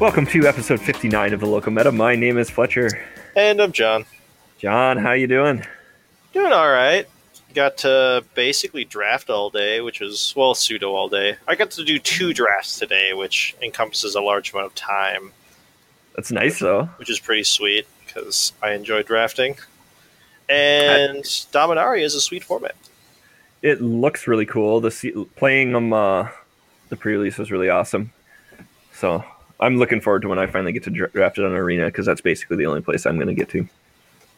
Welcome 0.00 0.24
to 0.28 0.46
episode 0.46 0.80
59 0.80 1.34
of 1.34 1.40
the 1.40 1.46
Local 1.46 1.70
Meta. 1.72 1.92
My 1.92 2.16
name 2.16 2.38
is 2.38 2.48
Fletcher. 2.48 2.88
And 3.36 3.60
I'm 3.60 3.70
John. 3.70 4.06
John, 4.58 4.96
how 4.96 5.12
you 5.12 5.26
doing? 5.26 5.62
Doing 6.32 6.52
all 6.52 6.70
right. 6.70 7.06
Got 7.54 7.76
to 7.78 8.24
basically 8.34 8.84
draft 8.86 9.28
all 9.28 9.50
day, 9.50 9.82
which 9.82 10.00
was 10.00 10.32
well 10.34 10.54
pseudo 10.54 10.94
all 10.94 11.10
day. 11.10 11.36
I 11.46 11.54
got 11.54 11.70
to 11.72 11.84
do 11.84 11.98
two 11.98 12.32
drafts 12.32 12.78
today, 12.78 13.12
which 13.12 13.54
encompasses 13.60 14.14
a 14.14 14.22
large 14.22 14.52
amount 14.52 14.66
of 14.68 14.74
time, 14.74 15.32
That's 16.16 16.32
nice 16.32 16.58
though. 16.60 16.84
which 16.96 17.10
is 17.10 17.20
pretty 17.20 17.44
sweet 17.44 17.86
because 18.06 18.52
I 18.62 18.72
enjoy 18.72 19.02
drafting. 19.02 19.56
And 20.48 21.22
Dominaria 21.24 22.02
is 22.02 22.14
a 22.14 22.20
sweet 22.22 22.42
format. 22.42 22.74
It 23.62 23.82
looks 23.82 24.26
really 24.26 24.46
cool. 24.46 24.80
The 24.80 25.26
playing 25.36 25.72
them, 25.72 25.92
uh, 25.92 26.28
the 26.88 26.96
pre-release 26.96 27.36
was 27.36 27.50
really 27.50 27.68
awesome. 27.68 28.12
So 28.94 29.24
I'm 29.60 29.76
looking 29.76 30.00
forward 30.00 30.22
to 30.22 30.28
when 30.28 30.38
I 30.38 30.46
finally 30.46 30.72
get 30.72 30.84
to 30.84 30.90
draft 30.90 31.38
it 31.38 31.44
on 31.44 31.52
Arena 31.52 31.86
because 31.86 32.06
that's 32.06 32.20
basically 32.20 32.56
the 32.56 32.66
only 32.66 32.80
place 32.80 33.06
I'm 33.06 33.16
going 33.16 33.28
to 33.28 33.34
get 33.34 33.48
to. 33.50 33.68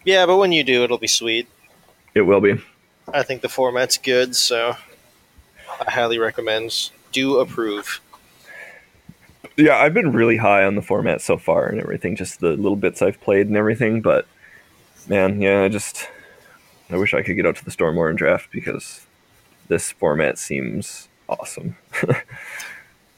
Yeah, 0.05 0.27
but 0.27 0.37
when 0.37 0.53
you 0.53 0.65
do, 0.65 0.83
it'll 0.83 0.99
be 0.99 1.07
sweet. 1.07 1.49
It 2.15 2.23
will 2.23 2.41
be. 2.41 2.61
I 3.13 3.23
think 3.23 3.41
the 3.41 3.49
format's 3.49 3.99
good, 3.99 4.35
so 4.35 4.77
I 5.81 5.91
highly 5.91 6.19
recommend. 6.19 6.91
Do 7.13 7.39
approve. 7.39 8.01
Yeah, 9.57 9.77
I've 9.77 9.95
been 9.95 10.13
really 10.13 10.39
high 10.39 10.65
on 10.65 10.75
the 10.75 10.83
format 10.83 11.21
so 11.21 11.37
far 11.37 11.67
and 11.67 11.81
everything, 11.81 12.17
just 12.17 12.41
the 12.41 12.51
little 12.51 12.77
bits 12.77 13.03
I've 13.03 13.21
played 13.21 13.49
and 13.49 13.57
everything. 13.57 14.01
But 14.01 14.27
man, 15.09 15.41
yeah, 15.41 15.63
I 15.63 15.69
just 15.69 16.09
I 16.91 16.97
wish 16.97 17.15
I 17.15 17.23
could 17.23 17.37
get 17.37 17.47
out 17.47 17.57
to 17.57 17.65
the 17.65 17.71
store 17.71 17.93
more 17.93 18.09
and 18.09 18.19
draft 18.19 18.51
because 18.51 19.07
this 19.69 19.93
format 19.93 20.39
seems 20.39 21.09
awesome. 21.29 21.77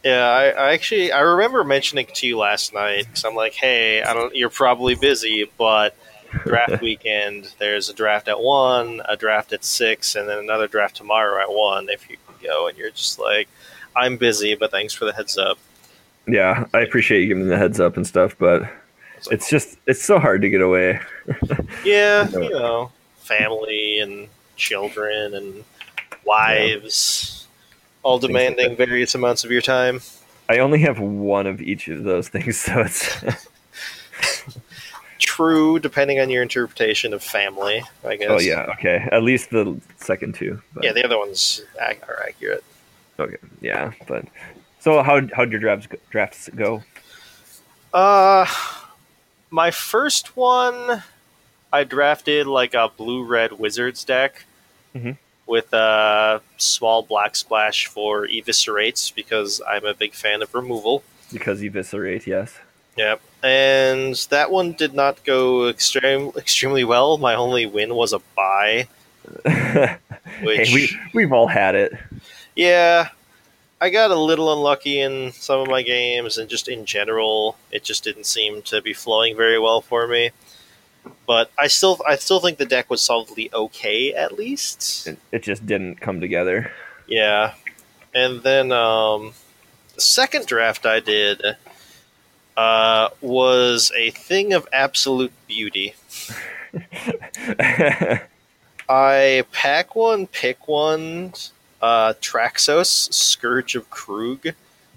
Yeah, 0.05 0.29
I, 0.29 0.45
I 0.49 0.73
actually 0.75 1.13
I 1.13 1.21
remember 1.21 1.65
mentioning 1.65 2.07
to 2.13 2.27
you 2.27 2.37
last 2.37 2.75
night 2.75 3.07
because 3.07 3.25
I'm 3.25 3.35
like, 3.35 3.55
hey, 3.55 4.03
I 4.03 4.13
don't. 4.13 4.35
You're 4.35 4.51
probably 4.51 4.95
busy, 4.95 5.51
but 5.57 5.97
draft 6.45 6.83
weekend. 6.83 7.55
There's 7.59 7.89
a 7.89 7.95
draft 7.95 8.29
at 8.29 8.39
one, 8.39 9.01
a 9.09 9.17
draft 9.17 9.53
at 9.55 9.65
six, 9.65 10.15
and 10.15 10.29
then 10.29 10.39
another 10.39 10.69
draft 10.69 10.97
tomorrow 10.97 11.41
at 11.41 11.51
one. 11.51 11.89
If 11.89 12.11
you 12.11 12.19
can 12.27 12.35
go, 12.47 12.69
and 12.69 12.77
you're 12.77 12.91
just 12.91 13.19
like, 13.19 13.49
I'm 13.97 14.19
busy, 14.19 14.55
but 14.55 14.71
thanks 14.71 14.93
for 14.93 15.07
the 15.07 15.13
heads 15.13 15.39
up. 15.39 15.59
yeah, 16.27 16.67
I 16.75 16.81
appreciate 16.81 17.23
you 17.23 17.29
giving 17.29 17.49
the 17.49 17.57
heads 17.59 17.81
up 17.81 17.97
and 17.97 18.07
stuff, 18.07 18.37
but 18.39 18.63
It's 19.17 19.27
like, 19.29 19.35
it's 19.37 19.49
just 19.49 19.79
it's 19.87 20.03
so 20.03 20.19
hard 20.19 20.43
to 20.43 20.51
get 20.51 20.61
away. 20.61 21.01
yeah, 21.85 22.29
you 22.29 22.51
know, 22.51 22.93
family 23.17 24.01
and 24.01 24.29
children 24.57 25.35
and 25.35 25.65
wives, 26.27 27.44
all 28.05 28.21
Things 28.21 28.33
like 28.33 28.49
demanding 28.57 28.77
various 28.77 29.15
amounts 29.17 29.43
of 29.45 29.51
your 29.51 29.61
time. 29.63 30.01
I 30.49 30.59
only 30.59 30.79
have 30.81 31.01
one 31.01 31.47
of 31.47 31.61
each 31.61 31.89
of 31.89 32.05
those 32.05 32.29
things, 32.29 32.59
so 32.61 32.81
it's 32.83 33.09
True, 35.19 35.79
depending 35.79 36.21
on 36.21 36.29
your 36.29 36.43
interpretation 36.43 37.15
of 37.15 37.23
family, 37.23 37.83
I 38.05 38.17
guess. 38.17 38.29
oh 38.31 38.41
yeah, 38.41 38.67
okay. 38.79 39.09
At 39.11 39.23
least 39.23 39.51
the 39.51 39.81
second 39.97 40.35
two. 40.35 40.61
But, 40.75 40.85
Yeah, 40.85 40.93
the 40.93 41.05
other 41.05 41.19
ones 41.19 41.63
are 41.81 41.95
accurate. 42.23 42.63
okay, 43.19 43.37
yeah, 43.61 43.93
but 44.07 44.27
so 44.81 45.03
how 45.03 45.21
how'd 45.33 45.51
your 45.51 45.61
drafts 45.61 45.87
go- 45.87 45.99
drafts 46.11 46.49
go? 46.55 46.83
Uh, 47.93 48.45
my 49.51 49.71
first 49.71 50.37
one, 50.37 51.05
I 51.73 51.85
drafted 51.85 52.47
like 52.49 52.75
a 52.75 52.89
blue 52.95 53.25
red 53.25 53.53
wizards 53.53 54.05
deck 54.05 54.45
Mhm. 54.95 55.17
With 55.47 55.73
a 55.73 56.41
small 56.57 57.03
black 57.03 57.37
splash 57.37 57.87
for 57.87 58.27
eviscerates 58.27 59.15
because 59.15 59.61
I'm 59.69 59.85
a 59.85 59.95
big 59.95 60.15
fan 60.15 60.43
of 60.43 60.55
removal. 60.55 61.03
Because 61.33 61.63
eviscerate, 61.63 62.27
yes. 62.27 62.55
Yep, 62.97 63.21
and 63.43 64.15
that 64.31 64.51
one 64.53 64.73
did 64.73 64.95
not 64.95 65.25
go 65.25 65.69
extreme 65.69 66.31
extremely 66.37 66.85
well. 66.85 67.19
My 67.19 67.35
only 67.35 67.67
win 67.67 67.95
was 67.95 68.13
a 68.13 68.21
buy, 68.37 68.87
which 70.43 70.69
hey, 70.69 70.75
we 70.75 70.97
we've 71.13 71.33
all 71.33 71.49
had 71.49 71.75
it. 71.75 71.93
yeah. 72.55 73.09
I 73.81 73.91
got 73.91 74.13
a 74.13 74.19
little 74.19 74.51
unlucky 74.51 75.01
in 75.01 75.33
some 75.33 75.61
of 75.61 75.69
my 75.69 75.83
games, 75.83 76.39
and 76.39 76.49
just 76.49 76.69
in 76.69 76.87
general, 76.87 77.59
it 77.71 77.85
just 77.85 78.03
didn't 78.03 78.25
seem 78.25 78.63
to 78.63 78.81
be 78.81 78.95
flowing 78.95 79.37
very 79.37 79.59
well 79.59 79.83
for 79.83 80.07
me. 80.07 80.31
But 81.27 81.51
I 81.59 81.67
still, 81.69 82.01
I 82.07 82.17
still 82.17 82.41
think 82.41 82.59
the 82.59 82.67
deck 82.67 82.91
was 82.91 83.01
solidly 83.03 83.51
okay, 83.53 84.13
at 84.15 84.33
least. 84.39 85.07
It, 85.07 85.19
it 85.33 85.43
just 85.43 85.67
didn't 85.67 86.01
come 86.01 86.21
together. 86.21 86.71
Yeah, 87.07 87.55
and 88.15 88.43
then 88.43 88.73
um, 88.73 89.33
the 89.95 90.01
second 90.01 90.47
draft 90.47 90.87
I 90.87 91.01
did 91.01 91.43
uh, 92.57 93.09
was 93.21 93.91
a 93.97 94.11
thing 94.11 94.53
of 94.53 94.67
absolute 94.73 95.33
beauty. 95.47 95.95
I 98.89 99.45
pack 99.53 99.95
one, 99.97 100.27
pick 100.27 100.69
one. 100.69 101.33
Uh, 101.81 102.15
Traxos, 102.21 103.13
Scourge 103.13 103.75
of 103.77 103.91
Kroog. 103.91 104.55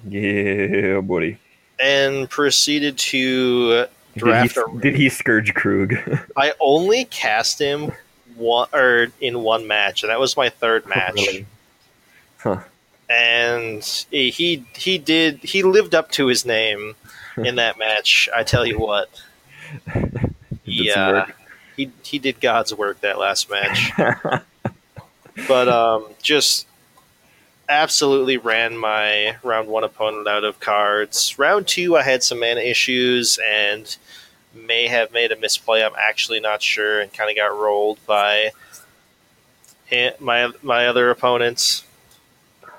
yeah, 0.08 1.02
buddy. 1.02 1.38
and 1.80 2.30
proceeded 2.30 2.98
to 2.98 3.88
Did 4.18 4.52
he, 4.52 4.80
did 4.82 4.96
he 4.96 5.10
scourge 5.10 5.54
Kroog? 5.54 6.26
I 6.36 6.54
only 6.60 7.06
cast 7.06 7.60
him 7.60 7.92
one 8.36 8.68
or 8.74 9.08
in 9.22 9.42
one 9.42 9.68
match, 9.68 10.04
and 10.04 10.10
that 10.10 10.20
was 10.20 10.36
my 10.38 10.50
third 10.50 10.86
match. 10.88 11.16
Really? 11.16 11.46
Huh. 12.40 12.60
And 13.10 13.84
he 14.12 14.30
he 14.32 14.66
he 14.76 14.98
did 14.98 15.40
he 15.40 15.64
lived 15.64 15.96
up 15.96 16.12
to 16.12 16.28
his 16.28 16.46
name 16.46 16.96
in 17.38 17.56
that 17.56 17.78
match. 17.80 18.28
I 18.36 18.44
tell 18.44 18.66
you 18.66 18.80
what, 18.80 19.10
He 20.64 20.78
did 20.78 20.86
yeah, 20.86 21.12
work. 21.12 21.36
he 21.78 21.92
he 22.04 22.20
did 22.20 22.42
God's 22.42 22.74
work 22.74 23.00
that 23.02 23.18
last 23.18 23.50
match. 23.50 23.92
but 25.48 25.70
um, 25.70 26.06
just 26.22 26.68
absolutely 27.70 28.38
ran 28.38 28.78
my 28.78 29.36
round 29.44 29.68
one 29.68 29.84
opponent 29.84 30.28
out 30.28 30.44
of 30.44 30.60
cards. 30.60 31.38
Round 31.40 31.68
two, 31.68 31.96
I 31.98 32.04
had 32.04 32.24
some 32.24 32.40
mana 32.40 32.62
issues 32.62 33.40
and 33.46 33.96
may 34.66 34.88
have 34.88 35.12
made 35.12 35.32
a 35.32 35.36
misplay. 35.38 35.84
I'm 35.84 35.94
actually 35.98 36.40
not 36.40 36.62
sure, 36.62 37.00
and 37.00 37.12
kind 37.12 37.30
of 37.30 37.36
got 37.36 37.58
rolled 37.58 38.00
by 38.06 38.52
my 40.20 40.52
my 40.62 40.88
other 40.88 41.10
opponents. 41.10 41.84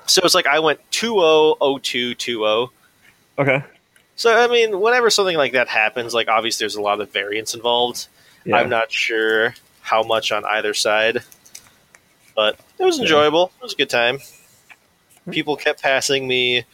So 0.06 0.22
it's 0.24 0.34
like 0.34 0.46
I 0.46 0.60
went 0.60 0.80
2-0, 0.90 1.58
0-2, 1.58 2.16
2-0. 2.16 2.70
okay. 3.38 3.64
So 4.16 4.36
I 4.36 4.48
mean, 4.48 4.80
whenever 4.80 5.10
something 5.10 5.36
like 5.36 5.52
that 5.52 5.68
happens, 5.68 6.12
like 6.12 6.28
obviously 6.28 6.64
there's 6.64 6.76
a 6.76 6.82
lot 6.82 7.00
of 7.00 7.12
variance 7.12 7.54
involved. 7.54 8.08
Yeah. 8.44 8.56
I'm 8.56 8.68
not 8.68 8.90
sure 8.90 9.54
how 9.80 10.02
much 10.02 10.32
on 10.32 10.44
either 10.44 10.74
side, 10.74 11.22
but 12.34 12.58
it 12.78 12.84
was 12.84 12.98
enjoyable. 12.98 13.52
It 13.60 13.62
was 13.62 13.74
a 13.74 13.76
good 13.76 13.90
time. 13.90 14.18
Hmm. 15.24 15.30
People 15.30 15.56
kept 15.56 15.82
passing 15.82 16.26
me 16.26 16.64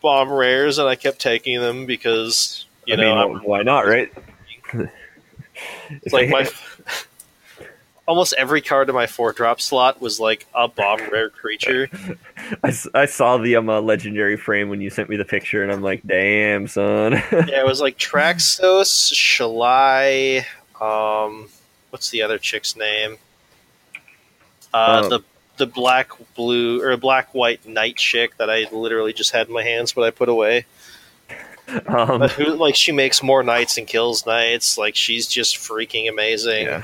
bomb 0.00 0.30
rares, 0.30 0.78
and 0.78 0.88
I 0.88 0.94
kept 0.94 1.20
taking 1.20 1.60
them 1.60 1.86
because 1.86 2.66
you 2.86 2.94
I 2.94 2.96
know 2.96 3.28
mean, 3.28 3.38
why 3.44 3.62
not, 3.62 3.86
right? 3.86 4.12
it's 6.02 6.12
like 6.12 6.28
my 6.28 6.48
almost 8.06 8.34
every 8.36 8.60
card 8.60 8.88
in 8.88 8.94
my 8.94 9.06
four 9.06 9.32
drop 9.32 9.60
slot 9.60 10.00
was 10.00 10.20
like 10.20 10.46
a 10.54 10.68
bomb 10.68 11.00
rare 11.10 11.30
creature. 11.30 11.88
I, 12.62 12.74
I 12.94 13.06
saw 13.06 13.38
the 13.38 13.56
um, 13.56 13.68
uh, 13.70 13.80
legendary 13.80 14.36
frame 14.36 14.68
when 14.68 14.80
you 14.80 14.90
sent 14.90 15.08
me 15.08 15.16
the 15.16 15.24
picture, 15.24 15.62
and 15.62 15.72
I'm 15.72 15.82
like, 15.82 16.02
damn, 16.06 16.66
son. 16.68 17.12
yeah, 17.12 17.60
it 17.60 17.66
was 17.66 17.80
like 17.80 17.96
Traxos, 17.98 19.12
Shalai. 19.12 20.44
Um, 20.80 21.48
what's 21.90 22.10
the 22.10 22.22
other 22.22 22.38
chick's 22.38 22.76
name? 22.76 23.16
Uh, 24.72 25.02
Um, 25.04 25.08
the 25.08 25.20
the 25.56 25.66
black 25.66 26.10
blue 26.34 26.82
or 26.82 26.96
black 26.96 27.32
white 27.32 27.64
knight 27.66 27.96
chick 27.96 28.36
that 28.38 28.50
I 28.50 28.66
literally 28.72 29.12
just 29.12 29.30
had 29.30 29.46
in 29.46 29.54
my 29.54 29.62
hands, 29.62 29.92
but 29.92 30.02
I 30.02 30.10
put 30.10 30.28
away. 30.28 30.66
Um, 31.86 32.22
who 32.28 32.54
like 32.54 32.74
she 32.76 32.92
makes 32.92 33.22
more 33.22 33.42
knights 33.42 33.78
and 33.78 33.86
kills 33.86 34.26
knights. 34.26 34.76
Like 34.78 34.94
she's 34.96 35.26
just 35.26 35.56
freaking 35.56 36.08
amazing. 36.10 36.66
yeah. 36.66 36.82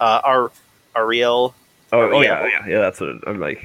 Uh, 0.00 0.20
Ar- 0.22 0.52
Aryel. 0.94 1.54
Oh, 1.92 2.00
oh 2.12 2.20
Yeah. 2.20 2.46
yeah, 2.46 2.66
yeah. 2.68 2.78
That's 2.80 3.00
what 3.00 3.26
I'm 3.26 3.40
like. 3.40 3.64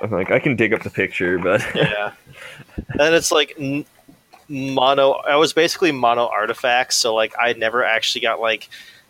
I'm 0.00 0.10
like, 0.10 0.30
I 0.30 0.38
can 0.38 0.54
dig 0.56 0.72
up 0.72 0.82
the 0.82 0.90
picture, 0.90 1.38
but 1.38 1.60
Yeah. 1.74 2.12
and 2.98 3.14
it's 3.14 3.32
like 3.32 3.54
n- 3.58 3.84
mono. 4.48 5.12
I 5.12 5.36
was 5.36 5.52
basically 5.52 5.90
mono 5.92 6.26
artifacts, 6.28 6.96
so 6.96 7.14
like 7.14 7.34
I 7.40 7.52
never 7.54 7.84
actually 7.84 8.20
got 8.20 8.40
like 8.40 8.68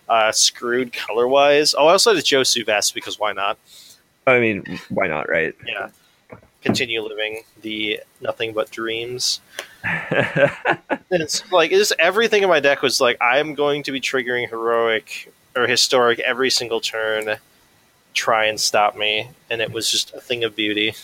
uh, 0.08 0.32
screwed 0.32 0.92
color 0.92 1.28
wise. 1.28 1.74
Oh, 1.76 1.86
I 1.88 1.92
also 1.92 2.10
had 2.14 2.18
a 2.18 2.22
Josu 2.26 2.64
Vess 2.64 2.92
because 2.92 3.18
why 3.18 3.32
not? 3.32 3.58
I 4.26 4.38
mean, 4.40 4.78
why 4.88 5.08
not, 5.08 5.28
right? 5.28 5.54
Yeah. 5.66 5.88
Continue 6.62 7.02
living 7.02 7.42
the 7.62 8.00
nothing 8.20 8.52
but 8.52 8.70
dreams. 8.70 9.40
it's 11.10 11.50
like 11.50 11.72
it's 11.72 11.92
everything 11.98 12.42
in 12.42 12.48
my 12.48 12.60
deck 12.60 12.82
was 12.82 13.00
like 13.00 13.16
I'm 13.20 13.54
going 13.54 13.82
to 13.84 13.92
be 13.92 14.00
triggering 14.00 14.48
heroic 14.48 15.32
or 15.56 15.66
historic 15.66 16.20
every 16.20 16.50
single 16.50 16.80
turn. 16.80 17.36
Try 18.14 18.44
and 18.46 18.60
stop 18.60 18.96
me, 18.96 19.30
and 19.50 19.60
it 19.60 19.72
was 19.72 19.90
just 19.90 20.12
a 20.14 20.20
thing 20.20 20.44
of 20.44 20.54
beauty. 20.54 20.94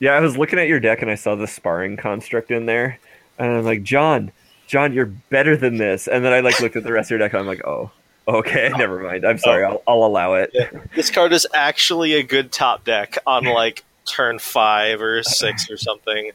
Yeah, 0.00 0.12
I 0.12 0.20
was 0.20 0.36
looking 0.36 0.58
at 0.58 0.66
your 0.66 0.80
deck 0.80 1.02
and 1.02 1.10
I 1.10 1.14
saw 1.14 1.34
the 1.34 1.46
sparring 1.46 1.96
construct 1.96 2.50
in 2.50 2.66
there, 2.66 2.98
and 3.38 3.52
I'm 3.52 3.64
like, 3.64 3.82
John, 3.82 4.32
John, 4.66 4.92
you're 4.92 5.06
better 5.06 5.56
than 5.56 5.76
this. 5.76 6.08
And 6.08 6.24
then 6.24 6.32
I 6.32 6.40
like 6.40 6.60
looked 6.60 6.76
at 6.76 6.84
the 6.84 6.92
rest 6.92 7.08
of 7.08 7.10
your 7.10 7.18
deck, 7.20 7.32
and 7.32 7.40
I'm 7.40 7.46
like, 7.46 7.64
oh, 7.66 7.90
okay, 8.26 8.70
never 8.76 9.00
mind. 9.00 9.24
I'm 9.24 9.38
sorry, 9.38 9.64
oh. 9.64 9.68
I'll, 9.68 9.82
I'll 9.86 10.06
allow 10.06 10.34
it. 10.34 10.50
Yeah. 10.52 10.68
This 10.94 11.10
card 11.10 11.32
is 11.32 11.46
actually 11.54 12.14
a 12.14 12.22
good 12.22 12.52
top 12.52 12.84
deck 12.84 13.18
on 13.26 13.44
like 13.44 13.84
turn 14.04 14.38
five 14.38 15.00
or 15.00 15.22
six 15.22 15.70
or 15.70 15.76
something, 15.76 16.32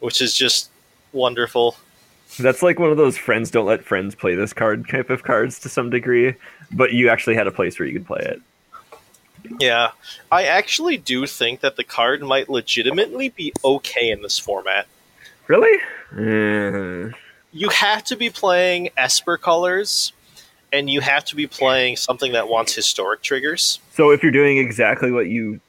which 0.00 0.20
is 0.20 0.34
just 0.34 0.70
wonderful. 1.12 1.76
That's 2.38 2.62
like 2.62 2.78
one 2.78 2.90
of 2.90 2.96
those 2.96 3.16
friends 3.16 3.50
don't 3.50 3.66
let 3.66 3.84
friends 3.84 4.14
play 4.14 4.34
this 4.34 4.52
card 4.52 4.88
type 4.88 5.10
of 5.10 5.22
cards 5.22 5.58
to 5.60 5.68
some 5.68 5.90
degree, 5.90 6.34
but 6.70 6.92
you 6.92 7.08
actually 7.08 7.34
had 7.34 7.46
a 7.46 7.50
place 7.50 7.78
where 7.78 7.88
you 7.88 7.94
could 7.94 8.06
play 8.06 8.20
it. 8.20 8.42
Yeah, 9.58 9.92
I 10.30 10.44
actually 10.44 10.98
do 10.98 11.26
think 11.26 11.60
that 11.60 11.76
the 11.76 11.84
card 11.84 12.22
might 12.22 12.48
legitimately 12.48 13.30
be 13.30 13.52
okay 13.64 14.10
in 14.10 14.22
this 14.22 14.38
format. 14.38 14.86
Really? 15.46 15.78
Mm. 16.12 17.14
You 17.52 17.68
have 17.70 18.04
to 18.04 18.16
be 18.16 18.28
playing 18.28 18.90
Esper 18.96 19.38
colors, 19.38 20.12
and 20.72 20.90
you 20.90 21.00
have 21.00 21.24
to 21.26 21.36
be 21.36 21.46
playing 21.46 21.96
something 21.96 22.32
that 22.32 22.48
wants 22.48 22.74
historic 22.74 23.22
triggers. 23.22 23.80
So 23.94 24.10
if 24.10 24.22
you're 24.22 24.32
doing 24.32 24.58
exactly 24.58 25.10
what 25.10 25.28
you 25.28 25.60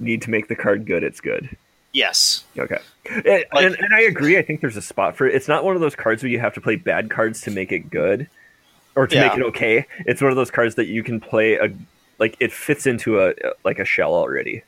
need 0.00 0.22
to 0.22 0.30
make 0.30 0.48
the 0.48 0.56
card 0.56 0.86
good, 0.86 1.02
it's 1.02 1.20
good. 1.20 1.56
Yes. 1.92 2.44
Okay. 2.58 2.78
And, 3.06 3.24
like, 3.24 3.46
and, 3.52 3.76
and, 3.78 3.94
I 3.94 4.00
agree. 4.00 4.36
I 4.36 4.42
think 4.42 4.60
there's 4.60 4.76
a 4.76 4.82
spot 4.82 5.16
for 5.16 5.28
it. 5.28 5.34
It's 5.34 5.46
not 5.46 5.64
one 5.64 5.76
of 5.76 5.80
those 5.80 5.94
cards 5.94 6.22
where 6.22 6.30
you 6.30 6.40
have 6.40 6.52
to 6.54 6.60
play 6.60 6.74
bad 6.74 7.08
cards 7.08 7.40
to 7.42 7.52
make 7.52 7.70
it 7.70 7.88
good 7.88 8.28
or 8.96 9.06
to 9.06 9.14
yeah. 9.14 9.28
make 9.28 9.38
it 9.38 9.42
okay. 9.44 9.86
It's 10.00 10.20
one 10.20 10.30
of 10.30 10.36
those 10.36 10.50
cards 10.50 10.74
that 10.74 10.86
you 10.86 11.04
can 11.04 11.20
play 11.20 11.54
a 11.54 11.72
like 12.18 12.36
it 12.40 12.52
fits 12.52 12.86
into 12.86 13.20
a 13.20 13.34
like 13.64 13.78
a 13.78 13.84
shell 13.84 14.14
already. 14.14 14.62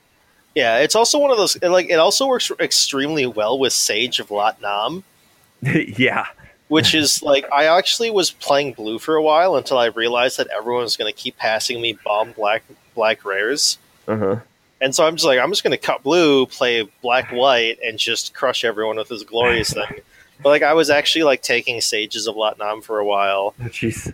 Yeah, 0.54 0.78
it's 0.78 0.94
also 0.94 1.18
one 1.18 1.30
of 1.30 1.36
those 1.36 1.60
like 1.62 1.90
it 1.90 1.98
also 1.98 2.26
works 2.26 2.50
extremely 2.60 3.26
well 3.26 3.58
with 3.58 3.72
Sage 3.72 4.20
of 4.20 4.30
Lat 4.30 4.60
Nam. 4.60 5.04
yeah. 5.62 6.26
Which 6.68 6.94
is 7.02 7.22
like 7.22 7.44
I 7.52 7.64
actually 7.64 8.10
was 8.10 8.30
playing 8.30 8.74
blue 8.74 8.98
for 8.98 9.16
a 9.16 9.22
while 9.22 9.56
until 9.56 9.78
I 9.78 9.86
realized 9.86 10.38
that 10.38 10.48
everyone 10.48 10.82
was 10.82 10.96
going 10.96 11.12
to 11.12 11.18
keep 11.18 11.36
passing 11.36 11.80
me 11.80 11.98
bomb 12.04 12.32
black 12.32 12.62
black 12.94 13.24
rares. 13.24 13.78
Uh-huh. 14.08 14.36
And 14.80 14.94
so 14.94 15.06
I'm 15.06 15.16
just 15.16 15.26
like 15.26 15.38
I'm 15.38 15.50
just 15.50 15.62
going 15.62 15.72
to 15.72 15.78
cut 15.78 16.02
blue, 16.02 16.46
play 16.46 16.88
black 17.02 17.30
white 17.30 17.78
and 17.84 17.98
just 17.98 18.34
crush 18.34 18.64
everyone 18.64 18.96
with 18.96 19.08
this 19.08 19.22
glorious 19.22 19.72
thing. 19.72 20.00
But 20.42 20.50
like 20.50 20.62
I 20.62 20.74
was 20.74 20.90
actually 20.90 21.24
like 21.24 21.42
taking 21.42 21.80
Sages 21.80 22.26
of 22.26 22.36
Lat 22.36 22.58
Nam 22.58 22.82
for 22.82 22.98
a 22.98 23.04
while. 23.04 23.54
Oh, 23.60 23.64
jeez. 23.64 24.12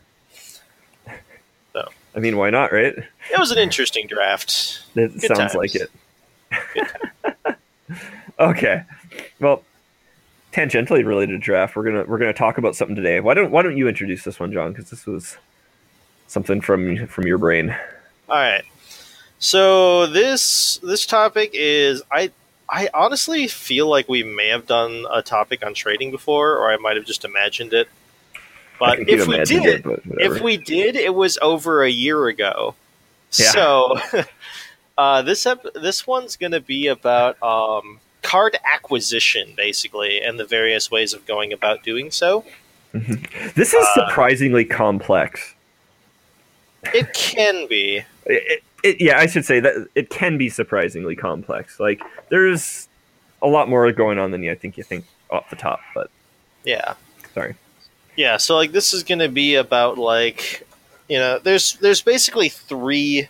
So. 1.72 1.88
I 2.14 2.20
mean, 2.20 2.36
why 2.36 2.50
not, 2.50 2.72
right? 2.72 2.94
It 2.96 3.38
was 3.38 3.50
an 3.50 3.58
interesting 3.58 4.06
draft. 4.06 4.82
It 4.94 5.12
Good 5.12 5.22
sounds 5.22 5.52
times. 5.52 5.54
like 5.54 5.74
it. 5.74 5.90
okay. 8.38 8.84
Well, 9.40 9.64
tangentially 10.52 11.04
related 11.04 11.32
to 11.32 11.38
draft, 11.38 11.74
we're 11.74 11.84
gonna 11.84 12.04
we're 12.04 12.18
gonna 12.18 12.32
talk 12.32 12.58
about 12.58 12.76
something 12.76 12.94
today. 12.94 13.20
Why 13.20 13.34
don't 13.34 13.50
Why 13.50 13.62
don't 13.62 13.76
you 13.76 13.88
introduce 13.88 14.22
this 14.22 14.38
one, 14.38 14.52
John? 14.52 14.72
Because 14.72 14.90
this 14.90 15.06
was 15.06 15.38
something 16.28 16.60
from 16.60 17.06
from 17.06 17.26
your 17.26 17.38
brain. 17.38 17.70
All 18.28 18.36
right. 18.36 18.62
So 19.42 20.06
this 20.06 20.78
this 20.84 21.04
topic 21.04 21.50
is 21.52 22.00
I 22.12 22.30
I 22.68 22.88
honestly 22.94 23.48
feel 23.48 23.88
like 23.88 24.08
we 24.08 24.22
may 24.22 24.46
have 24.50 24.68
done 24.68 25.04
a 25.12 25.20
topic 25.20 25.66
on 25.66 25.74
trading 25.74 26.12
before, 26.12 26.52
or 26.52 26.70
I 26.70 26.76
might 26.76 26.94
have 26.94 27.04
just 27.04 27.24
imagined 27.24 27.72
it. 27.72 27.88
But 28.78 29.00
if 29.08 29.26
we 29.26 29.42
did, 29.42 29.64
it, 29.64 29.82
but 29.82 30.00
if 30.06 30.40
we 30.40 30.56
did, 30.56 30.94
it 30.94 31.12
was 31.12 31.38
over 31.42 31.82
a 31.82 31.90
year 31.90 32.28
ago. 32.28 32.76
Yeah. 33.32 33.50
So 33.50 33.98
uh, 34.98 35.22
this 35.22 35.44
ep- 35.44 35.74
this 35.74 36.06
one's 36.06 36.36
going 36.36 36.52
to 36.52 36.60
be 36.60 36.86
about 36.86 37.42
um, 37.42 37.98
card 38.22 38.56
acquisition, 38.72 39.54
basically, 39.56 40.22
and 40.22 40.38
the 40.38 40.46
various 40.46 40.88
ways 40.88 41.12
of 41.14 41.26
going 41.26 41.52
about 41.52 41.82
doing 41.82 42.12
so. 42.12 42.44
Mm-hmm. 42.94 43.48
This 43.56 43.74
is 43.74 43.84
uh, 43.96 44.06
surprisingly 44.06 44.70
uh, 44.70 44.76
complex. 44.76 45.56
It 46.94 47.12
can 47.12 47.66
be. 47.66 48.04
It, 48.24 48.62
it, 48.82 49.00
yeah, 49.00 49.19
I 49.19 49.26
should 49.26 49.44
say 49.44 49.61
that 49.61 49.88
it 49.94 50.11
can 50.11 50.38
be 50.38 50.49
surprisingly 50.49 51.17
complex. 51.17 51.79
Like 51.81 52.02
there's 52.29 52.88
a 53.40 53.46
lot 53.46 53.69
more 53.69 53.90
going 53.93 54.19
on 54.19 54.31
than 54.31 54.43
you 54.43 54.52
I 54.52 54.55
think 54.55 54.76
you 54.76 54.84
think 54.84 55.05
off 55.31 55.50
the 55.50 55.56
top, 55.56 55.81
but 55.94 56.11
yeah. 56.64 56.94
Sorry. 57.34 57.56
Yeah, 58.17 58.37
so 58.37 58.56
like 58.56 58.73
this 58.73 58.93
is 58.93 59.02
going 59.02 59.20
to 59.20 59.29
be 59.29 59.55
about 59.55 59.99
like 59.99 60.67
you 61.08 61.19
know, 61.19 61.38
there's 61.38 61.75
there's 61.75 62.02
basically 62.02 62.49
three 62.49 63.29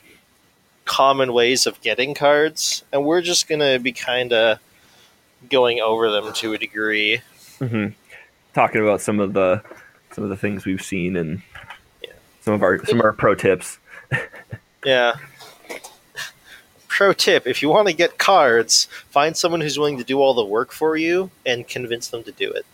common 0.84 1.32
ways 1.32 1.66
of 1.66 1.80
getting 1.80 2.14
cards, 2.14 2.84
and 2.92 3.04
we're 3.04 3.22
just 3.22 3.48
going 3.48 3.60
to 3.60 3.78
be 3.78 3.92
kind 3.92 4.32
of 4.32 4.58
going 5.50 5.80
over 5.80 6.10
them 6.10 6.32
to 6.32 6.52
a 6.52 6.58
degree. 6.58 7.20
Mm-hmm. 7.58 7.94
Talking 8.54 8.82
about 8.82 9.00
some 9.00 9.20
of 9.20 9.32
the 9.32 9.62
some 10.12 10.24
of 10.24 10.30
the 10.30 10.36
things 10.36 10.64
we've 10.64 10.82
seen 10.82 11.16
and 11.16 11.42
yeah. 12.02 12.12
some 12.40 12.54
of 12.54 12.62
our 12.62 12.84
some 12.84 12.98
of 12.98 13.04
our 13.04 13.12
pro 13.12 13.34
tips. 13.34 13.78
yeah. 14.84 15.16
Pro 17.02 17.12
tip: 17.12 17.48
If 17.48 17.62
you 17.62 17.68
want 17.68 17.88
to 17.88 17.92
get 17.92 18.16
cards, 18.16 18.84
find 19.10 19.36
someone 19.36 19.60
who's 19.60 19.76
willing 19.76 19.98
to 19.98 20.04
do 20.04 20.20
all 20.20 20.34
the 20.34 20.44
work 20.44 20.70
for 20.70 20.96
you 20.96 21.32
and 21.44 21.66
convince 21.66 22.06
them 22.06 22.22
to 22.22 22.30
do 22.30 22.48
it. 22.52 22.64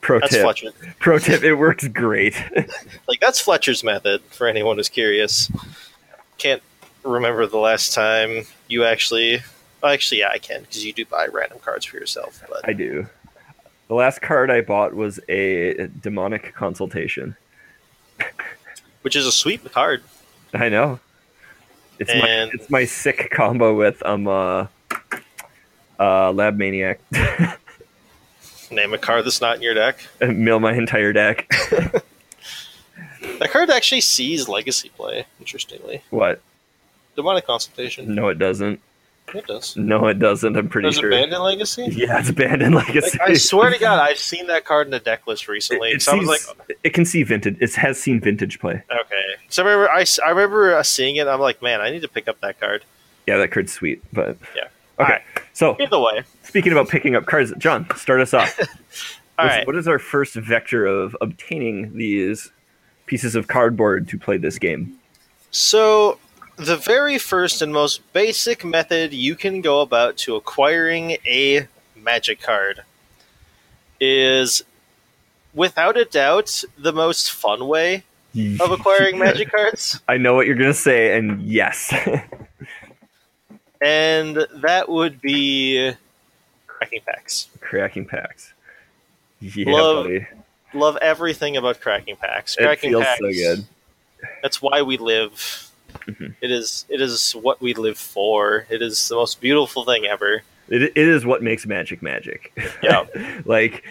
Pro 0.00 0.18
that's 0.18 0.32
tip. 0.32 0.42
Fletcher. 0.42 0.72
Pro 0.98 1.20
tip: 1.20 1.44
It 1.44 1.54
works 1.54 1.86
great. 1.86 2.34
like 3.06 3.20
that's 3.20 3.40
Fletcher's 3.40 3.84
method 3.84 4.22
for 4.22 4.48
anyone 4.48 4.76
who's 4.76 4.88
curious. 4.88 5.48
Can't 6.38 6.60
remember 7.04 7.46
the 7.46 7.58
last 7.58 7.94
time 7.94 8.44
you 8.66 8.82
actually. 8.82 9.38
Well, 9.80 9.92
actually, 9.92 10.18
yeah, 10.18 10.30
I 10.30 10.38
can 10.38 10.62
because 10.62 10.84
you 10.84 10.92
do 10.92 11.04
buy 11.04 11.28
random 11.32 11.60
cards 11.60 11.84
for 11.84 11.98
yourself. 11.98 12.42
But 12.48 12.68
I 12.68 12.72
do. 12.72 13.06
The 13.86 13.94
last 13.94 14.20
card 14.20 14.50
I 14.50 14.62
bought 14.62 14.94
was 14.94 15.20
a 15.28 15.86
demonic 16.02 16.54
consultation, 16.56 17.36
which 19.02 19.14
is 19.14 19.26
a 19.26 19.32
sweet 19.32 19.62
card. 19.72 20.02
I 20.52 20.68
know. 20.68 20.98
It's 21.98 22.10
and... 22.10 22.20
my 22.20 22.50
it's 22.52 22.70
my 22.70 22.84
sick 22.84 23.30
combo 23.30 23.74
with 23.74 24.04
um 24.04 24.28
uh, 24.28 24.66
uh 25.98 26.32
lab 26.32 26.56
maniac. 26.56 27.00
Name 28.70 28.92
a 28.94 28.98
card 28.98 29.24
that's 29.24 29.40
not 29.40 29.56
in 29.56 29.62
your 29.62 29.74
deck. 29.74 30.00
And 30.20 30.40
mill 30.40 30.58
my 30.58 30.74
entire 30.74 31.12
deck. 31.12 31.48
that 33.38 33.50
card 33.50 33.70
actually 33.70 34.00
sees 34.00 34.48
legacy 34.48 34.90
play. 34.90 35.26
Interestingly, 35.38 36.02
what? 36.10 36.40
Demonic 37.14 37.46
Consultation. 37.46 38.14
No, 38.14 38.28
it 38.28 38.38
doesn't. 38.38 38.80
It 39.34 39.46
does. 39.46 39.76
No, 39.76 40.06
it 40.06 40.18
doesn't. 40.18 40.56
I'm 40.56 40.68
pretty 40.68 40.92
sure. 40.92 41.10
It 41.10 41.10
banned 41.10 41.32
in 41.32 41.42
Legacy? 41.42 41.88
Yeah, 41.90 42.20
it's 42.20 42.28
Abandoned 42.28 42.74
Legacy. 42.74 43.18
Like, 43.18 43.30
I 43.30 43.34
swear 43.34 43.70
to 43.70 43.78
God, 43.78 43.98
I've 44.10 44.18
seen 44.18 44.46
that 44.46 44.64
card 44.64 44.86
in 44.86 44.94
a 44.94 45.00
deck 45.00 45.26
list 45.26 45.48
recently. 45.48 45.90
It, 45.90 45.96
it, 45.96 46.02
so 46.02 46.18
sees, 46.18 46.28
like, 46.28 46.78
it 46.84 46.90
can 46.90 47.04
see 47.04 47.22
vintage. 47.22 47.56
It 47.60 47.74
has 47.74 48.00
seen 48.00 48.20
vintage 48.20 48.60
play. 48.60 48.82
Okay, 48.90 49.34
so 49.48 49.64
I 49.64 49.66
remember 49.66 49.90
I, 49.90 50.04
I 50.24 50.30
remember 50.30 50.76
uh, 50.76 50.82
seeing 50.82 51.16
it. 51.16 51.26
I'm 51.26 51.40
like, 51.40 51.60
man, 51.60 51.80
I 51.80 51.90
need 51.90 52.02
to 52.02 52.08
pick 52.08 52.28
up 52.28 52.40
that 52.40 52.60
card. 52.60 52.84
Yeah, 53.26 53.38
that 53.38 53.50
card's 53.50 53.72
sweet, 53.72 54.02
but 54.12 54.36
yeah. 54.54 54.68
Okay, 54.98 55.22
so 55.52 55.76
either 55.80 55.98
way, 55.98 56.22
speaking 56.42 56.72
about 56.72 56.88
picking 56.88 57.16
up 57.16 57.26
cards, 57.26 57.52
John, 57.58 57.86
start 57.96 58.20
us 58.20 58.32
off. 58.32 58.58
All 59.38 59.46
right. 59.46 59.66
What 59.66 59.76
is 59.76 59.86
our 59.86 59.98
first 59.98 60.34
vector 60.34 60.86
of 60.86 61.14
obtaining 61.20 61.96
these 61.96 62.50
pieces 63.04 63.34
of 63.34 63.48
cardboard 63.48 64.08
to 64.08 64.18
play 64.18 64.38
this 64.38 64.58
game? 64.58 64.98
So 65.50 66.18
the 66.56 66.76
very 66.76 67.18
first 67.18 67.60
and 67.62 67.72
most 67.72 68.12
basic 68.12 68.64
method 68.64 69.12
you 69.12 69.36
can 69.36 69.60
go 69.60 69.80
about 69.80 70.16
to 70.16 70.36
acquiring 70.36 71.18
a 71.26 71.68
magic 71.94 72.40
card 72.40 72.82
is 74.00 74.62
without 75.54 75.96
a 75.96 76.04
doubt 76.04 76.64
the 76.78 76.92
most 76.92 77.30
fun 77.30 77.66
way 77.68 78.04
hmm. 78.32 78.60
of 78.60 78.70
acquiring 78.70 79.18
magic 79.20 79.50
cards. 79.50 80.00
I 80.08 80.16
know 80.16 80.34
what 80.34 80.46
you're 80.46 80.56
going 80.56 80.70
to 80.70 80.74
say 80.74 81.16
and 81.16 81.42
yes. 81.42 81.92
and 83.82 84.46
that 84.54 84.88
would 84.88 85.20
be 85.20 85.92
cracking 86.66 87.00
packs. 87.06 87.48
Cracking 87.60 88.06
packs. 88.06 88.52
Yeah, 89.40 89.70
love, 89.70 90.04
buddy. 90.06 90.26
Love 90.72 90.96
everything 91.02 91.56
about 91.56 91.80
cracking 91.80 92.16
packs. 92.16 92.56
Cracking 92.56 92.90
it 92.90 92.92
feels 92.92 93.04
packs, 93.04 93.20
so 93.20 93.30
good. 93.30 93.66
That's 94.42 94.62
why 94.62 94.82
we 94.82 94.96
live 94.96 95.65
Mm-hmm. 96.02 96.26
It 96.40 96.50
is 96.50 96.84
it 96.88 97.00
is 97.00 97.32
what 97.32 97.60
we 97.60 97.74
live 97.74 97.98
for. 97.98 98.66
It 98.70 98.82
is 98.82 99.08
the 99.08 99.16
most 99.16 99.40
beautiful 99.40 99.84
thing 99.84 100.06
ever. 100.06 100.42
It, 100.68 100.82
it 100.82 100.96
is 100.96 101.24
what 101.24 101.42
makes 101.42 101.66
magic 101.66 102.02
magic. 102.02 102.52
Yeah. 102.82 103.04
like 103.44 103.84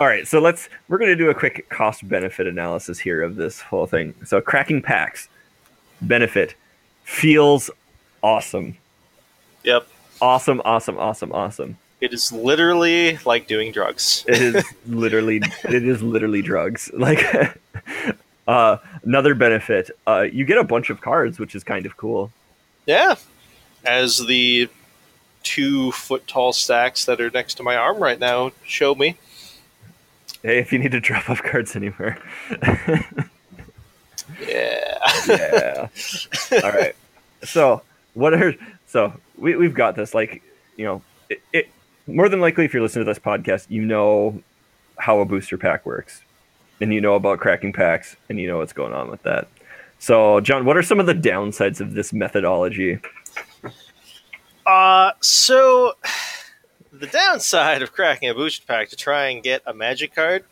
all 0.00 0.06
right, 0.06 0.26
so 0.28 0.40
let's 0.40 0.68
we're 0.88 0.98
going 0.98 1.10
to 1.10 1.16
do 1.16 1.30
a 1.30 1.34
quick 1.34 1.68
cost 1.70 2.06
benefit 2.08 2.46
analysis 2.46 2.98
here 2.98 3.22
of 3.22 3.36
this 3.36 3.60
whole 3.60 3.86
thing. 3.86 4.14
So 4.24 4.40
cracking 4.40 4.82
packs 4.82 5.28
benefit 6.02 6.54
feels 7.04 7.70
awesome. 8.22 8.76
Yep. 9.64 9.88
Awesome, 10.20 10.60
awesome, 10.64 10.98
awesome, 10.98 11.32
awesome. 11.32 11.78
It 12.00 12.12
is 12.12 12.30
literally 12.30 13.18
like 13.24 13.48
doing 13.48 13.72
drugs. 13.72 14.24
it 14.28 14.40
is 14.40 14.64
literally 14.86 15.40
it 15.64 15.84
is 15.84 16.02
literally 16.02 16.42
drugs. 16.42 16.90
Like 16.94 17.18
uh, 18.48 18.78
another 19.04 19.34
benefit, 19.36 19.90
uh, 20.06 20.22
you 20.22 20.44
get 20.44 20.58
a 20.58 20.64
bunch 20.64 20.90
of 20.90 21.00
cards, 21.00 21.38
which 21.38 21.54
is 21.54 21.62
kind 21.62 21.86
of 21.86 21.96
cool. 21.96 22.32
Yeah, 22.86 23.14
as 23.84 24.18
the 24.26 24.68
two 25.44 25.92
foot 25.92 26.26
tall 26.26 26.52
stacks 26.52 27.04
that 27.04 27.20
are 27.20 27.30
next 27.30 27.54
to 27.54 27.62
my 27.62 27.76
arm 27.76 27.98
right 27.98 28.18
now 28.18 28.50
show 28.64 28.94
me. 28.94 29.16
Hey, 30.42 30.58
if 30.58 30.72
you 30.72 30.78
need 30.78 30.92
to 30.92 31.00
drop 31.00 31.30
off 31.30 31.42
cards 31.42 31.76
anywhere. 31.76 32.18
Yeah. 34.46 34.98
yeah. 35.28 35.88
All 36.52 36.70
right. 36.72 36.94
So 37.44 37.82
what 38.14 38.34
are 38.34 38.54
so 38.86 39.12
we 39.36 39.56
we've 39.56 39.74
got 39.74 39.96
this 39.96 40.14
like 40.14 40.42
you 40.76 40.84
know 40.84 41.02
it, 41.28 41.40
it 41.52 41.68
more 42.06 42.28
than 42.28 42.40
likely 42.40 42.64
if 42.64 42.72
you're 42.72 42.82
listening 42.82 43.04
to 43.04 43.10
this 43.10 43.18
podcast 43.18 43.66
you 43.68 43.84
know 43.84 44.42
how 44.96 45.20
a 45.20 45.24
booster 45.24 45.56
pack 45.56 45.86
works 45.86 46.22
and 46.80 46.92
you 46.92 47.00
know 47.00 47.14
about 47.14 47.40
cracking 47.40 47.72
packs 47.72 48.16
and 48.28 48.38
you 48.38 48.46
know 48.46 48.58
what's 48.58 48.72
going 48.72 48.92
on 48.92 49.10
with 49.10 49.22
that. 49.22 49.48
So 49.98 50.40
John, 50.40 50.64
what 50.64 50.76
are 50.76 50.82
some 50.82 51.00
of 51.00 51.06
the 51.06 51.14
downsides 51.14 51.80
of 51.80 51.94
this 51.94 52.12
methodology? 52.12 53.00
Uh, 54.66 55.12
so 55.20 55.94
the 56.92 57.06
downside 57.06 57.82
of 57.82 57.92
cracking 57.92 58.28
a 58.28 58.34
booster 58.34 58.64
pack 58.66 58.90
to 58.90 58.96
try 58.96 59.28
and 59.28 59.42
get 59.42 59.62
a 59.66 59.72
magic 59.72 60.14
card 60.14 60.44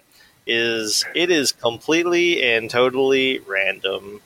is 0.47 1.05
it 1.15 1.31
is 1.31 1.53
completely 1.53 2.43
and 2.43 2.71
totally 2.71 3.41
random. 3.41 4.21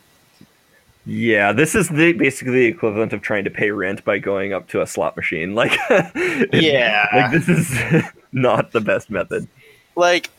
Yeah, 1.07 1.53
this 1.53 1.75
is 1.75 1.89
the 1.89 2.13
basically 2.13 2.53
the 2.53 2.67
equivalent 2.67 3.13
of 3.13 3.23
trying 3.23 3.45
to 3.45 3.51
pay 3.51 3.71
rent 3.71 4.05
by 4.05 4.19
going 4.19 4.53
up 4.53 4.69
to 4.69 4.83
a 4.83 4.87
slot 4.87 5.17
machine. 5.17 5.55
Like, 5.61 5.73
yeah, 6.53 7.07
like 7.13 7.33
this 7.33 7.49
is 7.49 8.05
not 8.33 8.73
the 8.73 8.81
best 8.81 9.11
method. 9.11 9.49
Like, 9.97 10.31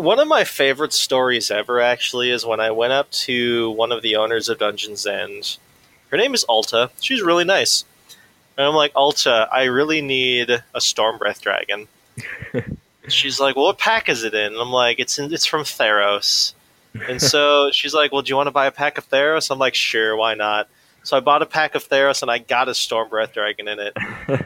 one 0.00 0.18
of 0.18 0.28
my 0.28 0.44
favorite 0.44 0.92
stories 0.92 1.50
ever 1.50 1.80
actually 1.80 2.30
is 2.30 2.44
when 2.46 2.60
I 2.60 2.70
went 2.70 2.92
up 2.92 3.10
to 3.12 3.70
one 3.70 3.92
of 3.92 4.02
the 4.02 4.16
owners 4.16 4.48
of 4.48 4.58
Dungeons 4.58 5.06
End. 5.06 5.58
Her 6.10 6.16
name 6.16 6.34
is 6.34 6.44
Alta. 6.44 6.90
She's 7.00 7.22
really 7.22 7.44
nice. 7.44 7.84
And 8.56 8.66
I'm 8.66 8.74
like, 8.74 8.92
Alta, 8.94 9.48
I 9.52 9.64
really 9.64 10.02
need 10.02 10.50
a 10.50 10.62
Stormbreath 10.78 11.40
Dragon. 11.40 11.88
she's 13.08 13.40
like, 13.40 13.56
"Well, 13.56 13.66
what 13.66 13.78
pack 13.78 14.08
is 14.08 14.24
it 14.24 14.34
in?" 14.34 14.52
And 14.52 14.56
I'm 14.60 14.72
like, 14.72 14.98
"It's 14.98 15.18
in, 15.18 15.32
it's 15.32 15.46
from 15.46 15.62
Theros." 15.62 16.52
And 17.08 17.20
so 17.22 17.70
she's 17.72 17.94
like, 17.94 18.12
"Well, 18.12 18.22
do 18.22 18.30
you 18.30 18.36
want 18.36 18.48
to 18.48 18.52
buy 18.52 18.66
a 18.66 18.72
pack 18.72 18.98
of 18.98 19.08
Theros?" 19.08 19.50
I'm 19.50 19.58
like, 19.58 19.74
"Sure, 19.74 20.16
why 20.16 20.34
not?" 20.34 20.68
So 21.02 21.16
I 21.16 21.20
bought 21.20 21.40
a 21.40 21.46
pack 21.46 21.74
of 21.74 21.88
Theros 21.88 22.20
and 22.20 22.30
I 22.30 22.38
got 22.38 22.68
a 22.68 22.72
Stormbreath 22.72 23.32
Dragon 23.32 23.68
in 23.68 23.78
it, 23.78 23.96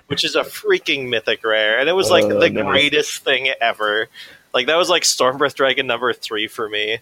which 0.07 0.23
is 0.25 0.37
a 0.37 0.43
freaking 0.43 1.09
mythic 1.09 1.43
rare, 1.45 1.79
and 1.81 1.89
it 1.89 1.95
was 1.95 2.11
like 2.11 2.25
Oh, 2.25 2.39
the 2.39 2.51
nice. 2.51 2.65
greatest 2.65 3.25
thing 3.25 3.49
ever. 3.61 4.09
Like 4.55 4.67
that 4.69 4.77
was 4.77 4.89
like 4.89 5.03
Stormbreath 5.03 5.55
Dragon 5.55 5.87
number 5.87 6.13
three 6.13 6.47
for 6.47 6.69
me. 6.69 6.99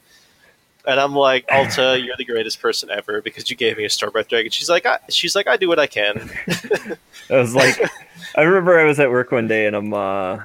And 0.86 0.98
I'm 0.98 1.14
like, 1.14 1.44
Alta, 1.52 2.00
you're 2.04 2.16
the 2.16 2.24
greatest 2.24 2.60
person 2.60 2.90
ever 2.90 3.20
because 3.22 3.48
you 3.50 3.56
gave 3.56 3.76
me 3.76 3.84
a 3.84 3.88
Stormbreath 3.88 4.26
Dragon. 4.28 4.50
She's 4.50 4.68
like, 4.70 4.86
I, 4.86 4.98
she's 5.10 5.36
like, 5.36 5.46
I 5.46 5.56
do 5.56 5.68
what 5.68 5.78
I 5.78 5.86
can. 5.86 6.30
I 7.30 7.36
was 7.36 7.54
like, 7.54 7.78
I 8.36 8.42
remember 8.42 8.78
I 8.80 8.84
was 8.84 8.98
at 8.98 9.10
work 9.10 9.30
one 9.30 9.46
day 9.46 9.66
and 9.66 9.76
I'm, 9.76 9.92
uh, 9.94 10.40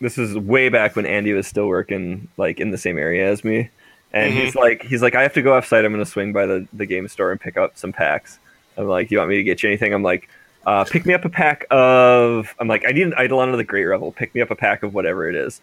this 0.00 0.18
is 0.18 0.36
way 0.36 0.68
back 0.68 0.94
when 0.94 1.06
Andy 1.06 1.32
was 1.32 1.46
still 1.46 1.66
working 1.66 2.28
like 2.36 2.60
in 2.60 2.70
the 2.70 2.78
same 2.78 2.98
area 2.98 3.28
as 3.30 3.42
me. 3.42 3.70
And 4.12 4.32
Mhm. 4.32 4.44
he's 4.44 4.54
like, 4.54 4.82
he's 4.82 5.02
like, 5.02 5.14
I 5.14 5.22
have 5.22 5.32
to 5.34 5.42
go 5.42 5.52
offsite. 5.52 5.84
I'm 5.84 5.92
going 5.92 6.04
to 6.04 6.10
swing 6.10 6.32
by 6.32 6.46
the, 6.46 6.66
the 6.72 6.86
game 6.86 7.08
store 7.08 7.32
and 7.32 7.40
pick 7.40 7.56
up 7.56 7.76
some 7.78 7.92
packs. 7.92 8.38
I'm 8.76 8.86
like, 8.86 9.08
do 9.08 9.14
you 9.14 9.18
want 9.18 9.30
me 9.30 9.36
to 9.36 9.42
get 9.42 9.62
you 9.62 9.70
anything? 9.70 9.94
I'm 9.94 10.02
like, 10.02 10.28
uh, 10.66 10.84
pick 10.84 11.06
me 11.06 11.14
up 11.14 11.24
a 11.24 11.28
pack 11.30 11.64
of, 11.70 12.54
I'm 12.60 12.68
like, 12.68 12.84
I 12.86 12.92
need 12.92 13.02
an 13.06 13.14
Eidolon 13.18 13.48
of 13.50 13.56
the 13.56 13.64
Great 13.64 13.84
Revel. 13.86 14.12
Pick 14.12 14.34
me 14.34 14.40
up 14.42 14.50
a 14.50 14.56
pack 14.56 14.82
of 14.82 14.92
whatever 14.94 15.28
it 15.28 15.34
is. 15.34 15.60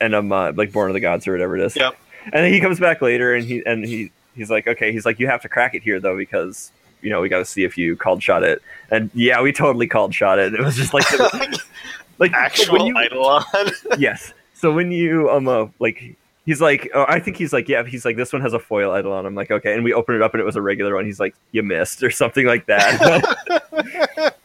And 0.00 0.14
I'm 0.14 0.30
uh, 0.32 0.52
like 0.52 0.72
Born 0.72 0.90
of 0.90 0.94
the 0.94 1.00
Gods 1.00 1.26
or 1.26 1.32
whatever 1.32 1.56
it 1.56 1.64
is. 1.64 1.76
Yep. 1.76 1.96
And 2.24 2.32
then 2.32 2.52
he 2.52 2.60
comes 2.60 2.80
back 2.80 3.02
later 3.02 3.34
and 3.34 3.44
he, 3.44 3.62
and 3.64 3.84
he, 3.84 4.10
he's 4.34 4.50
like, 4.50 4.66
okay, 4.66 4.92
he's 4.92 5.04
like, 5.04 5.18
you 5.18 5.26
have 5.26 5.42
to 5.42 5.48
crack 5.48 5.74
it 5.74 5.82
here 5.82 6.00
though, 6.00 6.16
because 6.16 6.72
you 7.04 7.10
know, 7.10 7.20
we 7.20 7.28
got 7.28 7.38
to 7.38 7.44
see 7.44 7.64
if 7.64 7.76
you 7.76 7.96
called 7.96 8.22
shot 8.22 8.42
it. 8.42 8.62
And 8.90 9.10
yeah, 9.14 9.42
we 9.42 9.52
totally 9.52 9.86
called 9.86 10.14
shot 10.14 10.38
it. 10.38 10.54
It 10.54 10.60
was 10.60 10.74
just 10.74 10.94
like, 10.94 11.06
the, 11.08 11.60
like 12.18 12.32
Actual 12.32 12.86
you, 12.86 12.98
Eidolon. 12.98 13.44
yes. 13.98 14.32
So 14.54 14.72
when 14.72 14.90
you 14.90 15.28
um 15.30 15.46
uh, 15.46 15.66
like 15.78 16.16
he's 16.46 16.60
like 16.60 16.90
oh, 16.94 17.04
I 17.06 17.20
think 17.20 17.36
he's 17.36 17.52
like 17.52 17.68
yeah 17.68 17.84
he's 17.84 18.04
like 18.04 18.16
this 18.16 18.32
one 18.32 18.40
has 18.40 18.54
a 18.54 18.58
foil 18.58 18.96
Eidolon. 18.96 19.26
I'm 19.26 19.34
like 19.34 19.50
okay, 19.50 19.74
and 19.74 19.84
we 19.84 19.92
open 19.92 20.14
it 20.14 20.22
up 20.22 20.32
and 20.32 20.40
it 20.40 20.44
was 20.44 20.56
a 20.56 20.62
regular 20.62 20.94
one. 20.94 21.04
He's 21.04 21.20
like 21.20 21.34
you 21.52 21.62
missed 21.62 22.02
or 22.02 22.10
something 22.10 22.46
like 22.46 22.66
that. 22.66 24.34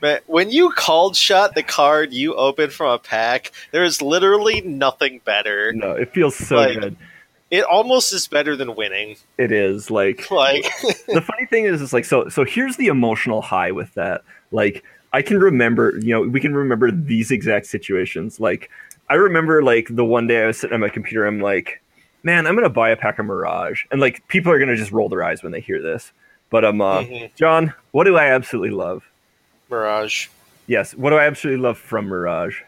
Man, 0.00 0.20
when 0.26 0.50
you 0.50 0.70
called 0.70 1.16
shot 1.16 1.54
the 1.54 1.62
card 1.62 2.12
you 2.12 2.34
opened 2.34 2.72
from 2.72 2.92
a 2.92 2.98
pack, 2.98 3.52
there 3.72 3.82
is 3.84 4.00
literally 4.00 4.60
nothing 4.60 5.20
better. 5.24 5.72
no, 5.72 5.92
it 5.92 6.12
feels 6.14 6.36
so 6.36 6.56
Like- 6.56 6.78
good. 6.80 6.96
It 7.50 7.64
almost 7.64 8.12
is 8.12 8.28
better 8.28 8.56
than 8.56 8.74
winning. 8.76 9.16
It 9.38 9.50
is 9.52 9.90
like 9.90 10.30
Like, 10.30 10.64
the 11.08 11.22
funny 11.22 11.46
thing 11.46 11.64
is, 11.64 11.80
is 11.80 11.94
like 11.94 12.04
so. 12.04 12.28
So 12.28 12.44
here's 12.44 12.76
the 12.76 12.88
emotional 12.88 13.40
high 13.40 13.72
with 13.72 13.94
that. 13.94 14.20
Like 14.52 14.84
I 15.14 15.22
can 15.22 15.38
remember, 15.40 15.94
you 15.98 16.10
know, 16.12 16.20
we 16.20 16.40
can 16.40 16.54
remember 16.54 16.90
these 16.90 17.30
exact 17.30 17.64
situations. 17.64 18.38
Like 18.38 18.68
I 19.08 19.14
remember, 19.14 19.62
like 19.62 19.86
the 19.88 20.04
one 20.04 20.26
day 20.26 20.42
I 20.44 20.46
was 20.48 20.58
sitting 20.58 20.74
on 20.74 20.80
my 20.80 20.90
computer, 20.90 21.26
I'm 21.26 21.40
like, 21.40 21.82
man, 22.22 22.46
I'm 22.46 22.54
gonna 22.54 22.68
buy 22.68 22.90
a 22.90 22.96
pack 22.96 23.18
of 23.18 23.24
Mirage, 23.24 23.84
and 23.90 23.98
like 23.98 24.28
people 24.28 24.52
are 24.52 24.58
gonna 24.58 24.76
just 24.76 24.92
roll 24.92 25.08
their 25.08 25.24
eyes 25.24 25.42
when 25.42 25.50
they 25.52 25.60
hear 25.62 25.80
this. 25.80 26.12
But 26.50 26.66
um, 26.66 26.82
uh, 26.82 27.00
Mhm. 27.00 27.34
John, 27.34 27.72
what 27.92 28.04
do 28.04 28.16
I 28.18 28.26
absolutely 28.26 28.76
love? 28.76 29.07
Mirage. 29.70 30.28
Yes, 30.66 30.94
what 30.94 31.10
do 31.10 31.16
I 31.16 31.26
absolutely 31.26 31.62
love 31.62 31.78
from 31.78 32.06
Mirage? 32.06 32.60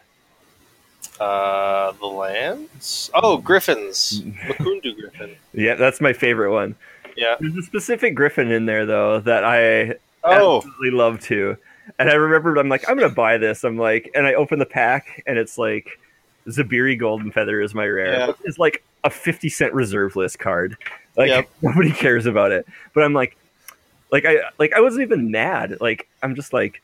Uh, 1.19 1.91
the 1.93 2.05
lands? 2.07 3.11
Oh, 3.13 3.37
Griffins. 3.37 4.21
Makundu 4.45 4.95
Griffin. 4.99 5.35
Yeah, 5.53 5.75
that's 5.75 6.01
my 6.01 6.13
favorite 6.13 6.51
one. 6.51 6.75
Yeah. 7.15 7.35
There's 7.39 7.55
a 7.57 7.61
specific 7.63 8.15
Griffin 8.15 8.51
in 8.51 8.65
there 8.65 8.85
though 8.85 9.19
that 9.21 9.43
I 9.43 9.95
Oh, 10.23 10.57
absolutely 10.57 10.91
love 10.91 11.19
too. 11.19 11.57
And 11.99 12.09
I 12.09 12.13
remember 12.13 12.55
I'm 12.55 12.69
like, 12.69 12.87
I'm 12.89 12.97
gonna 12.97 13.13
buy 13.13 13.37
this. 13.37 13.63
I'm 13.63 13.77
like, 13.77 14.09
and 14.15 14.25
I 14.25 14.33
open 14.35 14.59
the 14.59 14.65
pack 14.65 15.21
and 15.27 15.37
it's 15.37 15.57
like 15.57 15.99
Zuberi 16.47 16.97
Golden 16.97 17.31
Feather 17.31 17.61
is 17.61 17.75
my 17.75 17.85
rare. 17.85 18.13
Yeah. 18.13 18.31
It's 18.45 18.57
like 18.57 18.83
a 19.03 19.09
50 19.09 19.49
cent 19.49 19.73
reserve 19.73 20.15
list 20.15 20.39
card. 20.39 20.77
Like 21.17 21.29
Yep. 21.29 21.49
nobody 21.61 21.91
cares 21.91 22.25
about 22.25 22.51
it. 22.51 22.65
But 22.93 23.03
I'm 23.03 23.13
like, 23.13 23.35
like 24.11 24.25
I 24.25 24.37
like 24.57 24.73
I 24.73 24.79
wasn't 24.81 25.03
even 25.03 25.29
mad. 25.31 25.77
Like 25.81 26.07
I'm 26.23 26.35
just 26.35 26.53
like, 26.53 26.81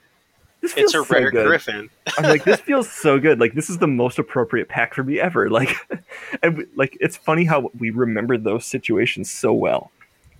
this 0.68 0.74
feels 0.74 0.94
it's 0.96 1.04
a 1.04 1.08
so 1.08 1.14
rare 1.14 1.32
good. 1.32 1.48
Griffin. 1.48 1.90
I'm 2.18 2.26
like, 2.26 2.44
this 2.44 2.60
feels 2.70 2.90
so 2.90 3.20
good. 3.20 3.40
Like 3.40 3.54
this 3.54 3.70
is 3.70 3.78
the 3.78 3.88
most 3.88 4.20
appropriate 4.20 4.70
pack 4.70 4.94
for 4.94 5.04
me 5.04 5.20
ever. 5.20 5.50
Like, 5.58 5.76
and 6.44 6.58
we- 6.58 6.66
like 6.76 6.98
it's 7.02 7.18
funny 7.18 7.46
how 7.46 7.72
we 7.80 7.90
remember 7.90 8.38
those 8.38 8.66
situations 8.66 9.32
so 9.32 9.54
well 9.54 9.92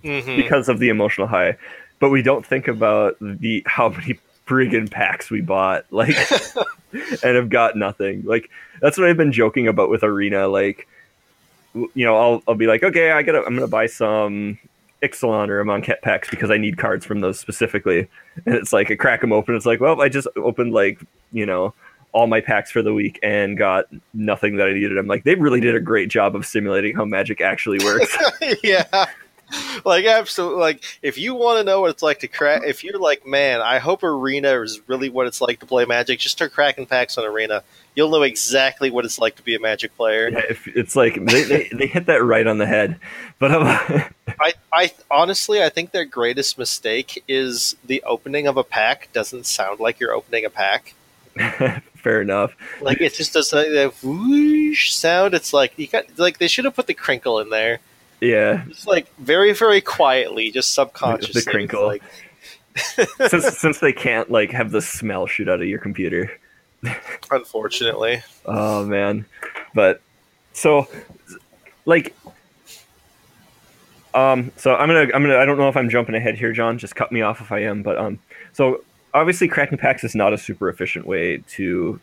hmm 0.02 0.36
because 0.36 0.68
of 0.68 0.78
the 0.78 0.88
emotional 0.90 1.26
high, 1.26 1.56
but 1.98 2.10
we 2.10 2.22
don't 2.22 2.46
think 2.46 2.68
about 2.68 3.16
the 3.20 3.62
how 3.66 3.88
many 3.88 4.18
friggin' 4.46 4.90
packs 4.90 5.30
we 5.30 5.40
bought, 5.40 5.84
like, 5.90 6.16
and 6.92 7.36
have 7.36 7.48
got 7.50 7.76
nothing. 7.76 8.22
Like 8.24 8.48
that's 8.80 8.96
what 8.96 9.08
I've 9.08 9.16
been 9.16 9.32
joking 9.32 9.66
about 9.68 9.90
with 9.90 10.02
Arena. 10.04 10.46
Like, 10.48 10.86
you 11.74 12.04
know, 12.06 12.16
I'll 12.16 12.42
I'll 12.48 12.54
be 12.54 12.66
like, 12.66 12.82
okay, 12.82 13.10
I 13.10 13.22
gotta, 13.22 13.44
I'm 13.44 13.54
gonna 13.54 13.66
buy 13.66 13.86
some 13.86 14.58
Ixalan 15.02 15.48
or 15.48 15.64
Amonkhet 15.64 16.02
packs 16.02 16.28
because 16.28 16.50
I 16.50 16.56
need 16.56 16.78
cards 16.78 17.04
from 17.06 17.20
those 17.20 17.38
specifically. 17.38 18.08
And 18.46 18.54
it's 18.54 18.72
like 18.72 18.90
I 18.90 18.96
crack 18.96 19.20
them 19.20 19.32
open. 19.32 19.54
It's 19.54 19.66
like, 19.66 19.80
well, 19.80 20.00
I 20.00 20.08
just 20.08 20.28
opened 20.36 20.72
like 20.72 21.00
you 21.32 21.46
know 21.46 21.74
all 22.12 22.26
my 22.26 22.40
packs 22.40 22.70
for 22.70 22.82
the 22.82 22.94
week 22.94 23.18
and 23.22 23.56
got 23.58 23.86
nothing 24.14 24.56
that 24.56 24.66
I 24.66 24.72
needed. 24.72 24.96
I'm 24.96 25.06
like, 25.06 25.24
they 25.24 25.34
really 25.34 25.60
did 25.60 25.74
a 25.74 25.80
great 25.80 26.08
job 26.08 26.34
of 26.34 26.46
simulating 26.46 26.96
how 26.96 27.04
Magic 27.04 27.40
actually 27.40 27.84
works. 27.84 28.16
yeah. 28.62 29.06
Like 29.84 30.04
absolutely 30.04 30.60
like 30.60 30.84
if 31.00 31.16
you 31.16 31.34
want 31.34 31.58
to 31.58 31.64
know 31.64 31.80
what 31.80 31.88
it's 31.88 32.02
like 32.02 32.18
to 32.18 32.28
crack 32.28 32.64
if 32.66 32.84
you're 32.84 32.98
like 32.98 33.26
man 33.26 33.62
I 33.62 33.78
hope 33.78 34.02
arena 34.02 34.60
is 34.60 34.82
really 34.88 35.08
what 35.08 35.26
it's 35.26 35.40
like 35.40 35.60
to 35.60 35.66
play 35.66 35.86
magic 35.86 36.18
just 36.18 36.36
start 36.36 36.52
cracking 36.52 36.84
packs 36.84 37.16
on 37.16 37.24
arena 37.24 37.62
you'll 37.98 38.10
know 38.10 38.22
exactly 38.22 38.90
what 38.90 39.04
it's 39.04 39.18
like 39.18 39.34
to 39.36 39.42
be 39.42 39.54
a 39.54 39.60
magic 39.60 39.96
player 39.96 40.28
Yeah, 40.28 40.42
if, 40.50 40.68
it's 40.68 40.94
like 40.94 41.14
they, 41.24 41.42
they, 41.42 41.70
they 41.72 41.86
hit 41.86 42.06
that 42.06 42.22
right 42.22 42.46
on 42.46 42.58
the 42.58 42.66
head. 42.66 43.00
But 43.38 43.52
um, 43.52 44.04
I, 44.40 44.54
I 44.72 44.92
honestly 45.10 45.62
I 45.62 45.68
think 45.68 45.90
their 45.92 46.04
greatest 46.04 46.58
mistake 46.58 47.22
is 47.28 47.76
the 47.84 48.02
opening 48.04 48.46
of 48.46 48.56
a 48.56 48.64
pack 48.64 49.08
doesn't 49.12 49.46
sound 49.46 49.80
like 49.80 49.98
you're 50.00 50.12
opening 50.12 50.44
a 50.44 50.50
pack 50.50 50.94
fair 51.96 52.20
enough. 52.22 52.54
like 52.80 53.00
it 53.00 53.14
just 53.14 53.32
does 53.32 53.50
that, 53.50 53.70
that 53.70 53.92
whoosh 54.02 54.92
sound 54.92 55.34
it's 55.34 55.52
like 55.52 55.78
you 55.78 55.86
got 55.86 56.04
like 56.18 56.38
they 56.38 56.48
should 56.48 56.64
have 56.64 56.74
put 56.74 56.86
the 56.86 56.94
crinkle 56.94 57.38
in 57.40 57.50
there 57.50 57.78
Yeah, 58.20 58.64
just 58.68 58.86
like 58.86 59.12
very 59.16 59.52
very 59.52 59.80
quietly 59.80 60.50
just 60.50 60.74
subconsciously 60.74 61.42
The 61.42 61.50
crinkle. 61.50 61.86
like 61.86 62.02
since 63.28 63.58
since 63.58 63.78
they 63.80 63.92
can't 63.92 64.30
like 64.30 64.50
have 64.52 64.70
the 64.70 64.80
smell 64.82 65.26
shoot 65.26 65.48
out 65.48 65.60
of 65.60 65.66
your 65.68 65.80
computer. 65.80 66.30
unfortunately 67.30 68.22
Oh 68.46 68.84
man, 68.84 69.26
but 69.74 70.00
so 70.52 70.86
like, 71.84 72.14
um, 74.18 74.50
so 74.56 74.74
I'm 74.74 74.88
gonna 74.88 75.08
I'm 75.14 75.22
gonna 75.22 75.36
I 75.36 75.44
don't 75.44 75.58
know 75.58 75.68
if 75.68 75.76
I'm 75.76 75.88
jumping 75.88 76.14
ahead 76.14 76.36
here, 76.36 76.52
John. 76.52 76.78
Just 76.78 76.96
cut 76.96 77.12
me 77.12 77.22
off 77.22 77.40
if 77.40 77.52
I 77.52 77.60
am. 77.60 77.82
But 77.82 77.98
um, 77.98 78.18
so 78.52 78.82
obviously 79.14 79.48
cracking 79.48 79.78
packs 79.78 80.02
is 80.02 80.14
not 80.14 80.32
a 80.32 80.38
super 80.38 80.68
efficient 80.68 81.06
way 81.06 81.38
to 81.48 82.00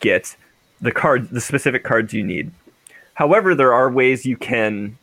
get 0.00 0.36
the 0.80 0.92
card 0.92 1.30
the 1.30 1.40
specific 1.40 1.84
cards 1.84 2.12
you 2.12 2.24
need. 2.24 2.50
However, 3.14 3.54
there 3.54 3.72
are 3.72 3.90
ways 3.90 4.26
you 4.26 4.36
can 4.36 4.98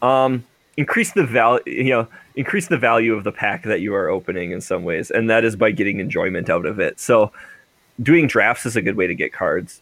um 0.00 0.44
increase 0.76 1.12
the 1.12 1.24
value 1.24 1.62
you 1.66 1.90
know 1.90 2.08
increase 2.34 2.66
the 2.66 2.78
value 2.78 3.14
of 3.14 3.22
the 3.22 3.30
pack 3.30 3.62
that 3.62 3.80
you 3.80 3.94
are 3.94 4.08
opening 4.08 4.50
in 4.50 4.60
some 4.60 4.82
ways 4.82 5.10
and 5.10 5.30
that 5.30 5.44
is 5.44 5.54
by 5.54 5.70
getting 5.70 6.00
enjoyment 6.00 6.50
out 6.50 6.66
of 6.66 6.80
it 6.80 6.98
so 6.98 7.30
doing 8.02 8.26
drafts 8.26 8.66
is 8.66 8.74
a 8.74 8.82
good 8.82 8.96
way 8.96 9.06
to 9.06 9.14
get 9.14 9.32
cards 9.32 9.80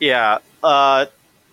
Yeah, 0.00 0.38
uh, 0.62 1.06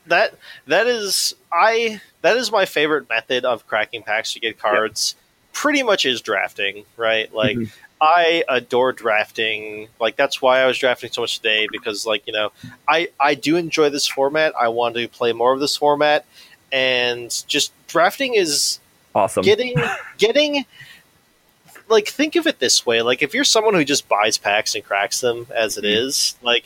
that 0.08 0.36
that 0.68 0.88
is 0.88 1.36
I 1.52 2.02
that 2.22 2.38
is 2.38 2.52
my 2.52 2.66
favorite 2.66 3.10
method 3.10 3.46
of 3.46 3.68
cracking 3.68 4.04
packs 4.04 4.34
to 4.34 4.40
get 4.40 4.60
cards. 4.60 5.16
Pretty 5.54 5.84
much 5.84 6.06
is 6.06 6.22
drafting, 6.22 6.86
right? 6.98 7.34
Like 7.34 7.58
Mhm. 7.58 7.72
I 8.02 8.44
adore 8.50 8.92
drafting. 8.92 9.88
Like 10.00 10.16
that's 10.18 10.42
why 10.42 10.60
I 10.62 10.66
was 10.68 10.78
drafting 10.78 11.12
so 11.12 11.22
much 11.22 11.38
today 11.38 11.68
because 11.72 12.06
like 12.06 12.24
you 12.28 12.34
know 12.34 12.52
I 12.88 13.10
I 13.20 13.36
do 13.36 13.56
enjoy 13.56 13.90
this 13.90 14.06
format. 14.08 14.54
I 14.60 14.68
want 14.68 14.96
to 14.96 15.08
play 15.08 15.32
more 15.34 15.54
of 15.54 15.60
this 15.60 15.78
format, 15.78 16.26
and 16.72 17.32
just 17.48 17.72
drafting 17.88 18.34
is 18.36 18.80
awesome 19.16 19.44
getting 19.44 19.78
getting 20.18 20.66
like 21.88 22.08
think 22.08 22.36
of 22.36 22.48
it 22.48 22.60
this 22.60 22.86
way 22.86 23.02
like 23.02 23.22
if 23.22 23.34
you're 23.34 23.44
someone 23.44 23.76
who 23.76 23.86
just 23.86 24.10
buys 24.10 24.38
packs 24.38 24.76
and 24.76 24.84
cracks 24.84 25.22
them 25.22 25.48
as 25.56 25.78
it 25.78 25.84
Mhm. 25.86 25.96
is 26.06 26.36
like 26.42 26.66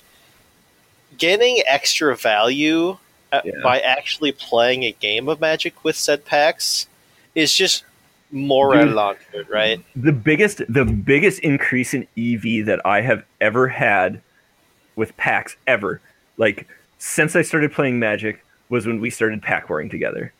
getting 1.17 1.61
extra 1.67 2.15
value 2.15 2.97
Yeah. 3.31 3.51
by 3.63 3.79
actually 3.79 4.31
playing 4.31 4.83
a 4.83 4.91
game 4.91 5.29
of 5.29 5.39
magic 5.39 5.83
with 5.83 5.95
said 5.95 6.25
packs 6.25 6.87
is 7.35 7.53
just 7.53 7.83
more 8.31 8.73
Dude. 8.73 8.81
added 8.81 8.97
on 8.97 9.15
to 9.31 9.39
it 9.39 9.49
right 9.49 9.83
the 9.95 10.11
biggest 10.11 10.61
the 10.67 10.85
biggest 10.85 11.39
increase 11.39 11.93
in 11.93 12.07
EV 12.17 12.65
that 12.65 12.81
I 12.85 13.01
have 13.01 13.23
ever 13.39 13.67
had 13.67 14.21
with 14.99 15.15
packs 15.17 15.55
ever, 15.65 15.99
like 16.37 16.67
since 16.99 17.35
I 17.35 17.41
started 17.41 17.71
playing 17.71 17.97
Magic, 17.97 18.43
was 18.67 18.85
when 18.85 18.99
we 18.99 19.09
started 19.09 19.41
pack 19.41 19.69
warring 19.69 19.89
together. 19.89 20.31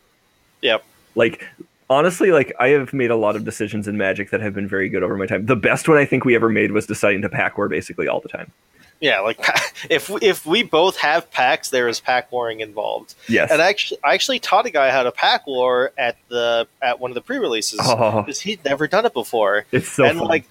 Yep. 0.62 0.84
Like 1.15 1.48
honestly, 1.89 2.31
like 2.31 2.53
I 2.60 2.67
have 2.67 2.93
made 2.93 3.10
a 3.10 3.15
lot 3.15 3.36
of 3.36 3.46
decisions 3.46 3.88
in 3.88 3.98
Magic 3.98 4.29
that 4.29 4.41
have 4.41 4.53
been 4.53 4.67
very 4.67 4.89
good 4.89 5.01
over 5.01 5.17
my 5.17 5.25
time. 5.25 5.48
The 5.48 5.55
best 5.55 5.88
one 5.88 5.98
I 5.98 6.05
think 6.05 6.25
we 6.25 6.36
ever 6.36 6.50
made 6.50 6.72
was 6.72 6.86
deciding 6.86 7.24
to 7.24 7.29
pack 7.29 7.58
war 7.58 7.69
basically 7.69 8.08
all 8.08 8.19
the 8.19 8.29
time. 8.29 8.51
Yeah 9.00 9.20
like 9.20 9.39
if 9.89 10.10
if 10.22 10.46
we 10.46 10.63
both 10.63 10.98
have 10.98 11.29
packs 11.32 11.70
there 11.70 11.88
is 11.88 12.00
pack 12.00 12.32
warring 12.32 12.60
involved. 12.60 13.15
Yes. 13.27 13.51
and 13.51 13.62
actually 13.62 14.00
I 14.03 14.13
actually 14.13 14.39
taught 14.39 14.65
a 14.65 14.70
guy 14.70 14.91
how 14.91 15.03
to 15.03 15.12
pack 15.12 15.48
war 15.48 15.91
at 15.98 16.18
the 16.27 16.68
at 16.82 17.00
one 17.00 17.12
of 17.12 17.15
the 17.15 17.22
pre-releases 17.22 17.79
oh, 17.84 18.22
because 18.22 18.41
he'd 18.41 18.63
never 18.65 18.88
done 18.88 19.06
it 19.06 19.13
before. 19.13 19.65
It's 19.72 19.89
so 19.89 20.06
and 20.06 20.20
fun. 20.20 20.27
like 20.27 20.46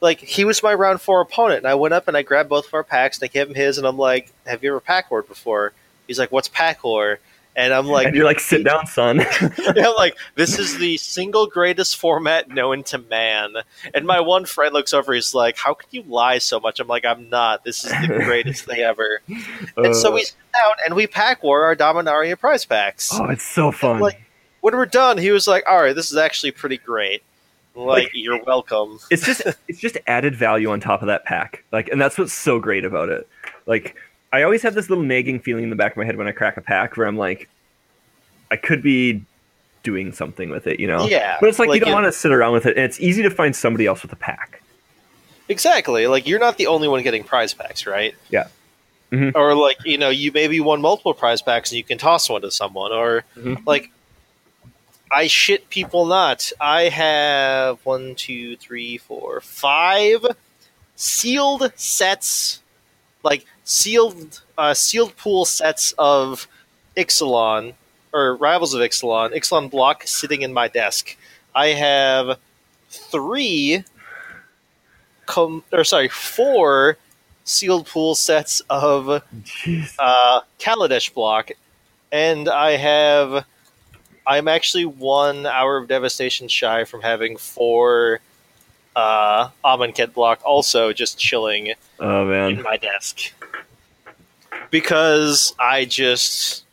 like 0.00 0.20
he 0.20 0.44
was 0.44 0.62
my 0.62 0.72
round 0.72 1.00
four 1.00 1.20
opponent 1.20 1.58
and 1.58 1.66
i 1.66 1.74
went 1.74 1.92
up 1.92 2.08
and 2.08 2.16
i 2.16 2.22
grabbed 2.22 2.48
both 2.48 2.66
of 2.66 2.72
our 2.72 2.82
packs 2.82 3.18
and 3.18 3.28
i 3.28 3.30
gave 3.30 3.48
him 3.48 3.54
his 3.54 3.76
and 3.76 3.86
i'm 3.86 3.98
like 3.98 4.32
have 4.46 4.64
you 4.64 4.70
ever 4.70 4.80
pack 4.80 5.10
war 5.10 5.22
before? 5.22 5.72
He's 6.06 6.18
like 6.18 6.32
what's 6.32 6.48
pack 6.48 6.82
war 6.82 7.20
and 7.56 7.72
i'm 7.74 7.86
like 7.86 8.06
and 8.08 8.16
you're 8.16 8.24
like, 8.24 8.38
sit 8.40 8.64
down, 8.64 8.86
son. 8.86 9.20
I'm 9.40 9.94
like 9.96 10.16
this 10.36 10.58
is 10.58 10.78
the 10.78 10.96
single 10.98 11.46
greatest 11.46 11.96
format 11.96 12.48
known 12.48 12.82
to 12.84 12.98
man. 12.98 13.54
And 13.94 14.06
my 14.06 14.20
one 14.20 14.44
friend 14.44 14.72
looks 14.72 14.92
over 14.94 15.12
he's 15.12 15.34
like 15.34 15.56
how 15.58 15.74
can 15.74 15.88
you 15.90 16.02
lie 16.04 16.38
so 16.38 16.60
much? 16.60 16.78
I'm 16.80 16.86
like 16.88 17.04
i'm 17.04 17.28
not. 17.28 17.64
This 17.64 17.84
is 17.84 17.90
the 17.90 18.06
greatest 18.24 18.64
thing 18.66 18.80
ever. 18.80 19.20
And 19.76 19.94
so 19.96 20.10
Uh, 20.10 20.14
we 20.14 20.24
sit 20.24 20.34
down 20.58 20.72
and 20.84 20.94
we 20.94 21.06
pack 21.06 21.42
war 21.42 21.64
our 21.64 21.74
dominaria 21.76 22.38
prize 22.38 22.64
packs. 22.64 23.10
Oh, 23.12 23.24
it's 23.26 23.44
so 23.44 23.72
fun. 23.72 24.00
like 24.00 24.20
when 24.60 24.76
we're 24.76 24.86
done 24.86 25.18
he 25.18 25.30
was 25.30 25.48
like 25.48 25.64
all 25.68 25.82
right 25.82 25.94
this 25.96 26.10
is 26.10 26.16
actually 26.16 26.52
pretty 26.52 26.78
great. 26.78 27.22
Like, 27.74 28.04
Like- 28.04 28.10
you're 28.14 28.42
welcome. 28.44 28.98
it's 29.10 29.24
just 29.24 29.42
it's 29.68 29.78
just 29.80 29.96
added 30.06 30.34
value 30.36 30.70
on 30.70 30.80
top 30.80 31.02
of 31.02 31.06
that 31.08 31.24
pack. 31.24 31.64
Like 31.72 31.88
and 31.88 32.00
that's 32.00 32.16
what's 32.18 32.32
so 32.34 32.58
great 32.60 32.84
about 32.84 33.08
it. 33.08 33.28
Like 33.66 33.96
i 34.32 34.42
always 34.42 34.62
have 34.62 34.74
this 34.74 34.88
little 34.88 35.04
nagging 35.04 35.38
feeling 35.40 35.64
in 35.64 35.70
the 35.70 35.76
back 35.76 35.92
of 35.92 35.96
my 35.98 36.04
head 36.04 36.16
when 36.16 36.26
i 36.28 36.32
crack 36.32 36.56
a 36.56 36.60
pack 36.60 36.96
where 36.96 37.06
i'm 37.06 37.16
like 37.16 37.48
i 38.50 38.56
could 38.56 38.82
be 38.82 39.22
doing 39.82 40.12
something 40.12 40.50
with 40.50 40.66
it 40.66 40.78
you 40.78 40.86
know 40.86 41.04
yeah 41.06 41.36
but 41.40 41.48
it's 41.48 41.58
like, 41.58 41.72
you 41.72 41.80
don't 41.80 41.90
it- 41.90 41.94
want 41.94 42.04
to 42.06 42.12
sit 42.12 42.30
around 42.32 42.52
with 42.52 42.66
it 42.66 42.76
and 42.76 42.84
it's 42.84 43.00
easy 43.00 43.22
to 43.22 43.30
find 43.30 43.54
somebody 43.56 43.86
else 43.86 44.02
with 44.02 44.12
a 44.12 44.16
pack 44.16 44.62
Exactly. 45.48 46.06
Like 46.06 46.28
you're 46.28 46.38
not 46.38 46.58
the 46.58 46.68
only 46.68 46.86
one 46.86 47.02
getting 47.02 47.24
prize 47.24 47.54
packs, 47.54 47.84
right? 47.84 48.14
Yeah. 48.28 48.46
Mhm. 49.10 49.32
Or 49.34 49.52
like 49.56 49.78
you 49.84 49.98
know 49.98 50.08
you 50.08 50.30
maybe 50.30 50.60
won 50.60 50.80
multiple 50.80 51.12
prize 51.12 51.42
packs 51.42 51.72
and 51.72 51.76
you 51.76 51.82
can 51.82 51.98
toss 51.98 52.30
one 52.30 52.42
to 52.42 52.52
someone, 52.52 52.92
or 52.92 53.24
Mhm. 53.36 53.66
like 53.66 53.90
I 55.10 55.26
shit 55.26 55.68
people 55.68 56.06
not. 56.06 56.52
I 56.60 56.82
have 56.82 57.80
one, 57.84 58.14
two, 58.14 58.54
three, 58.58 58.96
four, 58.98 59.40
five 59.40 60.24
sealed 60.94 61.72
sets, 61.74 62.60
like 63.24 63.44
sealed 63.70 64.40
uh, 64.58 64.74
sealed 64.74 65.16
pool 65.16 65.44
sets 65.44 65.94
of 65.96 66.48
Ixalan 66.96 67.74
or 68.12 68.34
Rivals 68.36 68.74
of 68.74 68.80
Ixalan, 68.80 69.32
Ixalan 69.34 69.70
block 69.70 70.02
sitting 70.06 70.42
in 70.42 70.52
my 70.52 70.66
desk. 70.66 71.16
I 71.54 71.68
have 71.68 72.38
three 72.90 73.84
com- 75.26 75.62
or 75.72 75.84
sorry, 75.84 76.08
four 76.08 76.98
sealed 77.44 77.86
pool 77.86 78.14
sets 78.16 78.60
of 78.68 79.22
Jeez. 79.44 79.94
uh, 79.98 80.40
Kaladesh 80.58 81.14
block, 81.14 81.50
and 82.10 82.48
I 82.48 82.72
have. 82.72 83.44
I'm 84.26 84.48
actually 84.48 84.84
one 84.84 85.46
hour 85.46 85.76
of 85.78 85.88
devastation 85.88 86.46
shy 86.46 86.84
from 86.84 87.00
having 87.02 87.36
four 87.36 88.20
uh, 88.94 89.48
Amonkhet 89.64 90.12
block 90.12 90.40
also 90.44 90.92
just 90.92 91.18
chilling 91.18 91.72
oh 91.98 92.30
in 92.48 92.62
my 92.62 92.76
desk 92.76 93.32
because 94.70 95.54
I 95.58 95.84
just 95.84 96.64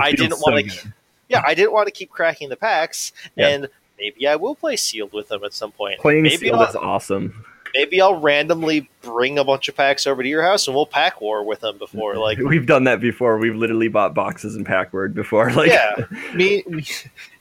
I 0.00 0.12
didn't 0.12 0.36
so 0.38 0.50
want 0.50 0.70
to. 0.70 0.92
Yeah, 1.28 1.42
I 1.46 1.54
didn't 1.54 1.72
want 1.72 1.86
to 1.86 1.92
keep 1.92 2.10
cracking 2.10 2.48
the 2.48 2.56
packs, 2.56 3.12
Yeah. 3.36 3.48
and 3.48 3.68
maybe 3.98 4.26
I 4.26 4.36
will 4.36 4.54
play 4.54 4.76
sealed 4.76 5.12
with 5.12 5.28
them 5.28 5.44
at 5.44 5.52
some 5.54 5.72
point. 5.72 6.00
playing 6.00 6.22
maybe 6.22 6.36
sealed 6.36 6.60
I'll, 6.60 6.68
is 6.68 6.76
awesome 6.76 7.44
maybe 7.74 8.00
I'll 8.00 8.20
randomly 8.20 8.88
bring 9.02 9.38
a 9.38 9.44
bunch 9.44 9.68
of 9.68 9.76
packs 9.76 10.06
over 10.06 10.22
to 10.22 10.28
your 10.28 10.42
house 10.42 10.66
and 10.66 10.74
we'll 10.74 10.86
pack 10.86 11.20
war 11.20 11.44
with 11.44 11.60
them 11.60 11.78
before. 11.78 12.10
Like, 12.20 12.38
we've 12.38 12.66
done 12.66 12.84
that 12.84 13.00
before 13.00 13.38
we've 13.38 13.54
literally 13.54 13.88
bought 13.88 14.14
boxes 14.14 14.54
and 14.56 14.66
pack 14.66 14.92
word 14.92 15.14
before 15.14 15.50
like 15.54 15.70
yeah, 15.70 15.94
me, 16.34 16.62
me, 16.66 16.84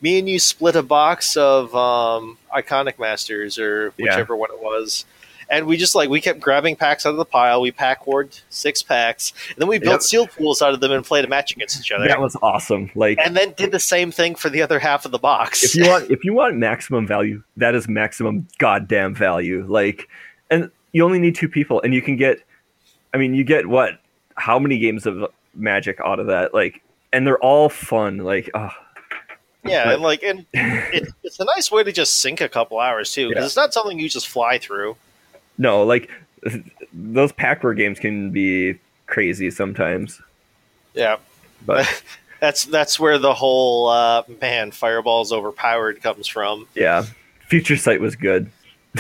me 0.02 0.20
and 0.20 0.30
you 0.30 0.40
split 0.40 0.76
a 0.76 0.84
box 0.84 1.36
of 1.36 1.76
um, 1.76 2.38
Iconic 2.56 2.98
Masters 3.00 3.58
or 3.60 3.92
Yeah. 3.98 4.06
whichever 4.06 4.36
one 4.36 4.52
it 4.52 4.62
was. 4.62 5.06
And 5.52 5.66
we 5.66 5.78
just 5.78 5.96
like 5.96 6.10
we 6.10 6.22
kept 6.22 6.40
grabbing 6.40 6.76
packs 6.76 7.06
out 7.06 7.10
of 7.12 7.18
the 7.18 7.26
pile. 7.26 7.60
We 7.62 7.72
pack 7.72 8.06
ward 8.06 8.38
six 8.50 8.84
packs, 8.84 9.34
and 9.50 9.58
then 9.58 9.68
we 9.68 9.80
built 9.80 9.94
Yep. 9.94 10.02
sealed 10.04 10.32
pools 10.32 10.62
out 10.62 10.74
of 10.74 10.80
them 10.80 10.92
and 10.92 11.04
played 11.04 11.26
a 11.26 11.28
match 11.28 11.52
against 11.52 11.80
each 11.80 11.92
other. 11.92 12.08
that 12.08 12.20
was 12.22 12.36
awesome 12.44 12.92
like 12.96 13.18
and 13.24 13.36
then 13.36 13.54
did 13.58 13.72
the 13.72 13.80
same 13.80 14.12
thing 14.12 14.36
for 14.36 14.50
the 14.50 14.62
other 14.62 14.78
half 14.80 15.06
of 15.06 15.12
the 15.12 15.18
box. 15.18 15.64
if 15.64 15.76
you 15.76 15.90
want 15.90 16.10
if 16.12 16.24
you 16.24 16.34
want 16.34 16.56
maximum 16.58 17.08
value 17.08 17.42
that 17.58 17.74
is 17.74 17.88
maximum 17.88 18.48
goddamn 18.60 19.16
value 19.16 19.66
like 19.68 20.08
and 20.52 20.70
you 20.92 21.04
only 21.04 21.18
need 21.20 21.34
two 21.36 21.50
people 21.50 21.82
and 21.82 21.94
you 21.94 22.02
can 22.02 22.16
get 22.16 22.40
i 23.14 23.18
mean 23.18 23.34
you 23.34 23.44
get 23.44 23.66
what 23.68 24.00
how 24.36 24.60
many 24.60 24.78
games 24.78 25.06
of 25.08 25.26
magic 25.56 26.00
out 26.06 26.20
of 26.20 26.28
that 26.28 26.54
like 26.54 26.82
and 27.12 27.26
they're 27.26 27.40
all 27.40 27.70
fun 27.70 28.18
like 28.20 28.50
oh, 28.54 28.70
yeah, 29.66 29.92
and 29.94 30.02
like, 30.02 30.24
and 30.24 30.46
it, 30.54 31.10
it's 31.24 31.40
a 31.40 31.46
nice 31.46 31.70
way 31.72 31.84
to 31.84 31.92
just 31.92 32.18
sink 32.18 32.40
a 32.40 32.48
couple 32.48 32.80
hours 32.80 33.12
too, 33.12 33.28
because 33.28 33.42
Yeah. 33.42 33.46
it's 33.46 33.56
not 33.58 33.74
something 33.74 34.00
you 34.00 34.08
just 34.08 34.28
fly 34.30 34.58
through. 34.58 34.96
No 35.60 35.84
like 35.84 36.10
those 36.94 37.32
packware 37.34 37.78
games 37.78 38.00
can 38.00 38.32
be 38.32 38.80
crazy 39.06 39.52
sometimes 39.52 40.20
Yeah, 40.96 41.18
but 41.66 41.86
that's 42.40 42.64
that's 42.66 43.00
where 43.00 43.18
the 43.20 43.34
whole 43.34 43.90
uh, 43.90 44.24
man 44.42 44.72
fireball's 44.72 45.32
overpowered 45.32 46.02
comes 46.02 46.28
from. 46.28 46.68
yeah 46.74 47.04
future 47.48 47.78
sight 47.78 48.00
was 48.02 48.16
good 48.16 48.50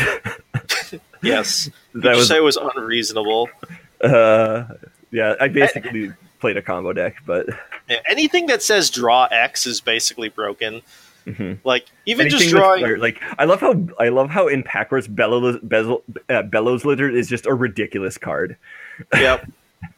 Yes, 1.22 1.69
that 1.95 2.15
was 2.15 2.32
it 2.32 2.43
was 2.43 2.58
unreasonable. 2.58 3.50
uh 4.02 4.63
yeah 5.12 5.36
i 5.41 5.48
basically 5.50 6.13
played 6.39 6.56
a 6.58 6.62
combo 6.62 6.93
deck 6.93 7.15
but 7.26 7.48
Yeah, 7.89 7.98
anything 8.08 8.45
that 8.48 8.62
says 8.62 8.89
draw 8.89 9.26
X 9.26 9.65
is 9.65 9.82
basically 9.82 10.30
broken. 10.30 10.82
Mhm. 11.35 11.59
Like 11.63 11.85
even 12.05 12.29
just 12.29 12.43
Anything 12.43 12.55
with 12.55 12.61
drawing. 12.63 12.79
flair, 12.81 12.97
like 12.97 13.21
I 13.37 13.45
love 13.45 13.59
how 13.61 13.75
I 13.99 14.09
love 14.09 14.29
how 14.29 14.47
in 14.47 14.63
Packwords 14.63 15.07
Bellows 15.07 15.59
Bezel, 15.63 16.03
uh, 16.29 16.43
Bellows 16.43 16.85
Lizard 16.85 17.13
is 17.15 17.27
just 17.27 17.45
a 17.45 17.53
ridiculous 17.53 18.17
card. 18.17 18.57
yep. 19.13 19.49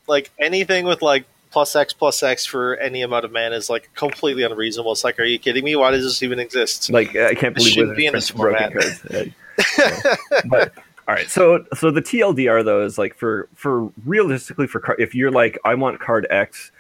Like 0.07 0.29
anything 0.39 0.85
with 0.85 1.01
like 1.01 1.25
plus 1.51 1.75
X 1.75 1.93
plus 1.93 2.23
X 2.23 2.45
for 2.45 2.75
any 2.77 3.01
amount 3.01 3.25
of 3.25 3.31
mana 3.31 3.55
is 3.55 3.69
like 3.69 3.89
completely 3.95 4.43
unreasonable. 4.43 4.91
It's 4.93 5.03
like, 5.03 5.19
are 5.19 5.23
you 5.23 5.37
kidding 5.39 5.63
me? 5.63 5.75
Why 5.75 5.91
does 5.91 6.03
this 6.03 6.23
even 6.23 6.39
exist? 6.39 6.89
Like 6.89 7.15
I 7.15 7.33
can't 7.33 7.55
This 7.55 7.63
believe 7.63 7.73
shouldn't 7.73 7.97
be 7.97 8.05
in 8.05 8.13
this 8.13 8.31
broken 8.31 8.71
format. 8.71 8.73
cards. 8.73 9.33
Uh, 9.77 10.15
but 10.45 10.73
all 11.07 11.13
right, 11.15 11.29
so 11.29 11.65
so 11.75 11.91
the 11.91 12.01
TLDR 12.01 12.63
though 12.63 12.83
is 12.83 12.97
like 12.97 13.15
for 13.15 13.47
for 13.53 13.91
realistically 14.05 14.65
for 14.65 14.79
car- 14.79 14.95
if 14.97 15.13
you're 15.13 15.29
like 15.29 15.59
I 15.65 15.75
want 15.75 15.99
card 15.99 16.25
X, 16.29 16.71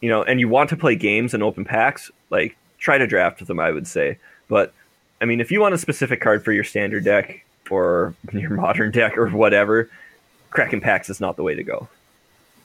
you 0.00 0.08
know, 0.08 0.22
and 0.22 0.38
you 0.40 0.48
want 0.48 0.70
to 0.70 0.76
play 0.76 0.94
games 0.96 1.34
and 1.34 1.42
open 1.42 1.64
packs, 1.64 2.10
like 2.30 2.56
try 2.80 2.98
to 2.98 3.06
draft 3.06 3.46
them. 3.46 3.60
I 3.60 3.70
would 3.70 3.86
say, 3.86 4.18
but 4.48 4.74
I 5.20 5.26
mean, 5.26 5.40
if 5.40 5.50
you 5.52 5.60
want 5.60 5.74
a 5.74 5.78
specific 5.78 6.20
card 6.20 6.44
for 6.44 6.52
your 6.52 6.64
standard 6.64 7.04
deck 7.04 7.44
or 7.70 8.14
your 8.32 8.50
modern 8.50 8.90
deck 8.90 9.16
or 9.16 9.28
whatever, 9.28 9.88
cracking 10.50 10.80
packs 10.80 11.08
is 11.08 11.20
not 11.20 11.36
the 11.36 11.42
way 11.42 11.54
to 11.54 11.62
go. 11.62 11.88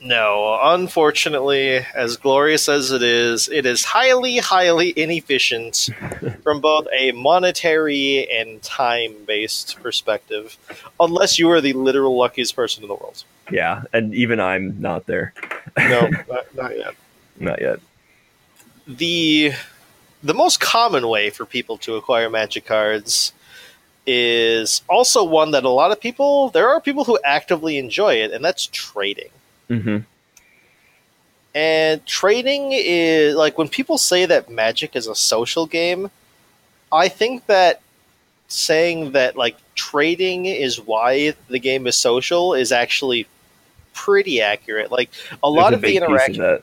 No, 0.01 0.60
unfortunately, 0.62 1.78
as 1.95 2.17
glorious 2.17 2.67
as 2.67 2.91
it 2.91 3.01
is, 3.01 3.47
it 3.47 3.65
is 3.65 3.86
highly, 3.86 4.38
highly 4.38 4.93
inefficient 4.95 5.89
from 6.43 6.60
both 6.60 6.86
a 6.93 7.12
monetary 7.13 8.30
and 8.30 8.62
time 8.62 9.15
based 9.25 9.82
perspective, 9.82 10.58
unless 10.99 11.39
you 11.39 11.49
are 11.49 11.62
the 11.62 11.73
literal 11.73 12.17
luckiest 12.17 12.56
person 12.56 12.84
in 12.84 12.89
the 12.89 12.93
world. 12.93 13.23
Yeah, 13.51 13.84
and 13.93 14.13
even 14.13 14.39
I'm 14.39 14.80
not 14.82 15.06
there. 15.06 15.34
No, 15.78 16.08
not, 16.30 16.56
not 16.56 16.78
yet. 16.78 16.95
Not 17.39 17.62
yet. 17.62 17.80
The 18.88 19.54
the 20.26 20.34
most 20.34 20.60
common 20.60 21.08
way 21.08 21.30
for 21.30 21.46
people 21.46 21.78
to 21.78 21.96
acquire 21.96 22.30
magic 22.30 22.66
cards 22.66 23.32
is 24.08 24.82
also 24.90 25.24
one 25.24 25.52
that 25.52 25.64
a 25.64 25.70
lot 25.70 25.92
of 25.92 26.02
people 26.02 26.50
there 26.50 26.68
are 26.68 26.82
people 26.82 27.04
who 27.04 27.18
actively 27.24 27.78
enjoy 27.78 28.16
it, 28.16 28.32
and 28.32 28.44
that's 28.44 28.68
trading. 28.72 29.30
hmm 29.68 29.98
And 31.54 32.06
trading 32.06 32.72
is 32.72 33.36
like 33.36 33.58
when 33.58 33.70
people 33.70 33.98
say 33.98 34.26
that 34.26 34.50
Magic 34.50 34.96
is 34.96 35.08
a 35.08 35.16
social 35.16 35.66
game, 35.68 36.10
I 36.92 37.08
think 37.08 37.46
that 37.46 37.82
saying 38.48 39.12
that 39.12 39.36
like 39.36 39.58
trading 39.76 40.46
is 40.46 40.82
why 40.82 41.36
the 41.48 41.60
game 41.60 41.88
is 41.88 41.96
social 41.96 42.54
is 42.54 42.72
actually 42.72 43.28
pretty 43.94 44.42
accurate. 44.42 44.92
Like 44.92 45.10
a 45.44 45.50
lot 45.50 45.70
There's 45.70 45.76
of 45.76 45.82
the 45.82 45.98
interaction. 45.98 46.60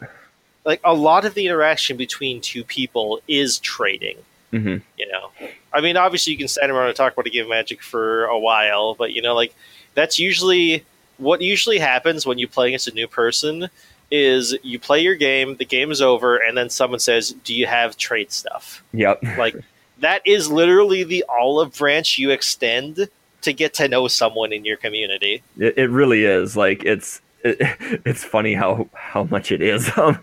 Like 0.64 0.80
a 0.84 0.94
lot 0.94 1.24
of 1.24 1.34
the 1.34 1.46
interaction 1.46 1.96
between 1.96 2.40
two 2.40 2.64
people 2.64 3.20
is 3.28 3.58
trading. 3.58 4.16
hmm 4.50 4.76
You 4.96 5.10
know, 5.10 5.30
I 5.72 5.80
mean, 5.80 5.96
obviously 5.96 6.32
you 6.32 6.38
can 6.38 6.48
stand 6.48 6.70
around 6.70 6.88
and 6.88 6.96
talk 6.96 7.12
about 7.12 7.26
a 7.26 7.30
game 7.30 7.44
of 7.44 7.50
Magic 7.50 7.82
for 7.82 8.24
a 8.24 8.38
while, 8.38 8.94
but 8.94 9.12
you 9.12 9.22
know, 9.22 9.34
like 9.34 9.54
that's 9.94 10.18
usually 10.18 10.84
what 11.18 11.40
usually 11.40 11.78
happens 11.78 12.26
when 12.26 12.38
you 12.38 12.48
play 12.48 12.68
against 12.68 12.88
a 12.88 12.94
new 12.94 13.08
person. 13.08 13.68
Is 14.10 14.54
you 14.62 14.78
play 14.78 15.00
your 15.00 15.14
game, 15.14 15.56
the 15.56 15.64
game 15.64 15.90
is 15.90 16.02
over, 16.02 16.36
and 16.36 16.54
then 16.54 16.68
someone 16.68 17.00
says, 17.00 17.30
"Do 17.44 17.54
you 17.54 17.66
have 17.66 17.96
trade 17.96 18.30
stuff?" 18.30 18.82
Yep. 18.92 19.22
Like 19.38 19.56
that 20.00 20.20
is 20.26 20.50
literally 20.50 21.02
the 21.02 21.24
olive 21.30 21.78
branch 21.78 22.18
you 22.18 22.30
extend 22.30 23.08
to 23.40 23.52
get 23.54 23.72
to 23.74 23.88
know 23.88 24.08
someone 24.08 24.52
in 24.52 24.66
your 24.66 24.76
community. 24.76 25.42
It, 25.56 25.78
it 25.78 25.88
really 25.88 26.24
is. 26.24 26.56
Like 26.56 26.84
it's 26.84 27.22
it, 27.44 27.58
it's 28.04 28.24
funny 28.24 28.54
how 28.54 28.88
how 28.94 29.24
much 29.24 29.52
it 29.52 29.62
is. 29.62 29.90
Um, 29.96 30.22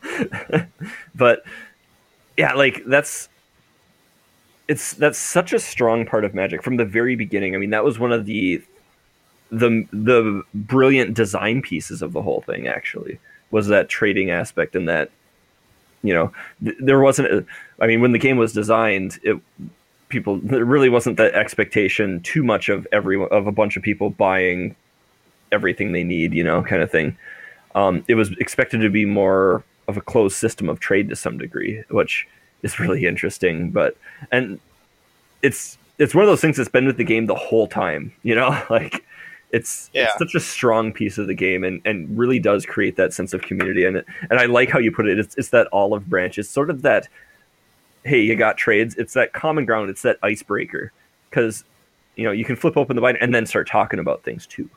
but 1.16 1.44
yeah, 2.38 2.54
like 2.54 2.84
that's 2.86 3.30
it's 4.68 4.94
that's 4.94 5.18
such 5.18 5.54
a 5.54 5.60
strong 5.60 6.06
part 6.06 6.24
of 6.26 6.34
Magic 6.34 6.64
from 6.64 6.78
the 6.78 6.86
very 6.86 7.16
beginning. 7.16 7.56
I 7.56 7.58
mean, 7.58 7.72
that 7.72 7.84
was 7.84 8.00
one 8.00 8.12
of 8.12 8.26
the 8.26 8.62
the 9.52 9.88
the 9.92 10.44
brilliant 10.54 11.16
design 11.16 11.62
pieces 11.62 12.02
of 12.02 12.14
the 12.14 12.22
whole 12.22 12.42
thing. 12.42 12.68
Actually, 12.68 13.20
was 13.52 13.68
that 13.68 13.90
trading 13.90 14.30
aspect 14.30 14.76
and 14.76 14.88
that 14.88 15.10
you 16.04 16.14
know 16.14 16.32
th- 16.64 16.78
there 16.80 17.00
wasn't. 17.00 17.34
A, 17.34 17.46
I 17.80 17.88
mean, 17.88 18.02
when 18.02 18.12
the 18.12 18.20
game 18.20 18.38
was 18.38 18.54
designed, 18.54 19.20
it 19.24 19.40
people 20.10 20.38
there 20.38 20.66
really 20.66 20.90
wasn't 20.90 21.18
that 21.18 21.34
expectation 21.34 22.22
too 22.22 22.44
much 22.44 22.70
of 22.70 22.88
every 22.92 23.24
of 23.24 23.48
a 23.48 23.52
bunch 23.52 23.78
of 23.78 23.84
people 23.84 24.10
buying 24.10 24.76
everything 25.52 25.92
they 25.92 26.04
need, 26.04 26.34
you 26.34 26.44
know, 26.44 26.64
kind 26.64 26.82
of 26.82 26.92
thing. 26.92 27.18
Um, 27.76 28.04
it 28.08 28.16
was 28.16 28.32
expected 28.40 28.80
to 28.82 28.90
be 28.90 29.06
more 29.06 29.64
of 29.88 29.98
a 29.98 30.02
closed 30.02 30.36
system 30.36 30.70
of 30.70 30.80
trade 30.80 31.10
to 31.10 31.16
some 31.16 31.38
degree, 31.38 31.84
which 31.90 32.28
is 32.64 32.80
really 32.80 33.06
interesting. 33.06 33.72
But 33.72 33.96
and 34.32 34.60
it's 35.42 35.78
it's 35.98 36.16
one 36.16 36.24
of 36.24 36.30
those 36.30 36.42
things 36.42 36.58
that's 36.58 36.70
been 36.70 36.86
with 36.86 36.98
the 36.98 37.04
game 37.04 37.26
the 37.26 37.36
whole 37.36 37.68
time, 37.68 38.14
you 38.24 38.34
know, 38.36 38.50
like 38.70 39.04
it's, 39.52 39.90
Yeah. 39.94 40.04
it's 40.06 40.18
such 40.18 40.36
a 40.36 40.40
strong 40.40 40.94
piece 40.94 41.18
of 41.18 41.28
the 41.28 41.34
game 41.34 41.64
and, 41.64 41.82
and 41.84 42.18
really 42.18 42.40
does 42.40 42.66
create 42.66 42.96
that 42.98 43.14
sense 43.14 43.34
of 43.34 43.42
community 43.42 43.84
and 43.84 43.98
it 43.98 44.06
and 44.30 44.40
I 44.40 44.46
like 44.46 44.70
how 44.70 44.80
you 44.80 44.92
put 44.92 45.08
it. 45.08 45.20
It's 45.20 45.36
it's 45.36 45.50
that 45.50 45.68
olive 45.72 46.08
branch. 46.10 46.38
It's 46.38 46.50
sort 46.50 46.70
of 46.70 46.82
that 46.84 47.08
hey, 48.06 48.22
you 48.22 48.36
got 48.36 48.58
trades. 48.58 48.96
It's 48.96 49.14
that 49.14 49.34
common 49.34 49.66
ground. 49.66 49.90
It's 49.90 50.04
that 50.04 50.18
icebreaker 50.24 50.92
because 51.30 51.64
you 52.16 52.24
know 52.26 52.32
you 52.32 52.46
can 52.46 52.56
flip 52.56 52.78
open 52.78 52.96
the 52.96 53.02
binder 53.02 53.20
and 53.22 53.34
then 53.34 53.46
start 53.46 53.68
talking 53.68 54.00
about 54.00 54.24
things 54.24 54.46
too. 54.46 54.70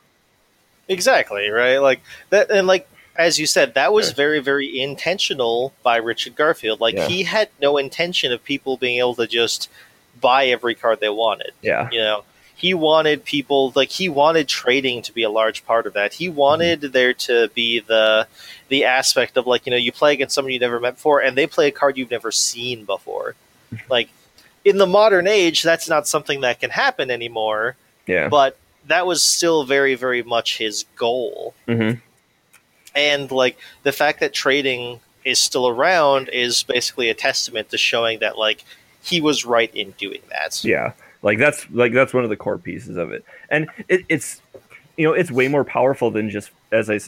Exactly, 0.87 1.49
right? 1.49 1.77
Like 1.77 2.01
that 2.29 2.51
and 2.51 2.67
like 2.67 2.87
as 3.15 3.37
you 3.37 3.45
said, 3.45 3.75
that 3.75 3.93
was 3.93 4.11
very, 4.11 4.39
very 4.39 4.79
intentional 4.81 5.71
by 5.83 5.97
Richard 5.97 6.35
Garfield. 6.35 6.79
Like 6.79 6.95
Yeah. 6.95 7.07
he 7.07 7.23
had 7.23 7.49
no 7.61 7.77
intention 7.77 8.31
of 8.31 8.43
people 8.43 8.75
being 8.75 8.97
able 8.97 9.15
to 9.15 9.27
just 9.27 9.69
buy 10.19 10.47
every 10.47 10.73
card 10.73 10.99
they 10.99 11.09
wanted. 11.09 11.51
Yeah, 11.61 11.89
You 11.91 11.99
know, 11.99 12.23
he 12.55 12.73
wanted 12.73 13.25
people 13.25 13.71
like 13.75 13.89
he 13.89 14.09
wanted 14.09 14.47
trading 14.47 15.01
to 15.03 15.13
be 15.13 15.23
a 15.23 15.29
large 15.29 15.65
part 15.65 15.85
of 15.85 15.93
that. 15.93 16.13
He 16.13 16.29
wanted 16.29 16.81
mm-hmm. 16.81 16.91
there 16.91 17.13
to 17.13 17.49
be 17.49 17.79
the 17.79 18.27
the 18.69 18.85
aspect 18.85 19.37
of 19.37 19.45
like 19.45 19.65
you 19.65 19.71
know 19.71 19.77
you 19.77 19.91
play 19.91 20.13
against 20.13 20.33
someone 20.33 20.53
you 20.53 20.59
never 20.59 20.79
met 20.79 20.95
before, 20.95 21.19
and 21.21 21.37
they 21.37 21.45
play 21.45 21.67
a 21.67 21.71
card 21.71 21.97
you've 21.97 22.11
never 22.11 22.31
seen 22.31 22.85
before. 22.85 23.35
Mm-hmm. 23.73 23.91
like 23.91 24.09
in 24.63 24.77
the 24.77 24.87
modern 24.87 25.27
age, 25.27 25.61
that's 25.61 25.89
not 25.89 26.07
something 26.07 26.41
that 26.41 26.59
can 26.59 26.69
happen 26.69 27.11
anymore. 27.11 27.75
yeah. 28.07 28.29
But 28.29 28.57
that 28.87 29.05
was 29.05 29.23
still 29.23 29.63
very, 29.63 29.95
very 29.95 30.23
much 30.23 30.57
his 30.57 30.85
goal 30.95 31.53
hmm 31.67 31.91
and 32.95 33.31
like 33.31 33.57
the 33.83 33.91
fact 33.91 34.19
that 34.19 34.33
trading 34.33 34.99
is 35.25 35.39
still 35.39 35.67
around 35.67 36.29
is 36.29 36.63
basically 36.63 37.09
a 37.09 37.13
testament 37.13 37.69
to 37.69 37.77
showing 37.77 38.19
that 38.19 38.37
like 38.37 38.63
he 39.01 39.19
was 39.19 39.45
right 39.45 39.73
in 39.75 39.91
doing 39.91 40.21
that. 40.29 40.63
Yeah, 40.63 40.93
like 41.21 41.37
that's 41.37 41.69
like 41.71 41.93
that's 41.93 42.13
one 42.13 42.23
of 42.23 42.29
the 42.29 42.37
core 42.37 42.57
pieces 42.57 42.97
of 42.97 43.11
it, 43.11 43.25
and 43.49 43.67
it, 43.87 44.05
it's 44.09 44.41
you 44.97 45.05
know 45.05 45.13
it's 45.13 45.31
way 45.31 45.47
more 45.47 45.63
powerful 45.63 46.11
than 46.11 46.29
just 46.29 46.51
as 46.71 46.89
I 46.89 46.99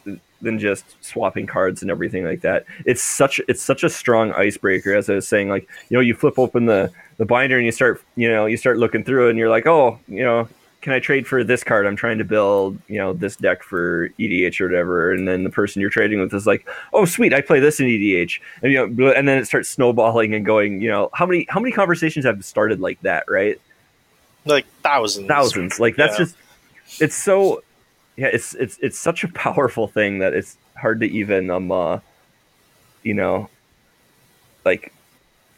than 0.41 0.59
just 0.59 0.83
swapping 1.03 1.47
cards 1.47 1.81
and 1.81 1.91
everything 1.91 2.25
like 2.25 2.41
that. 2.41 2.65
It's 2.85 3.01
such 3.01 3.39
it's 3.47 3.61
such 3.61 3.83
a 3.83 3.89
strong 3.89 4.31
icebreaker. 4.33 4.93
As 4.93 5.09
I 5.09 5.15
was 5.15 5.27
saying, 5.27 5.49
like 5.49 5.67
you 5.89 5.95
know 5.95 6.01
you 6.01 6.15
flip 6.15 6.39
open 6.39 6.65
the 6.65 6.91
the 7.17 7.25
binder 7.25 7.57
and 7.57 7.65
you 7.65 7.71
start 7.71 8.01
you 8.15 8.29
know 8.29 8.45
you 8.45 8.57
start 8.57 8.77
looking 8.77 9.03
through 9.03 9.27
it 9.27 9.29
and 9.31 9.39
you're 9.39 9.49
like 9.49 9.67
oh 9.67 9.99
you 10.07 10.23
know 10.23 10.49
can 10.85 10.93
I 10.93 10.99
trade 10.99 11.25
for 11.25 11.43
this 11.43 11.63
card? 11.63 11.87
I'm 11.87 11.95
trying 11.95 12.19
to 12.19 12.23
build, 12.23 12.77
you 12.87 12.99
know, 12.99 13.11
this 13.11 13.35
deck 13.35 13.63
for 13.63 14.09
EDH 14.19 14.61
or 14.61 14.67
whatever, 14.67 15.11
and 15.11 15.27
then 15.27 15.43
the 15.43 15.49
person 15.49 15.81
you're 15.81 15.89
trading 15.89 16.19
with 16.19 16.31
is 16.31 16.45
like, 16.45 16.69
"Oh, 16.93 17.05
sweet, 17.05 17.33
I 17.33 17.41
play 17.41 17.59
this 17.59 17.79
in 17.79 17.87
EDH," 17.87 18.39
and 18.61 18.71
you 18.71 18.87
know, 18.87 19.11
and 19.11 19.27
then 19.27 19.39
it 19.39 19.45
starts 19.45 19.67
snowballing 19.67 20.35
and 20.35 20.45
going. 20.45 20.81
You 20.81 20.89
know, 20.89 21.09
how 21.11 21.25
many 21.25 21.47
how 21.49 21.59
many 21.59 21.71
conversations 21.71 22.23
have 22.23 22.45
started 22.45 22.81
like 22.81 23.01
that, 23.01 23.23
right? 23.27 23.59
Like 24.45 24.67
thousands. 24.83 25.27
Thousands. 25.27 25.79
Like 25.79 25.95
that's 25.95 26.19
Yeah. 26.19 26.25
just, 26.25 26.35
it's 26.99 27.15
so, 27.15 27.63
yeah, 28.15 28.27
it's 28.27 28.53
it's 28.53 28.77
it's 28.79 28.99
such 28.99 29.23
a 29.23 29.27
powerful 29.33 29.87
thing 29.87 30.19
that 30.19 30.35
it's 30.35 30.55
hard 30.77 30.99
to 30.99 31.07
even 31.07 31.49
um, 31.49 31.71
uh, 31.71 31.99
you 33.01 33.15
know, 33.15 33.49
like 34.63 34.93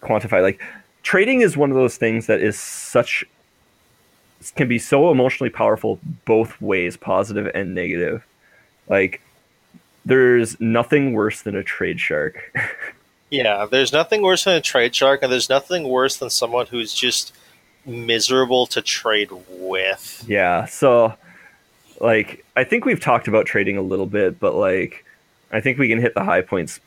quantify. 0.02 0.42
Like 0.42 0.62
trading 1.04 1.42
is 1.42 1.58
one 1.58 1.70
of 1.70 1.76
those 1.76 1.98
things 1.98 2.28
that 2.28 2.40
is 2.40 2.58
such 2.58 3.26
can 4.56 4.67
be 4.67 4.80
so 4.80 5.12
emotionally 5.12 5.50
powerful 5.50 6.00
both 6.26 6.60
ways, 6.62 6.97
positive 6.97 7.50
and 7.54 7.73
negative. 7.73 8.26
Like 8.88 9.21
there's 10.06 10.60
nothing 10.60 11.13
worse 11.13 11.41
than 11.41 11.56
a 11.56 11.63
trade 11.63 12.00
shark. 12.00 12.54
Yeah, 13.30 13.65
there's 13.69 13.91
nothing 13.91 14.21
worse 14.21 14.45
than 14.45 14.56
a 14.56 14.62
trade 14.62 14.95
shark, 14.95 15.21
and 15.21 15.32
there's 15.32 15.50
nothing 15.50 15.89
worse 15.89 16.17
than 16.17 16.30
someone 16.30 16.67
who's 16.67 16.93
just 16.93 17.34
miserable 17.86 18.65
to 18.67 18.82
trade 18.82 19.30
with. 19.50 20.23
yeah, 20.28 20.65
so 20.65 21.13
like 22.00 22.45
I 22.56 22.63
think 22.63 22.86
we've 22.86 23.02
talked 23.02 23.28
about 23.28 23.45
trading 23.45 23.78
a 23.78 23.82
little 23.82 24.06
bit, 24.06 24.39
but 24.39 24.56
like 24.56 25.04
I 25.52 25.62
think 25.62 25.78
we 25.78 25.89
can 25.89 26.00
hit 26.00 26.13
the 26.13 26.23
high 26.23 26.41
points, 26.41 26.80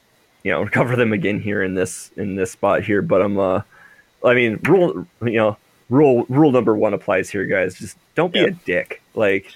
you 0.42 0.50
know, 0.50 0.66
cover 0.72 0.96
them 0.96 1.12
again 1.12 1.40
here 1.40 1.62
in 1.62 1.74
this 1.74 2.10
in 2.16 2.36
this 2.36 2.52
spot 2.52 2.84
here, 2.84 3.02
but 3.02 3.20
I'm 3.20 3.38
uh 3.38 3.62
I 4.24 4.34
mean, 4.34 4.60
rule 4.62 5.06
you 5.22 5.36
know, 5.36 5.56
rule 5.90 6.24
rule 6.28 6.52
number 6.52 6.74
1 6.74 6.94
applies 6.94 7.28
here 7.28 7.44
guys. 7.44 7.74
Just 7.78 7.96
don't 8.14 8.32
be 8.32 8.38
Yeah. 8.40 8.46
a 8.46 8.50
dick. 8.52 9.02
Like 9.14 9.46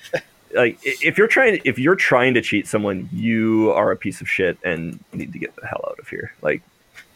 like 0.55 0.79
if 0.85 1.16
you're 1.16 1.27
trying 1.29 1.61
if 1.64 1.79
you're 1.79 1.97
trying 1.97 2.35
to 2.35 2.42
cheat 2.42 2.66
someone, 2.66 3.09
you 3.12 3.73
are 3.73 3.90
a 3.90 3.97
piece 3.97 4.20
of 4.20 4.29
shit 4.29 4.59
and 4.62 5.03
need 5.12 5.33
to 5.33 5.38
get 5.38 5.55
the 5.57 5.66
hell 5.66 5.85
out 5.88 5.99
of 5.99 6.09
here. 6.09 6.33
Like 6.42 6.61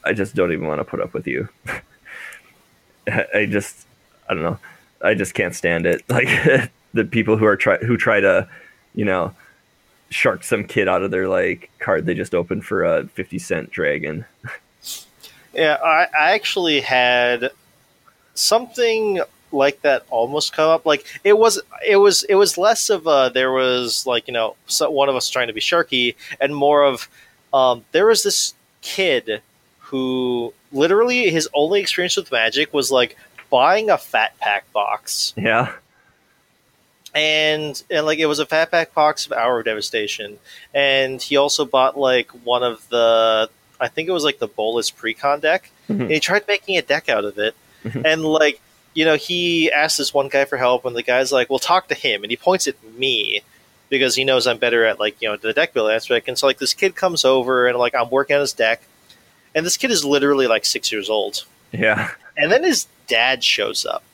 I 0.05 0.13
just 0.13 0.35
don't 0.35 0.53
even 0.53 0.67
want 0.67 0.81
to 0.81 0.85
put 0.85 1.01
up 1.01 1.13
with 1.13 1.27
you. 1.27 1.49
I 3.35 3.47
just 3.47 3.87
I 4.29 4.35
don't 4.35 4.43
know. 4.43 4.59
I 5.03 5.15
just 5.15 5.35
can't 5.35 5.55
stand 5.55 5.87
it. 5.87 6.03
Like 6.09 6.29
the 6.95 7.05
people 7.05 7.37
who 7.37 7.45
are 7.45 7.57
try 7.57 7.77
who 7.79 7.97
try 7.97 8.21
to, 8.21 8.49
you 8.95 9.05
know, 9.05 9.35
shark 10.11 10.43
some 10.43 10.65
kid 10.65 10.89
out 10.89 11.03
of 11.03 11.11
their 11.11 11.29
like 11.29 11.71
card 11.81 12.07
they 12.07 12.15
just 12.15 12.35
opened 12.35 12.65
for 12.65 12.83
a 12.85 13.07
50 13.09 13.39
cent 13.39 13.71
dragon. 13.71 14.25
Yeah, 15.55 15.79
I, 15.83 16.07
I 16.17 16.31
actually 16.33 16.81
had 16.81 17.51
something 18.39 19.21
like 19.51 19.81
that 19.83 20.05
almost 20.11 20.53
come 20.53 20.69
up. 20.69 20.85
Like 20.87 21.05
it 21.25 21.39
was, 21.39 21.61
it 21.87 21.97
was, 21.97 22.23
it 22.25 22.35
was 22.35 22.59
less 22.59 22.91
of 22.91 23.07
a 23.07 23.31
there 23.33 23.51
was 23.53 24.07
like 24.07 24.29
you 24.29 24.35
know 24.35 24.57
so 24.67 24.91
one 24.91 25.09
of 25.09 25.17
us 25.17 25.29
trying 25.31 25.47
to 25.49 25.53
be 25.55 25.61
sharky, 25.61 26.15
and 26.41 26.55
more 26.55 26.85
of 26.85 27.09
um, 27.53 27.85
there 27.93 28.07
was 28.07 28.23
this 28.23 28.55
kid 28.83 29.43
who 29.81 30.53
literally 30.71 31.31
his 31.31 31.49
only 31.55 31.81
experience 31.81 32.17
with 32.17 32.31
magic 32.31 32.73
was 32.75 32.91
like 32.91 33.17
buying 33.51 33.89
a 33.89 33.97
fat 33.97 34.37
pack 34.39 34.71
box 34.75 35.33
Yeah. 35.37 35.73
and 37.15 37.83
and 37.91 38.05
like 38.05 38.19
it 38.19 38.27
was 38.27 38.39
a 38.39 38.47
fat 38.47 38.71
pack 38.71 38.93
box 38.95 39.25
of 39.27 39.33
Hour 39.33 39.61
of 39.61 39.65
Devastation, 39.65 40.39
and 40.75 41.21
he 41.23 41.37
also 41.37 41.65
bought 41.65 41.99
like 41.99 42.31
one 42.45 42.63
of 42.63 42.87
the 42.91 43.49
I 43.81 43.89
think 43.89 44.09
it 44.09 44.13
was 44.13 44.25
like 44.25 44.39
the 44.41 44.47
Bolas 44.49 44.91
Precon 44.91 45.41
deck, 45.41 45.71
Mhm. 45.89 46.01
and 46.03 46.11
he 46.11 46.21
tried 46.21 46.47
making 46.47 46.77
a 46.77 46.83
deck 46.83 47.09
out 47.09 47.25
of 47.25 47.39
it, 47.39 47.55
And 48.05 48.25
like 48.25 48.61
you 48.95 49.05
know 49.05 49.17
he 49.17 49.71
asked 49.71 49.99
this 49.99 50.13
one 50.13 50.29
guy 50.29 50.45
for 50.45 50.57
help, 50.57 50.85
and 50.85 50.97
the 50.97 51.03
guy's 51.03 51.33
like, 51.33 51.49
"Well, 51.49 51.59
talk 51.59 51.89
to 51.89 51.95
him," 51.95 52.23
and 52.23 52.31
he 52.31 52.37
points 52.37 52.67
at 52.67 52.83
me 52.97 53.43
because 53.89 54.15
he 54.15 54.25
knows 54.25 54.47
I'm 54.47 54.59
better 54.59 54.85
at 54.85 54.99
like 54.99 55.21
you 55.21 55.29
know 55.29 55.37
the 55.37 55.53
deck 55.53 55.73
building 55.73 55.95
aspect, 55.95 56.29
and 56.29 56.39
so 56.39 56.47
like 56.47 56.59
this 56.59 56.75
kid 56.75 56.95
comes 56.97 57.25
over 57.25 57.67
and 57.67 57.79
like 57.79 57.95
I'm 57.95 58.11
working 58.11 58.37
on 58.37 58.41
his 58.41 58.53
deck, 58.53 58.83
and 59.55 59.65
this 59.65 59.77
kid 59.77 59.91
is 59.91 60.05
literally 60.05 60.47
like 60.47 60.65
six 60.65 60.91
years 60.93 61.09
old. 61.09 61.45
Yeah. 61.73 62.11
And 62.37 62.51
then 62.51 62.63
his 62.63 62.87
dad 63.07 63.43
shows 63.45 63.85
up. 63.85 64.05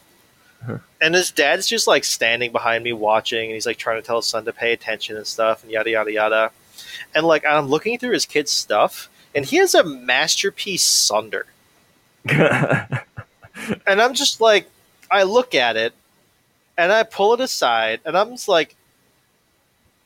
And 1.00 1.14
his 1.14 1.30
dad's 1.30 1.66
just 1.66 1.86
like 1.86 2.04
standing 2.04 2.50
behind 2.50 2.84
me 2.84 2.94
watching, 2.94 3.44
and 3.44 3.52
he's 3.52 3.66
like 3.66 3.76
trying 3.76 4.00
to 4.00 4.06
tell 4.06 4.16
his 4.16 4.26
son 4.26 4.46
to 4.46 4.52
pay 4.52 4.72
attention 4.72 5.16
and 5.18 5.26
stuff, 5.26 5.62
and 5.62 5.70
yada, 5.70 5.90
yada, 5.90 6.10
yada. 6.10 6.50
And 7.14 7.26
like, 7.26 7.44
I'm 7.44 7.66
looking 7.66 7.98
through 7.98 8.12
his 8.14 8.24
kid's 8.24 8.50
stuff, 8.50 9.10
and 9.34 9.44
he 9.44 9.56
has 9.56 9.74
a 9.74 9.84
masterpiece 9.84 10.82
Sunder. 10.82 11.44
And 13.86 14.00
I'm 14.00 14.14
just 14.14 14.40
like, 14.40 14.68
I 15.10 15.22
look 15.24 15.54
at 15.54 15.76
it, 15.76 15.92
and 16.76 16.90
I 16.92 17.02
pull 17.02 17.34
it 17.34 17.40
aside, 17.40 18.00
and 18.04 18.16
I'm 18.16 18.30
just 18.30 18.48
like, 18.48 18.74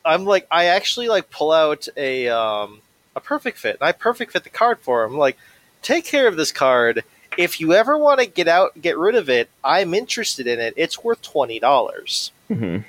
I'm 0.04 0.24
like, 0.24 0.46
I 0.50 0.66
actually 0.66 1.08
like 1.08 1.30
pull 1.30 1.52
out 1.52 1.86
a, 1.96 2.28
um, 2.28 2.80
a 3.16 3.20
perfect 3.20 3.58
fit, 3.58 3.76
and 3.80 3.88
I 3.88 3.92
perfect 3.92 4.32
fit 4.32 4.44
the 4.44 4.50
card 4.50 4.78
for 4.80 5.04
him. 5.04 5.16
like, 5.16 5.36
take 5.82 6.04
care 6.04 6.26
of 6.28 6.36
this 6.36 6.52
card. 6.52 7.04
If 7.36 7.60
you 7.60 7.72
ever 7.74 7.96
want 7.96 8.20
to 8.20 8.26
get 8.26 8.48
out, 8.48 8.80
get 8.80 8.98
rid 8.98 9.14
of 9.14 9.28
it, 9.28 9.48
I'm 9.62 9.94
interested 9.94 10.46
in 10.46 10.58
it. 10.60 10.74
It's 10.76 11.02
worth 11.04 11.22
twenty 11.22 11.58
dollars. 11.60 12.32
Mhm. 12.50 12.84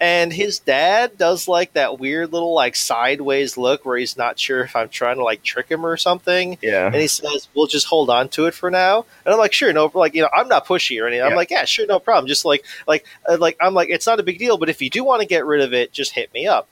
And 0.00 0.32
his 0.32 0.58
dad 0.58 1.18
does 1.18 1.46
like 1.48 1.74
that 1.74 1.98
weird 1.98 2.32
little 2.32 2.54
like 2.54 2.74
sideways 2.76 3.56
look 3.56 3.84
where 3.84 3.96
he's 3.98 4.16
not 4.16 4.38
sure 4.38 4.62
if 4.62 4.74
I'm 4.74 4.88
trying 4.88 5.16
to 5.16 5.24
like 5.24 5.42
trick 5.42 5.68
him 5.70 5.84
or 5.84 5.96
something. 5.96 6.58
Yeah. 6.62 6.86
And 6.86 6.94
he 6.96 7.06
says, 7.06 7.48
"We'll 7.54 7.66
just 7.66 7.86
hold 7.86 8.10
on 8.10 8.28
to 8.30 8.46
it 8.46 8.54
for 8.54 8.70
now." 8.70 9.04
And 9.24 9.32
I'm 9.32 9.38
like, 9.38 9.52
"Sure, 9.52 9.72
no." 9.72 9.90
Like, 9.94 10.14
you 10.14 10.22
know, 10.22 10.30
I'm 10.36 10.48
not 10.48 10.66
pushy 10.66 11.00
or 11.02 11.06
anything. 11.06 11.22
I'm 11.24 11.30
Yeah. 11.32 11.36
like, 11.36 11.50
"Yeah, 11.50 11.64
sure, 11.64 11.86
no 11.86 11.98
problem." 11.98 12.26
Just 12.28 12.44
like, 12.44 12.64
like, 12.86 13.04
uh, 13.28 13.36
like, 13.38 13.56
I'm 13.60 13.74
like, 13.74 13.90
it's 13.90 14.06
not 14.06 14.20
a 14.20 14.22
big 14.22 14.38
deal. 14.38 14.56
But 14.58 14.68
if 14.68 14.80
you 14.80 14.90
do 14.90 15.04
want 15.04 15.20
to 15.22 15.26
get 15.26 15.44
rid 15.46 15.60
of 15.60 15.72
it, 15.74 15.92
just 15.92 16.12
hit 16.12 16.32
me 16.34 16.46
up. 16.46 16.66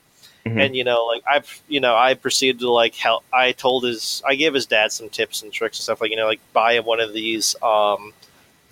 Mhm. 0.45 0.65
And 0.65 0.75
you 0.75 0.83
know, 0.83 1.05
like 1.05 1.23
I've, 1.25 1.61
you 1.69 1.79
know, 1.79 1.95
I 1.95 2.15
proceeded 2.15 2.59
to 2.59 2.69
like 2.69 2.95
help. 2.95 3.23
I 3.31 3.53
told 3.53 3.85
his, 3.85 4.21
I 4.27 4.35
gave 4.35 4.53
his 4.53 4.65
dad 4.65 4.91
some 4.91 5.07
tips 5.09 5.41
and 5.41 5.53
tricks 5.53 5.77
and 5.77 5.83
stuff. 5.83 6.01
Like, 6.01 6.11
you 6.11 6.17
know, 6.17 6.25
like 6.27 6.41
buy 6.51 6.73
him 6.73 6.83
one 6.85 6.99
of 6.99 7.13
these 7.13 7.55
um 7.61 8.11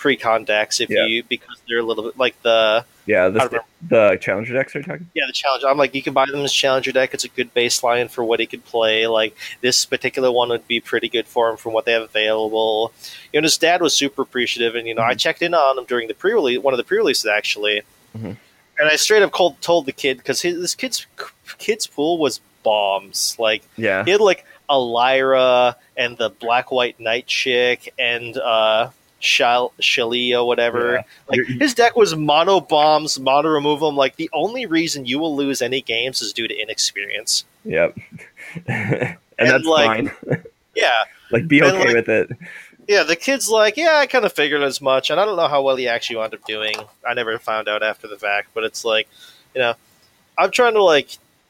pre-con 0.02 0.44
decks 0.46 0.82
if 0.82 0.90
Yeah. 0.90 1.06
you 1.06 1.24
because 1.24 1.58
they're 1.70 1.78
a 1.78 1.84
little 1.84 2.04
bit 2.04 2.18
like 2.18 2.36
the 2.42 2.84
yeah. 3.06 3.30
The, 3.30 3.62
the 3.88 4.18
challenger 4.22 4.54
decks 4.54 4.76
are 4.76 4.82
talking. 4.84 5.10
yeah, 5.14 5.24
the 5.28 5.34
challenger. 5.34 5.68
I'm 5.68 5.78
like, 5.78 5.94
you 5.96 6.02
can 6.04 6.14
buy 6.14 6.26
them 6.26 6.42
as 6.44 6.52
challenger 6.54 6.92
deck. 6.92 7.14
It's 7.14 7.24
a 7.24 7.30
good 7.30 7.54
baseline 7.54 8.10
for 8.10 8.24
what 8.24 8.40
he 8.40 8.46
could 8.48 8.64
play. 8.66 9.06
Like 9.08 9.36
this 9.62 9.86
particular 9.86 10.32
one 10.32 10.50
would 10.50 10.68
be 10.68 10.80
pretty 10.80 11.08
good 11.10 11.28
for 11.28 11.50
him 11.50 11.58
from 11.58 11.74
what 11.74 11.86
they 11.86 11.94
have 11.94 12.02
available. 12.04 12.94
You 13.32 13.42
know, 13.42 13.46
his 13.46 13.58
dad 13.58 13.82
was 13.82 13.94
super 13.94 14.24
appreciative, 14.24 14.76
and 14.76 14.88
you 14.88 14.96
know, 14.96 15.04
I 15.04 15.14
checked 15.14 15.42
in 15.44 15.54
on 15.54 15.78
him 15.78 15.86
during 15.86 16.08
the 16.08 16.14
pre-release, 16.16 16.60
one 16.60 16.74
of 16.74 16.78
the 16.80 16.84
pre-releases 16.84 17.26
actually, 17.28 17.82
Mhm. 18.18 18.38
and 18.80 18.90
I 18.92 18.96
straight 18.96 19.22
up 19.24 19.32
cold, 19.32 19.62
told 19.62 19.86
the 19.86 19.92
kid 19.94 20.18
because 20.18 20.42
this 20.42 20.74
kid's 20.76 21.06
kid's 21.60 21.86
pool 21.88 22.18
was 22.18 22.40
bombs. 22.64 23.36
Like 23.40 23.64
Yeah. 23.78 24.04
he 24.06 24.12
had 24.12 24.22
like 24.22 24.46
a 24.70 24.78
Lyra 24.80 25.76
and 25.98 26.18
the 26.18 26.30
Black 26.30 26.72
White 26.72 27.00
Knight 27.00 27.28
chick 27.28 27.94
and 28.00 28.38
uh 28.38 28.90
Shal- 29.22 29.72
or 30.34 30.48
whatever. 30.48 30.94
Yeah. 30.94 31.02
Like 31.30 31.38
You're- 31.38 31.54
his 31.60 31.74
deck 31.74 31.96
was 31.96 32.16
mono 32.16 32.60
bombs, 32.60 33.20
mono 33.20 33.50
removal. 33.50 33.90
I'm 33.90 33.96
like 33.96 34.16
the 34.18 34.30
only 34.34 34.66
reason 34.66 35.06
you 35.06 35.20
will 35.20 35.36
lose 35.36 35.62
any 35.62 35.82
games 35.82 36.22
is 36.22 36.34
due 36.34 36.48
to 36.48 36.56
inexperience. 36.56 37.46
Yep. 37.66 37.98
and, 38.68 39.18
And, 39.38 39.50
that's 39.50 39.66
like- 39.66 40.10
fine. 40.26 40.44
Yeah, 40.74 41.04
like, 41.32 41.50
be 41.50 41.62
okay 41.62 41.86
like- 41.86 41.94
with 41.94 42.08
it. 42.10 42.30
yeah. 42.88 43.04
The 43.04 43.18
kid's 43.18 43.50
like, 43.50 43.76
yeah, 43.76 43.98
I 43.98 44.08
kind 44.08 44.24
of 44.24 44.32
figured 44.32 44.62
as 44.64 44.80
much, 44.80 45.10
and 45.10 45.20
I 45.20 45.26
don't 45.26 45.36
know 45.36 45.50
how 45.50 45.62
well 45.62 45.76
he 45.76 45.90
actually 45.90 46.16
wound 46.16 46.34
up 46.34 46.46
doing. 46.46 46.76
I 47.06 47.14
never 47.14 47.38
found 47.40 47.68
out 47.68 47.84
after 47.84 48.08
the 48.08 48.18
fact, 48.18 48.52
but 48.54 48.64
it's 48.64 48.86
like, 48.86 49.10
you 49.54 49.60
know, 49.60 49.74
I'm 50.38 50.50
trying 50.50 50.76
to 50.76 50.82
like 50.84 51.10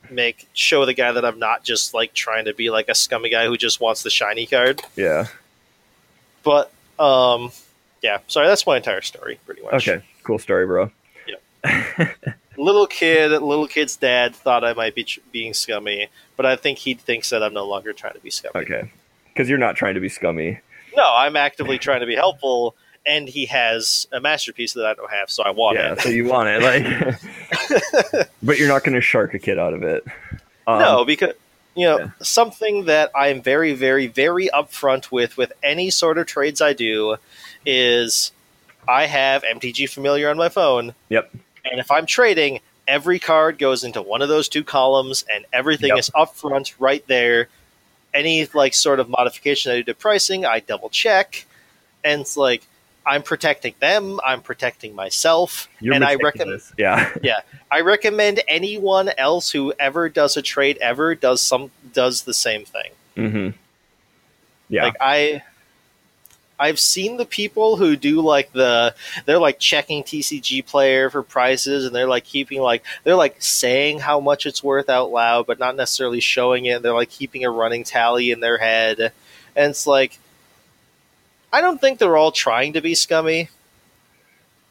make 0.09 0.47
show 0.53 0.87
the 0.87 0.95
guy 0.95 1.11
that 1.11 1.23
I'm 1.23 1.37
not 1.37 1.63
just 1.63 1.93
like 1.93 2.15
trying 2.15 2.45
to 2.45 2.53
be 2.55 2.71
like 2.71 2.89
a 2.89 2.95
scummy 2.95 3.29
guy 3.29 3.45
who 3.45 3.55
just 3.57 3.79
wants 3.79 4.01
the 4.01 4.09
shiny 4.09 4.47
card. 4.47 4.81
Yeah. 4.95 5.27
But 6.43 6.71
um, 7.01 7.51
yeah. 8.01 8.19
Sorry, 8.27 8.47
that's 8.47 8.65
my 8.65 8.77
entire 8.77 9.01
story, 9.01 9.39
pretty 9.45 9.61
much. 9.63 9.87
Okay. 9.87 10.03
Cool 10.23 10.39
story, 10.39 10.65
bro. 10.65 10.91
Yeah. 11.27 12.11
Little 12.57 12.85
kid, 12.85 13.31
little 13.41 13.65
kid's 13.65 13.95
dad 13.95 14.35
thought 14.35 14.63
I 14.63 14.73
might 14.73 14.93
be 14.93 15.07
being 15.31 15.53
scummy, 15.53 16.09
but 16.35 16.45
I 16.45 16.57
think 16.57 16.77
he 16.77 16.93
thinks 16.93 17.29
that 17.29 17.41
I'm 17.41 17.53
no 17.53 17.65
longer 17.65 17.93
trying 17.93 18.13
to 18.13 18.19
be 18.19 18.29
scummy. 18.29 18.65
Okay. 18.65 18.91
Because 19.29 19.49
you're 19.49 19.57
not 19.57 19.77
trying 19.77 19.95
to 19.95 20.01
be 20.01 20.09
scummy. 20.09 20.59
No, 20.95 21.03
I'm 21.15 21.37
actively 21.37 21.79
trying 21.79 22.01
to 22.01 22.05
be 22.05 22.15
helpful, 22.15 22.75
and 23.05 23.27
he 23.27 23.45
has 23.45 24.05
a 24.11 24.19
masterpiece 24.19 24.73
that 24.73 24.85
I 24.85 24.93
don't 24.93 25.09
have, 25.09 25.31
so 25.31 25.43
I 25.43 25.51
want 25.51 25.77
yeah. 25.77 25.93
it. 25.93 26.01
So 26.01 26.09
you 26.09 26.25
want 26.25 26.49
it, 26.49 26.61
like, 26.61 28.27
but 28.43 28.59
you're 28.59 28.67
not 28.67 28.83
going 28.83 28.95
to 28.95 29.01
shark 29.01 29.33
a 29.33 29.39
kid 29.39 29.57
out 29.57 29.73
of 29.73 29.83
it. 29.83 30.03
Um, 30.67 30.79
no, 30.79 31.05
because 31.05 31.33
you 31.75 31.85
know 31.85 31.99
yeah. 31.99 32.09
something 32.21 32.85
that 32.85 33.11
I'm 33.15 33.41
very, 33.41 33.73
very, 33.73 34.07
very 34.07 34.49
upfront 34.49 35.11
with 35.11 35.37
with 35.37 35.51
any 35.63 35.89
sort 35.89 36.17
of 36.17 36.27
trades 36.27 36.61
I 36.61 36.73
do 36.73 37.17
is 37.65 38.31
I 38.87 39.05
have 39.05 39.43
MTG 39.43 39.89
Familiar 39.89 40.29
on 40.29 40.37
my 40.37 40.49
phone. 40.49 40.93
Yep. 41.09 41.31
And 41.69 41.79
if 41.79 41.91
I'm 41.91 42.05
trading, 42.05 42.59
every 42.87 43.19
card 43.19 43.57
goes 43.57 43.83
into 43.83 44.01
one 44.01 44.21
of 44.21 44.29
those 44.29 44.49
two 44.49 44.63
columns, 44.63 45.23
and 45.33 45.45
everything 45.53 45.89
Yep. 45.89 45.99
is 45.99 46.09
upfront 46.09 46.73
right 46.79 47.05
there. 47.07 47.47
Any 48.13 48.47
like 48.53 48.73
sort 48.73 48.99
of 48.99 49.07
modification 49.07 49.71
I 49.71 49.75
do 49.77 49.83
to 49.83 49.93
pricing, 49.93 50.45
I 50.45 50.59
double 50.59 50.89
check, 50.89 51.45
and 52.03 52.21
it's 52.21 52.35
like 52.35 52.63
I'm 53.05 53.23
protecting 53.23 53.73
them, 53.79 54.19
I'm 54.23 54.41
protecting 54.41 54.93
myself, 54.93 55.67
You're 55.79 55.95
and 55.95 56.03
I 56.03 56.15
recommend 56.15 56.61
Yeah. 56.77 57.41
I 57.71 57.81
recommend 57.81 58.41
anyone 58.47 59.09
else 59.17 59.51
who 59.51 59.73
ever 59.79 60.09
does 60.09 60.37
a 60.37 60.41
trade 60.41 60.77
ever 60.81 61.15
does 61.15 61.41
some 61.41 61.71
does 61.93 62.23
the 62.23 62.33
same 62.33 62.65
thing. 62.65 62.91
hmm 63.15 63.49
Yeah. 64.69 64.83
Like 64.83 64.95
I 65.01 65.43
I've 66.61 66.79
seen 66.79 67.17
the 67.17 67.25
people 67.25 67.75
who 67.75 67.95
do 67.95 68.21
like 68.21 68.53
the 68.53 68.93
they're 69.25 69.39
like 69.39 69.57
checking 69.57 70.03
TCG 70.03 70.63
player 70.63 71.09
for 71.09 71.23
prices 71.23 71.85
and 71.85 71.95
they're 71.95 72.07
like 72.07 72.23
keeping 72.23 72.61
like 72.61 72.83
they're 73.03 73.15
like 73.15 73.37
saying 73.41 73.97
how 73.99 74.19
much 74.19 74.45
it's 74.45 74.63
worth 74.63 74.87
out 74.87 75.09
loud 75.09 75.47
but 75.47 75.57
not 75.57 75.75
necessarily 75.75 76.19
showing 76.19 76.65
it. 76.65 76.83
They're 76.83 76.93
like 76.93 77.09
keeping 77.09 77.43
a 77.45 77.49
running 77.49 77.83
tally 77.83 78.29
in 78.29 78.41
their 78.41 78.59
head. 78.59 79.11
And 79.55 79.71
it's 79.71 79.87
like 79.87 80.19
I 81.53 81.61
don't 81.61 81.79
think 81.81 81.99
they're 81.99 82.17
all 82.17 82.31
trying 82.31 82.73
to 82.73 82.81
be 82.81 82.95
scummy. 82.95 83.49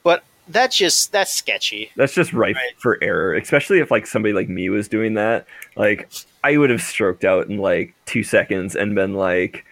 But 0.03 0.25
that's 0.49 0.77
just 0.77 1.13
that's 1.13 1.33
sketchy. 1.33 1.91
That's 1.97 2.15
just 2.15 2.33
rife 2.33 2.57
Right. 2.57 2.75
for 2.79 2.99
error, 3.03 3.35
especially 3.35 3.81
if 3.81 3.91
like 3.91 4.07
somebody 4.07 4.33
like 4.33 4.49
me 4.49 4.69
was 4.71 4.89
doing 4.89 5.15
that. 5.15 5.47
Like 5.77 6.11
I 6.43 6.57
would 6.57 6.71
have 6.71 6.83
stroked 6.83 7.25
out 7.25 7.49
in 7.49 7.59
like 7.59 7.95
two 8.07 8.23
seconds 8.23 8.75
and 8.77 8.95
been 8.95 9.15
like, 9.15 9.65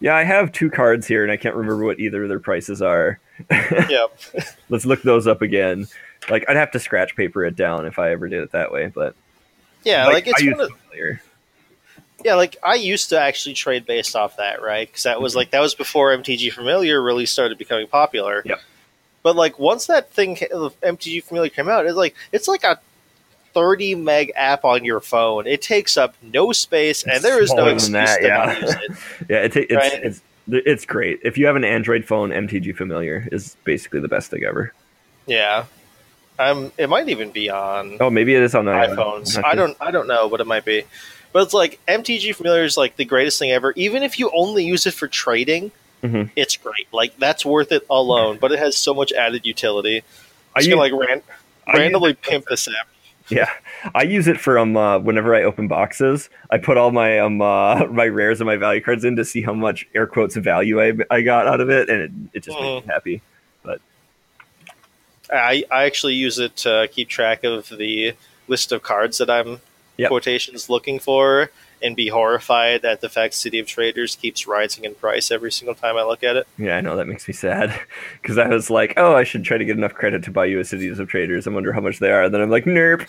"Yeah, 0.00 0.16
I 0.16 0.24
have 0.24 0.52
two 0.52 0.70
cards 0.70 1.06
here, 1.06 1.22
and 1.22 1.30
I 1.30 1.36
can't 1.36 1.54
remember 1.54 1.84
what 1.84 2.00
either 2.00 2.22
of 2.22 2.28
their 2.28 2.40
prices 2.40 2.80
are. 2.80 3.20
Yep. 3.50 4.18
Let's 4.70 4.86
look 4.86 5.02
those 5.02 5.26
up 5.26 5.42
again." 5.42 5.86
Like 6.30 6.46
I'd 6.48 6.56
have 6.56 6.70
to 6.70 6.80
scratch 6.80 7.14
paper 7.16 7.44
it 7.44 7.54
down 7.56 7.84
if 7.84 7.98
I 7.98 8.10
ever 8.12 8.26
did 8.28 8.42
it 8.42 8.52
that 8.52 8.72
way, 8.72 8.86
but 8.94 9.14
Yeah, 9.84 10.06
like, 10.06 10.26
it's 10.26 10.42
I 10.42 10.46
one 10.52 10.60
of, 10.60 10.70
familiar. 10.88 11.20
Yeah, 12.24 12.34
like 12.36 12.56
I 12.62 12.74
used 12.76 13.10
to 13.10 13.20
actually 13.20 13.54
trade 13.54 13.84
based 13.84 14.16
off 14.16 14.38
that, 14.38 14.62
right? 14.62 14.88
Because 14.88 15.02
that 15.02 15.20
was 15.20 15.36
like 15.36 15.50
that 15.50 15.60
was 15.60 15.74
before 15.74 16.16
MTG 16.16 16.52
Familiar 16.52 17.02
really 17.02 17.26
started 17.26 17.58
becoming 17.58 17.86
popular. 17.86 18.42
Yep. 18.46 18.60
But 19.22 19.36
like 19.36 19.58
once 19.58 19.86
that 19.86 20.10
thing 20.10 20.36
MTG 20.36 21.22
Familiar 21.22 21.50
came 21.50 21.68
out, 21.68 21.86
it's 21.86 21.96
like 21.96 22.14
it's 22.32 22.48
like 22.48 22.64
a 22.64 22.80
thirty 23.52 23.94
meg 23.94 24.32
app 24.36 24.64
on 24.64 24.84
your 24.84 25.00
phone. 25.00 25.46
It 25.46 25.60
takes 25.62 25.96
up 25.96 26.14
no 26.22 26.52
space, 26.52 27.04
and 27.04 27.22
there 27.22 27.42
is 27.42 27.52
no 27.52 27.66
excuse 27.66 27.92
that, 27.92 28.20
to 28.20 28.26
yeah. 28.26 28.36
not 28.46 28.60
use 28.60 28.70
it. 28.70 28.90
Yeah, 29.28 29.36
it 29.38 29.52
ta- 29.52 29.60
it's, 29.60 29.72
Right. 29.72 30.04
it's 30.04 30.20
it's 30.48 30.84
great. 30.86 31.20
If 31.22 31.38
you 31.38 31.46
have 31.46 31.56
an 31.56 31.64
Android 31.64 32.04
phone, 32.04 32.30
MTG 32.30 32.76
Familiar 32.76 33.28
is 33.32 33.56
basically 33.64 34.00
the 34.00 34.08
best 34.08 34.30
thing 34.30 34.44
ever. 34.44 34.72
Yeah. 35.26 35.64
Um, 36.38 36.72
it 36.76 36.88
might 36.88 37.08
even 37.08 37.30
be 37.30 37.48
on 37.48 37.98
Oh, 38.00 38.10
maybe 38.10 38.34
it 38.34 38.42
is 38.42 38.54
on 38.54 38.64
the 38.64 38.72
iPhones. 38.72 39.42
I 39.42 39.54
don't 39.54 39.76
I 39.80 39.90
don't 39.90 40.08
know, 40.08 40.28
but 40.28 40.40
it 40.40 40.46
might 40.46 40.64
be. 40.64 40.84
But 41.34 41.42
it's 41.42 41.52
like 41.52 41.80
MTG 41.88 42.32
Familiar 42.36 42.62
is 42.62 42.76
like 42.76 42.94
the 42.94 43.04
greatest 43.04 43.40
thing 43.40 43.50
ever. 43.50 43.72
Even 43.74 44.04
if 44.04 44.20
you 44.20 44.30
only 44.32 44.64
use 44.64 44.86
it 44.86 44.94
for 44.94 45.08
trading, 45.08 45.72
Mhm. 46.00 46.30
it's 46.36 46.56
great. 46.56 46.86
Like 46.92 47.18
that's 47.18 47.44
worth 47.44 47.72
it 47.72 47.84
alone. 47.90 48.38
But 48.40 48.52
it 48.52 48.60
has 48.60 48.76
so 48.78 48.94
much 48.94 49.12
added 49.12 49.44
utility. 49.44 49.96
I 49.98 50.02
I'm 50.54 50.60
just 50.60 50.68
use, 50.68 50.74
gonna 50.76 50.96
like 50.96 51.08
ran- 51.08 51.22
randomly 51.76 52.14
pimp 52.14 52.44
this 52.46 52.68
app. 52.68 52.86
Yeah, 53.30 53.50
I 53.94 54.02
use 54.04 54.28
it 54.28 54.38
for 54.38 54.58
um 54.58 54.76
uh, 54.76 54.98
whenever 55.00 55.34
I 55.34 55.42
open 55.42 55.66
boxes, 55.66 56.30
I 56.50 56.58
put 56.58 56.76
all 56.76 56.92
my 56.92 57.18
um 57.18 57.40
uh, 57.42 57.84
my 57.90 58.04
rares 58.06 58.40
and 58.40 58.46
my 58.46 58.56
value 58.56 58.80
cards 58.80 59.04
in 59.04 59.16
to 59.16 59.24
see 59.24 59.42
how 59.42 59.54
much 59.54 59.88
air 59.92 60.06
quotes 60.06 60.36
value 60.36 60.80
I, 60.80 60.92
I 61.10 61.22
got 61.22 61.48
out 61.48 61.60
of 61.60 61.68
it, 61.68 61.88
and 61.90 62.00
it, 62.00 62.10
it 62.34 62.42
just 62.44 62.56
makes 62.60 62.86
me 62.86 62.92
happy. 62.92 63.22
But 63.64 63.80
I, 65.32 65.64
I 65.72 65.84
actually 65.86 66.14
use 66.14 66.38
it 66.38 66.54
to 66.58 66.88
keep 66.92 67.08
track 67.08 67.42
of 67.44 67.68
the 67.70 68.12
list 68.46 68.70
of 68.72 68.82
cards 68.82 69.18
that 69.18 69.30
I'm 69.30 69.60
Yep. 69.96 70.08
quotations 70.08 70.68
looking 70.68 70.98
for 70.98 71.50
and 71.82 71.94
be 71.94 72.08
horrified 72.08 72.82
that 72.82 73.00
the 73.00 73.08
fact 73.08 73.34
City 73.34 73.58
of 73.58 73.66
Traders 73.66 74.16
keeps 74.16 74.46
rising 74.46 74.84
in 74.84 74.94
price 74.94 75.30
every 75.30 75.52
single 75.52 75.74
time 75.74 75.96
I 75.96 76.02
look 76.02 76.24
at 76.24 76.34
it. 76.36 76.48
Yeah, 76.56 76.76
I 76.76 76.80
know 76.80 76.96
that 76.96 77.06
makes 77.06 77.28
me 77.28 77.34
sad 77.34 77.78
because 78.22 78.38
I 78.38 78.48
was 78.48 78.70
like, 78.70 78.94
oh, 78.96 79.14
I 79.14 79.22
should 79.24 79.44
try 79.44 79.58
to 79.58 79.64
get 79.64 79.76
enough 79.76 79.92
credit 79.94 80.22
to 80.24 80.30
buy 80.30 80.46
you 80.46 80.60
a 80.60 80.64
Cities 80.64 80.98
of 80.98 81.08
Traders. 81.08 81.46
I 81.46 81.50
wonder 81.50 81.72
how 81.72 81.80
much 81.80 81.98
they 81.98 82.10
are. 82.10 82.24
And 82.24 82.34
then 82.34 82.40
I'm 82.40 82.50
like, 82.50 82.64
nerp. 82.64 83.04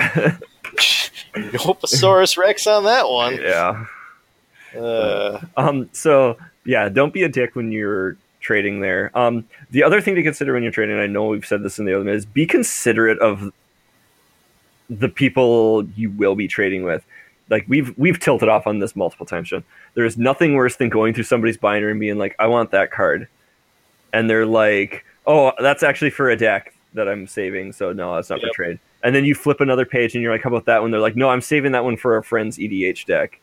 Noposaurus 1.34 2.38
Rex 2.38 2.68
on 2.68 2.84
that 2.84 3.10
one. 3.10 3.36
yeah. 3.42 3.86
Uh, 4.78 5.40
Um. 5.56 5.90
So 5.94 6.38
yeah, 6.66 6.90
don't 6.90 7.14
be 7.14 7.24
a 7.24 7.30
dick 7.30 7.56
when 7.56 7.72
you're 7.72 8.18
trading 8.42 8.82
there. 8.82 9.10
Um. 9.18 9.46
The 9.72 9.84
other 9.84 10.02
thing 10.02 10.16
to 10.16 10.24
consider 10.24 10.54
when 10.54 10.64
you're 10.64 10.72
trading, 10.72 11.00
I 11.00 11.08
know 11.08 11.28
we've 11.28 11.46
said 11.46 11.64
this 11.64 11.80
in 11.80 11.86
the 11.86 11.94
other 12.00 12.10
is 12.10 12.26
be 12.26 12.46
considerate 12.46 13.20
of 13.20 13.54
the 14.90 15.10
people 15.10 15.86
you 15.96 16.10
will 16.12 16.36
be 16.36 16.48
trading 16.48 16.84
with. 16.84 17.06
Like 17.50 17.66
we've 17.68 17.96
we've 17.98 18.20
tilted 18.20 18.50
off 18.50 18.66
on 18.68 18.80
this 18.80 18.96
multiple 18.96 19.26
times, 19.26 19.50
John. 19.50 19.64
There 19.94 20.06
is 20.06 20.18
nothing 20.18 20.56
worse 20.56 20.78
than 20.78 20.90
going 20.90 21.14
through 21.14 21.26
somebody's 21.26 21.58
binder 21.58 21.90
and 21.90 22.00
being 22.00 22.18
like, 22.18 22.36
"I 22.40 22.48
want 22.48 22.72
that 22.72 22.92
card," 22.92 23.28
and 24.14 24.30
they're 24.30 24.46
like, 24.48 25.06
"Oh, 25.28 25.52
that's 25.60 25.84
actually 25.84 26.10
for 26.10 26.30
a 26.30 26.36
deck 26.36 26.74
that 26.96 27.08
I'm 27.08 27.28
saving, 27.28 27.74
so 27.74 27.94
no, 27.94 28.16
that's 28.16 28.30
not 28.30 28.42
Yep. 28.42 28.50
for 28.50 28.56
trade." 28.56 28.80
And 29.04 29.16
then 29.16 29.26
you 29.26 29.36
flip 29.36 29.62
another 29.62 29.86
page 29.86 30.16
and 30.16 30.24
you're 30.24 30.32
like, 30.32 30.42
"How 30.42 30.50
about 30.50 30.66
that 30.66 30.82
one?" 30.82 30.90
They're 30.90 31.00
like, 31.00 31.16
"No, 31.16 31.30
I'm 31.30 31.42
saving 31.42 31.72
that 31.74 31.84
one 31.84 31.98
for 31.98 32.18
a 32.18 32.24
friend's 32.24 32.58
EDH 32.58 33.06
deck." 33.06 33.40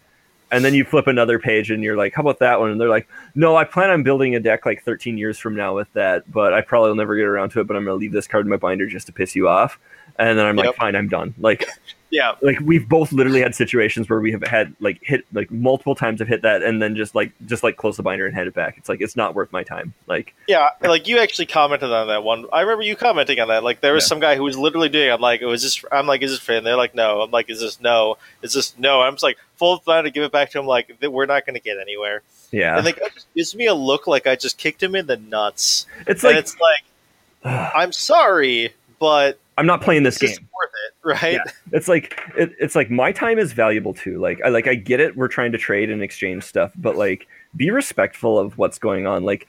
And 0.53 0.65
then 0.65 0.75
you 0.75 0.85
flip 0.85 1.07
another 1.07 1.38
page 1.38 1.71
and 1.71 1.83
you're 1.83 1.97
like, 1.97 2.12
"How 2.15 2.21
about 2.21 2.38
that 2.41 2.61
one?" 2.61 2.71
And 2.71 2.81
they're 2.81 2.88
like, 2.88 3.09
"No, 3.35 3.57
I 3.57 3.65
plan 3.65 3.91
on 3.91 4.03
building 4.03 4.37
a 4.37 4.41
deck 4.41 4.67
like 4.67 4.85
13 4.85 5.17
years 5.19 5.38
from 5.38 5.57
now 5.57 5.75
with 5.75 5.93
that, 5.95 6.31
but 6.31 6.53
I 6.53 6.61
probably 6.61 6.91
will 6.91 6.97
never 6.97 7.17
get 7.17 7.25
around 7.25 7.51
to 7.51 7.61
it. 7.61 7.67
But 7.67 7.77
I'm 7.77 7.85
gonna 7.85 7.97
leave 7.97 8.12
this 8.12 8.27
card 8.29 8.45
in 8.47 8.51
my 8.51 8.57
binder 8.59 8.87
just 8.87 9.07
to 9.07 9.12
piss 9.12 9.35
you 9.35 9.49
off." 9.49 9.79
And 10.19 10.38
then 10.38 10.45
I'm 10.47 10.57
like, 10.57 10.77
"Fine, 10.77 10.95
I'm 10.95 11.09
done." 11.09 11.35
Like 11.38 11.67
yeah, 12.11 12.33
like 12.43 12.61
we've 12.61 12.87
both 12.87 13.12
literally 13.12 13.41
had 13.41 13.55
situations 13.55 14.11
where 14.11 14.21
we 14.21 14.31
have 14.33 14.43
had 14.47 14.77
like 14.79 14.99
hit 15.03 15.25
like 15.33 15.51
multiple 15.51 15.95
times 15.95 16.21
have 16.21 16.29
hit 16.29 16.43
that 16.43 16.62
and 16.62 16.83
then 16.83 16.95
just 16.95 17.15
like 17.15 17.33
just 17.47 17.62
like 17.62 17.79
close 17.79 17.97
the 17.97 18.03
binder 18.03 18.27
and 18.27 18.35
hand 18.35 18.47
it 18.47 18.53
back. 18.53 18.77
It's 18.77 18.91
like 18.91 19.01
it's 19.01 19.17
not 19.17 19.35
worth 19.35 19.51
my 19.53 19.62
time. 19.62 19.95
Like 20.07 20.35
yeah. 20.47 20.69
Like 20.83 21.09
you 21.09 21.19
actually 21.19 21.47
commented 21.47 21.91
on 21.91 22.09
that 22.09 22.23
one. 22.23 22.45
I 22.53 22.61
remember 22.61 22.83
you 22.83 22.95
commenting 22.95 23.41
on 23.41 23.49
that. 23.49 23.65
Like 23.65 23.81
there 23.81 23.95
was 23.95 24.05
Yeah. 24.05 24.09
some 24.09 24.21
guy 24.21 24.37
who 24.37 24.43
was 24.43 24.59
literally 24.59 24.91
doing. 24.91 25.11
I'm 25.11 25.23
like, 25.23 25.41
oh, 25.43 25.47
it 25.47 25.51
was 25.51 25.62
this? 25.62 25.83
I'm 25.91 26.07
like, 26.07 26.21
is 26.21 26.33
this? 26.33 26.47
And 26.51 26.67
they're 26.67 26.77
like, 26.77 26.95
no. 26.95 27.23
I'm 27.23 27.31
like, 27.31 27.49
is 27.49 27.61
this 27.61 27.81
no? 27.81 28.19
Is 28.43 28.53
this 28.53 28.79
no? 28.79 29.01
I'm 29.01 29.15
just 29.15 29.23
like 29.23 29.38
full 29.62 29.79
plan 29.79 30.03
to 30.03 30.11
give 30.11 30.25
it 30.25 30.33
back 30.33 30.51
to 30.51 30.59
him. 30.59 30.66
Like 30.66 30.92
we're 31.01 31.27
not 31.27 31.46
going 31.46 31.55
to 31.55 31.61
get 31.61 31.79
anywhere. 31.79 32.22
yeah, 32.51 32.77
And 32.77 32.85
the 32.85 32.92
guy 32.92 33.07
just 33.14 33.33
gives 33.33 33.55
me 33.55 33.66
a 33.66 33.75
look 33.75 34.09
like 34.09 34.27
I 34.27 34.35
just 34.35 34.59
kicked 34.59 34.83
him 34.83 34.96
in 34.96 35.07
the 35.07 35.18
nuts. 35.18 35.87
it's 36.09 36.25
and 36.25 36.35
like 36.35 36.40
it's 36.42 36.57
like, 36.59 37.72
I'm 37.77 37.92
sorry, 37.92 38.75
but 38.98 39.38
I'm 39.57 39.66
not 39.66 39.81
playing 39.81 40.03
this 40.03 40.18
this 40.18 40.33
is 40.33 40.38
game. 40.40 40.48
worth 40.53 40.72
it, 40.88 41.22
right? 41.22 41.35
Yeah. 41.35 41.53
It's 41.70 41.87
like 41.87 42.20
it, 42.37 42.53
it's 42.59 42.75
like 42.75 42.90
my 42.90 43.12
time 43.12 43.38
is 43.38 43.53
valuable 43.53 43.94
too. 43.94 44.18
Like 44.18 44.40
I 44.44 44.48
like 44.48 44.66
I 44.66 44.75
get 44.75 44.98
it. 44.98 45.16
We're 45.16 45.29
trying 45.29 45.53
to 45.53 45.59
trade 45.59 45.90
and 45.90 46.03
exchange 46.03 46.42
stuff, 46.42 46.72
but 46.77 46.96
like 46.96 47.29
be 47.55 47.70
respectful 47.70 48.40
of 48.40 48.59
what's 48.59 48.79
going 48.81 49.07
on. 49.07 49.22
Like 49.22 49.46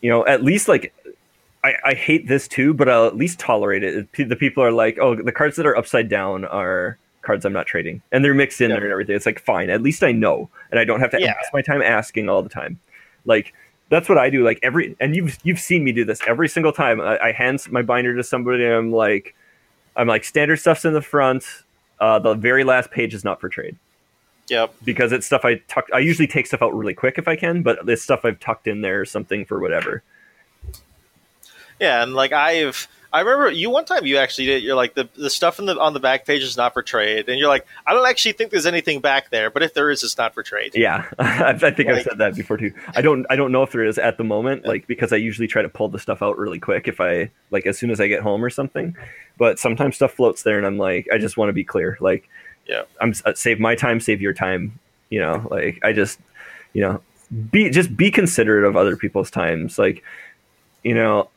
you 0.00 0.08
know, 0.10 0.26
at 0.26 0.42
least 0.42 0.66
like. 0.66 0.94
I, 1.64 1.76
I 1.84 1.94
hate 1.94 2.26
this 2.26 2.48
too, 2.48 2.74
but 2.74 2.88
I'll 2.88 3.06
at 3.06 3.14
least 3.14 3.38
tolerate 3.38 3.84
it. 3.84 4.12
The 4.14 4.34
people 4.34 4.64
are 4.64 4.72
like, 4.72 4.98
"Oh, 4.98 5.14
the 5.14 5.30
cards 5.30 5.54
that 5.54 5.64
are 5.64 5.76
upside 5.76 6.08
down 6.08 6.44
are 6.44 6.98
cards 7.22 7.44
I'm 7.44 7.52
not 7.52 7.66
trading," 7.66 8.02
and 8.12 8.24
they're 8.24 8.34
mixed 8.34 8.60
in 8.60 8.70
Yeah. 8.70 8.76
there 8.76 8.84
and 8.84 8.92
everything. 8.92 9.16
It's 9.16 9.26
like 9.26 9.40
fine, 9.40 9.70
at 9.70 9.80
least 9.82 10.02
I 10.02 10.12
know, 10.12 10.50
and 10.70 10.78
I 10.78 10.84
don't 10.84 11.00
have 11.00 11.10
to 11.12 11.20
Yeah. 11.20 11.34
waste 11.36 11.52
my 11.54 11.62
time 11.62 11.82
asking 11.82 12.28
all 12.28 12.42
the 12.42 12.48
time. 12.48 12.78
Like 13.24 13.52
that's 13.88 14.08
what 14.08 14.18
I 14.18 14.30
do. 14.30 14.42
Like 14.44 14.58
every, 14.62 14.96
and 15.00 15.14
you've 15.14 15.38
you've 15.42 15.60
seen 15.60 15.84
me 15.84 15.92
do 15.92 16.04
this 16.04 16.20
every 16.26 16.48
single 16.48 16.72
time. 16.72 17.00
I, 17.00 17.18
I 17.18 17.32
hand 17.32 17.64
my 17.70 17.82
binder 17.82 18.14
to 18.16 18.22
somebody, 18.22 18.64
and 18.64 18.72
I'm 18.74 18.92
like, 18.92 19.34
I'm 19.96 20.08
like, 20.08 20.24
standard 20.24 20.56
stuff's 20.56 20.84
in 20.84 20.92
the 20.94 21.02
front. 21.02 21.44
Uh, 22.00 22.18
the 22.18 22.34
very 22.34 22.64
last 22.64 22.90
page 22.90 23.14
is 23.14 23.22
not 23.22 23.40
for 23.40 23.48
trade 23.48 23.76
Yep. 24.48 24.74
because 24.84 25.12
it's 25.12 25.24
stuff 25.26 25.44
I 25.44 25.56
tuck. 25.68 25.86
I 25.94 25.98
usually 26.00 26.26
take 26.26 26.46
stuff 26.46 26.62
out 26.62 26.74
really 26.74 26.94
quick 26.94 27.16
if 27.18 27.28
I 27.28 27.36
can, 27.36 27.62
but 27.62 27.78
it's 27.88 28.02
stuff 28.02 28.24
I've 28.24 28.40
tucked 28.40 28.66
in 28.66 28.80
there 28.80 29.00
or 29.00 29.04
something 29.04 29.44
for 29.44 29.60
whatever. 29.60 30.02
Yeah, 31.80 32.02
and 32.02 32.14
like 32.14 32.32
I've 32.32 32.88
I 33.12 33.20
remember 33.20 33.50
you 33.50 33.68
one 33.68 33.84
time 33.84 34.06
you 34.06 34.16
actually 34.16 34.46
did 34.46 34.62
you're 34.62 34.74
like 34.74 34.94
the 34.94 35.08
the 35.14 35.28
stuff 35.28 35.58
in 35.58 35.66
the 35.66 35.78
on 35.78 35.92
the 35.92 36.00
back 36.00 36.24
page 36.26 36.42
is 36.42 36.56
not 36.56 36.72
for 36.72 36.82
trade 36.82 37.28
and 37.28 37.38
you're 37.38 37.48
like 37.48 37.66
I 37.86 37.92
don't 37.92 38.06
actually 38.08 38.32
think 38.32 38.50
there's 38.50 38.66
anything 38.66 39.00
back 39.00 39.30
there, 39.30 39.50
but 39.50 39.62
if 39.62 39.74
there 39.74 39.90
is 39.90 40.02
it's 40.02 40.16
not 40.16 40.32
for 40.34 40.42
trade. 40.42 40.72
Yeah, 40.74 41.06
I 41.18 41.50
I 41.50 41.70
think 41.70 41.90
I've 41.90 42.02
said 42.02 42.18
that 42.18 42.34
before 42.34 42.56
too. 42.56 42.72
I 42.94 43.02
don't 43.02 43.26
I 43.28 43.36
don't 43.36 43.52
know 43.52 43.62
if 43.62 43.72
there 43.72 43.84
is 43.84 43.98
at 43.98 44.16
the 44.16 44.24
moment, 44.24 44.64
like 44.64 44.86
because 44.86 45.12
I 45.12 45.16
usually 45.16 45.46
try 45.46 45.62
to 45.62 45.68
pull 45.68 45.88
the 45.88 45.98
stuff 45.98 46.22
out 46.22 46.38
really 46.38 46.58
quick 46.58 46.88
if 46.88 47.00
I 47.00 47.30
like 47.50 47.66
as 47.66 47.78
soon 47.78 47.90
as 47.90 48.00
I 48.00 48.08
get 48.08 48.22
home 48.22 48.44
or 48.44 48.50
something. 48.50 48.96
But 49.38 49.58
sometimes 49.58 49.96
stuff 49.96 50.12
floats 50.12 50.42
there, 50.42 50.56
and 50.56 50.66
I'm 50.66 50.78
like, 50.78 51.08
I 51.12 51.18
just 51.18 51.36
want 51.36 51.48
to 51.48 51.54
be 51.54 51.64
clear. 51.64 51.96
Like, 52.00 52.28
Yeah. 52.66 52.82
I'm 53.00 53.12
uh, 53.24 53.34
save 53.34 53.60
my 53.60 53.74
time, 53.74 54.00
save 54.00 54.20
your 54.20 54.34
time. 54.34 54.78
You 55.10 55.20
know, 55.20 55.46
like 55.50 55.80
I 55.82 55.92
just, 55.92 56.18
you 56.72 56.82
know, 56.82 57.02
be 57.50 57.70
just 57.70 57.96
be 57.96 58.10
considerate 58.10 58.64
of 58.64 58.76
other 58.76 58.96
people's 58.96 59.30
times. 59.30 59.78
Like, 59.78 60.02
you 60.82 60.94
know, 60.94 61.28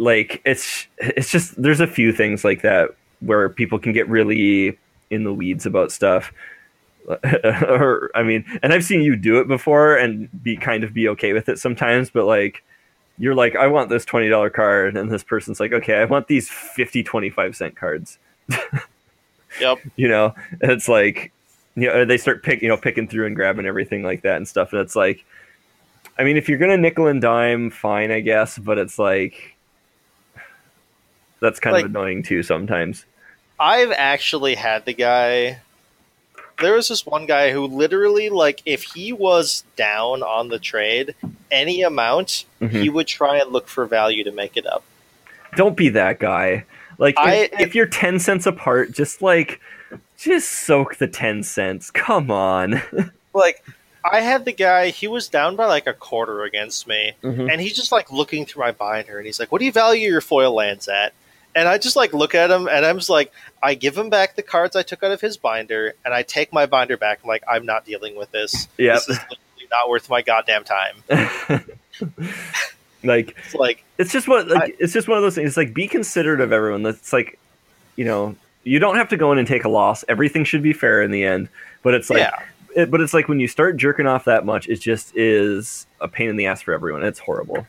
like 0.00 0.40
it's 0.44 0.86
it's 0.98 1.30
just 1.30 1.60
there's 1.60 1.80
a 1.80 1.86
few 1.86 2.12
things 2.12 2.44
like 2.44 2.62
that 2.62 2.90
where 3.20 3.48
people 3.48 3.78
can 3.78 3.92
get 3.92 4.08
really 4.08 4.78
in 5.10 5.24
the 5.24 5.32
weeds 5.32 5.66
about 5.66 5.92
stuff 5.92 6.32
or 7.24 8.10
I 8.14 8.22
mean, 8.22 8.44
and 8.62 8.72
I've 8.72 8.84
seen 8.84 9.02
you 9.02 9.16
do 9.16 9.40
it 9.40 9.48
before 9.48 9.96
and 9.96 10.28
be 10.42 10.56
kind 10.56 10.84
of 10.84 10.92
be 10.92 11.08
okay 11.08 11.32
with 11.32 11.48
it 11.48 11.58
sometimes, 11.58 12.10
but 12.10 12.24
like 12.24 12.62
you're 13.18 13.34
like, 13.34 13.56
I 13.56 13.66
want 13.66 13.90
this 13.90 14.04
twenty 14.04 14.28
dollar 14.28 14.50
card, 14.50 14.96
and 14.96 15.10
this 15.10 15.24
person's 15.24 15.60
like, 15.60 15.72
okay, 15.72 15.96
I 15.96 16.04
want 16.04 16.28
these 16.28 16.48
50, 16.48 17.02
25 17.02 17.56
cent 17.56 17.76
cards. 17.76 18.18
Yep. 19.60 19.78
You 19.96 20.06
know, 20.06 20.32
and 20.60 20.70
it's 20.70 20.88
like, 20.88 21.32
you 21.74 21.88
know, 21.88 22.04
they 22.04 22.18
start 22.18 22.44
pick, 22.44 22.62
you 22.62 22.68
know, 22.68 22.76
picking 22.76 23.08
through 23.08 23.26
and 23.26 23.34
grabbing 23.34 23.66
everything 23.66 24.04
like 24.04 24.22
that 24.22 24.36
and 24.36 24.46
stuff, 24.46 24.72
and 24.72 24.80
it's 24.80 24.94
like, 24.94 25.24
I 26.16 26.22
mean, 26.22 26.36
if 26.36 26.48
you're 26.48 26.56
gonna 26.56 26.76
nickel 26.76 27.08
and 27.08 27.20
dime, 27.20 27.68
fine, 27.70 28.12
I 28.12 28.20
guess, 28.20 28.58
but 28.58 28.78
it's 28.78 28.96
like. 28.96 29.56
That's 31.40 31.58
kind 31.60 31.74
Like- 31.74 31.84
of 31.86 31.90
annoying 31.90 32.22
too 32.22 32.42
sometimes. 32.42 33.04
I've 33.58 33.92
actually 33.92 34.54
had 34.54 34.84
the 34.84 34.94
guy 34.94 35.58
there 36.60 36.74
was 36.74 36.88
this 36.88 37.06
one 37.06 37.24
guy 37.24 37.52
who 37.52 37.66
literally 37.66 38.28
like 38.28 38.60
if 38.66 38.82
he 38.82 39.14
was 39.14 39.64
down 39.76 40.22
on 40.22 40.48
the 40.48 40.58
trade 40.58 41.14
any 41.50 41.80
amount, 41.82 42.44
Mhm. 42.60 42.82
he 42.82 42.90
would 42.90 43.06
try 43.06 43.38
and 43.38 43.50
look 43.50 43.66
for 43.66 43.86
value 43.86 44.24
to 44.24 44.32
make 44.32 44.56
it 44.58 44.66
up. 44.66 44.84
don't 45.56 45.76
be 45.76 45.88
that 45.88 46.20
guy. 46.20 46.64
Like 46.98 47.16
I- 47.18 47.48
if, 47.52 47.60
if 47.60 47.74
you're 47.74 47.86
ten 47.86 48.18
cents 48.20 48.46
apart, 48.46 48.92
just 48.92 49.20
like 49.22 49.58
just 50.18 50.48
soak 50.50 50.96
the 50.96 51.08
ten 51.08 51.42
cents. 51.42 51.90
Come 51.90 52.30
on. 52.30 52.82
Like 53.32 53.62
I 54.04 54.20
had 54.22 54.44
the 54.44 54.52
guy, 54.52 54.88
he 54.90 55.06
was 55.06 55.28
down 55.28 55.54
by 55.56 55.66
like 55.66 55.86
a 55.86 55.92
quarter 55.94 56.42
against 56.42 56.86
me. 56.88 57.12
Mhm. 57.22 57.50
and 57.50 57.60
he's 57.60 57.74
just 57.76 57.90
like 57.92 58.10
looking 58.12 58.44
through 58.44 58.64
my 58.64 58.72
binder 58.72 59.16
and 59.18 59.24
he's 59.26 59.38
like 59.40 59.50
what 59.52 59.60
do 59.60 59.64
you 59.64 59.72
value 59.72 60.08
your 60.10 60.20
foil 60.20 60.52
lands 60.54 60.88
at 60.88 61.12
and 61.54 61.68
i 61.68 61.78
just 61.78 61.96
like 61.96 62.12
look 62.12 62.34
at 62.34 62.50
him 62.50 62.68
and 62.68 62.84
i'm 62.86 62.98
just 62.98 63.10
like 63.10 63.32
i 63.62 63.74
give 63.74 63.96
him 63.96 64.10
back 64.10 64.36
the 64.36 64.42
cards 64.42 64.76
i 64.76 64.82
took 64.82 65.02
out 65.02 65.10
of 65.10 65.20
his 65.20 65.36
binder 65.36 65.94
and 66.04 66.14
i 66.14 66.22
take 66.22 66.52
my 66.52 66.66
binder 66.66 66.96
back 66.96 67.20
i'm 67.22 67.28
like 67.28 67.42
i'm 67.48 67.66
not 67.66 67.84
dealing 67.84 68.16
with 68.16 68.30
this 68.30 68.68
Yep. 68.78 68.94
this 68.94 69.02
is 69.08 69.16
literally 69.18 69.68
not 69.70 69.88
worth 69.88 70.08
my 70.10 70.22
goddamn 70.22 70.64
time 70.64 71.02
like 73.04 73.36
it's 73.44 73.54
like 73.54 73.84
it's 73.98 74.12
just 74.12 74.28
what 74.28 74.48
like 74.48 74.76
it's 74.78 74.92
just 74.92 75.08
one 75.08 75.16
of 75.16 75.22
those 75.22 75.34
things. 75.34 75.48
It's 75.48 75.56
like 75.56 75.72
be 75.74 75.86
considerate 75.86 76.40
of 76.40 76.52
everyone. 76.52 76.82
That's 76.82 77.12
like 77.12 77.38
you 77.96 78.04
know 78.04 78.36
you 78.64 78.78
don't 78.78 78.96
have 78.96 79.08
to 79.10 79.16
go 79.16 79.32
in 79.32 79.38
and 79.38 79.48
take 79.48 79.64
a 79.64 79.68
loss. 79.68 80.04
Everything 80.08 80.44
should 80.44 80.62
be 80.62 80.72
fair 80.72 81.02
in 81.02 81.10
the 81.10 81.24
end. 81.24 81.48
But 81.82 81.94
it's 81.94 82.10
like 82.10 82.20
yeah 82.20 82.42
it, 82.74 82.90
but 82.90 83.00
it's 83.00 83.14
like 83.14 83.28
when 83.28 83.40
you 83.40 83.48
start 83.48 83.76
jerking 83.76 84.06
off 84.06 84.26
that 84.26 84.44
much, 84.44 84.68
it 84.68 84.80
just 84.80 85.16
is 85.16 85.86
a 86.00 86.08
pain 86.08 86.28
in 86.28 86.36
the 86.36 86.46
ass 86.46 86.62
for 86.62 86.72
everyone. 86.72 87.02
It's 87.02 87.18
horrible. 87.18 87.66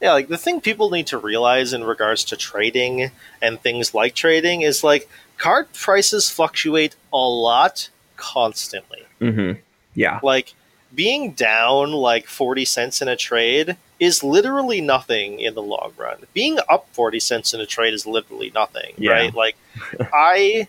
Yeah 0.00 0.12
like 0.12 0.28
the 0.28 0.38
thing 0.38 0.60
people 0.60 0.90
need 0.90 1.06
to 1.06 1.18
realize 1.18 1.72
in 1.72 1.84
regards 1.84 2.24
to 2.24 2.36
trading 2.36 3.10
and 3.42 3.60
things 3.60 3.94
like 3.94 4.14
trading 4.14 4.62
is 4.62 4.82
like 4.84 5.08
card 5.38 5.72
prices 5.72 6.28
fluctuate 6.30 6.94
a 7.12 7.16
lot 7.16 7.88
constantly 8.16 9.02
hmm 9.18 9.52
Yeah. 9.94 10.20
like 10.22 10.54
being 10.94 11.32
down 11.32 11.92
like 11.92 12.26
40 12.26 12.64
cents 12.64 13.02
in 13.02 13.08
a 13.08 13.16
trade 13.16 13.76
is 14.00 14.22
literally 14.24 14.80
nothing 14.80 15.38
in 15.40 15.54
the 15.54 15.62
long 15.62 15.92
run 15.96 16.18
being 16.32 16.58
up 16.68 16.88
40 16.92 17.20
cents 17.20 17.52
in 17.54 17.60
a 17.60 17.66
trade 17.66 17.92
is 17.94 18.06
literally 18.06 18.50
nothing 18.54 18.94
Yeah. 18.96 19.12
right 19.12 19.34
like 19.34 19.56
i 20.12 20.68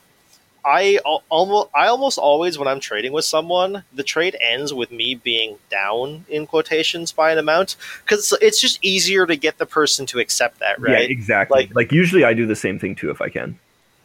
i 0.65 0.97
almost 1.29 1.69
i 1.73 1.87
almost 1.87 2.17
always 2.17 2.57
when 2.57 2.67
i'm 2.67 2.79
trading 2.79 3.11
with 3.13 3.25
someone 3.25 3.83
the 3.93 4.03
trade 4.03 4.35
ends 4.41 4.73
with 4.73 4.91
me 4.91 5.15
being 5.15 5.57
down 5.69 6.25
in 6.29 6.45
quotations 6.47 7.11
by 7.11 7.31
an 7.31 7.37
amount 7.37 7.75
because 8.03 8.33
it's 8.41 8.59
just 8.59 8.77
easier 8.83 9.25
to 9.25 9.35
get 9.35 9.57
the 9.57 9.65
person 9.65 10.05
to 10.05 10.19
accept 10.19 10.59
that 10.59 10.79
right? 10.79 10.91
Yeah, 11.09 11.15
exactly. 11.17 11.61
Like- 11.61 11.75
like 11.75 11.91
usually 11.91 12.23
I 12.23 12.33
do 12.33 12.45
the 12.45 12.55
same 12.55 12.77
thing 12.79 12.95
too 12.95 13.09
if 13.09 13.21
I 13.21 13.29
can. 13.29 13.57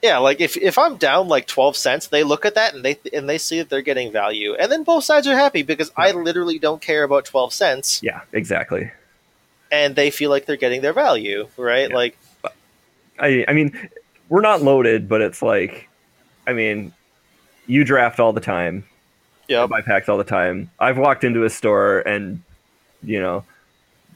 yeah, 0.02 0.18
like 0.18 0.40
if, 0.40 0.56
if 0.56 0.76
I'm 0.78 0.96
down 0.96 1.28
like 1.28 1.46
twelve 1.46 1.76
cents, 1.76 2.08
they 2.08 2.22
look 2.24 2.44
at 2.44 2.54
that 2.56 2.74
and 2.74 2.84
they 2.84 2.98
and 3.12 3.28
they 3.28 3.38
see 3.38 3.58
that 3.58 3.68
they're 3.70 3.80
getting 3.82 4.12
value, 4.12 4.54
and 4.54 4.70
then 4.70 4.84
both 4.84 5.02
sides 5.04 5.26
are 5.26 5.34
happy 5.34 5.62
because 5.62 5.90
I 5.96 6.12
literally 6.12 6.58
don't 6.58 6.80
care 6.82 7.04
about 7.04 7.24
twelve 7.24 7.52
cents, 7.54 8.00
Yeah, 8.02 8.20
exactly. 8.32 8.92
and 9.72 9.96
they 9.96 10.10
feel 10.10 10.28
like 10.30 10.44
they're 10.46 10.56
getting 10.64 10.82
their 10.82 10.92
value, 10.92 11.48
right? 11.56 11.88
Yeah. 11.88 11.96
Like, 11.96 12.18
I 13.18 13.44
I 13.48 13.52
mean, 13.54 13.72
we're 14.28 14.42
not 14.42 14.62
loaded, 14.62 15.08
but 15.08 15.20
it's 15.22 15.40
like, 15.42 15.88
I 16.46 16.52
mean, 16.52 16.92
you 17.66 17.84
draft 17.84 18.20
all 18.20 18.32
the 18.32 18.40
time. 18.40 18.84
yeah, 19.48 19.62
I 19.62 19.66
buy 19.66 19.80
packs 19.82 20.08
all 20.08 20.18
the 20.18 20.24
time. 20.24 20.70
I've 20.78 20.98
walked 20.98 21.24
into 21.24 21.44
a 21.44 21.50
store 21.50 22.00
and, 22.00 22.42
you 23.02 23.20
know, 23.20 23.44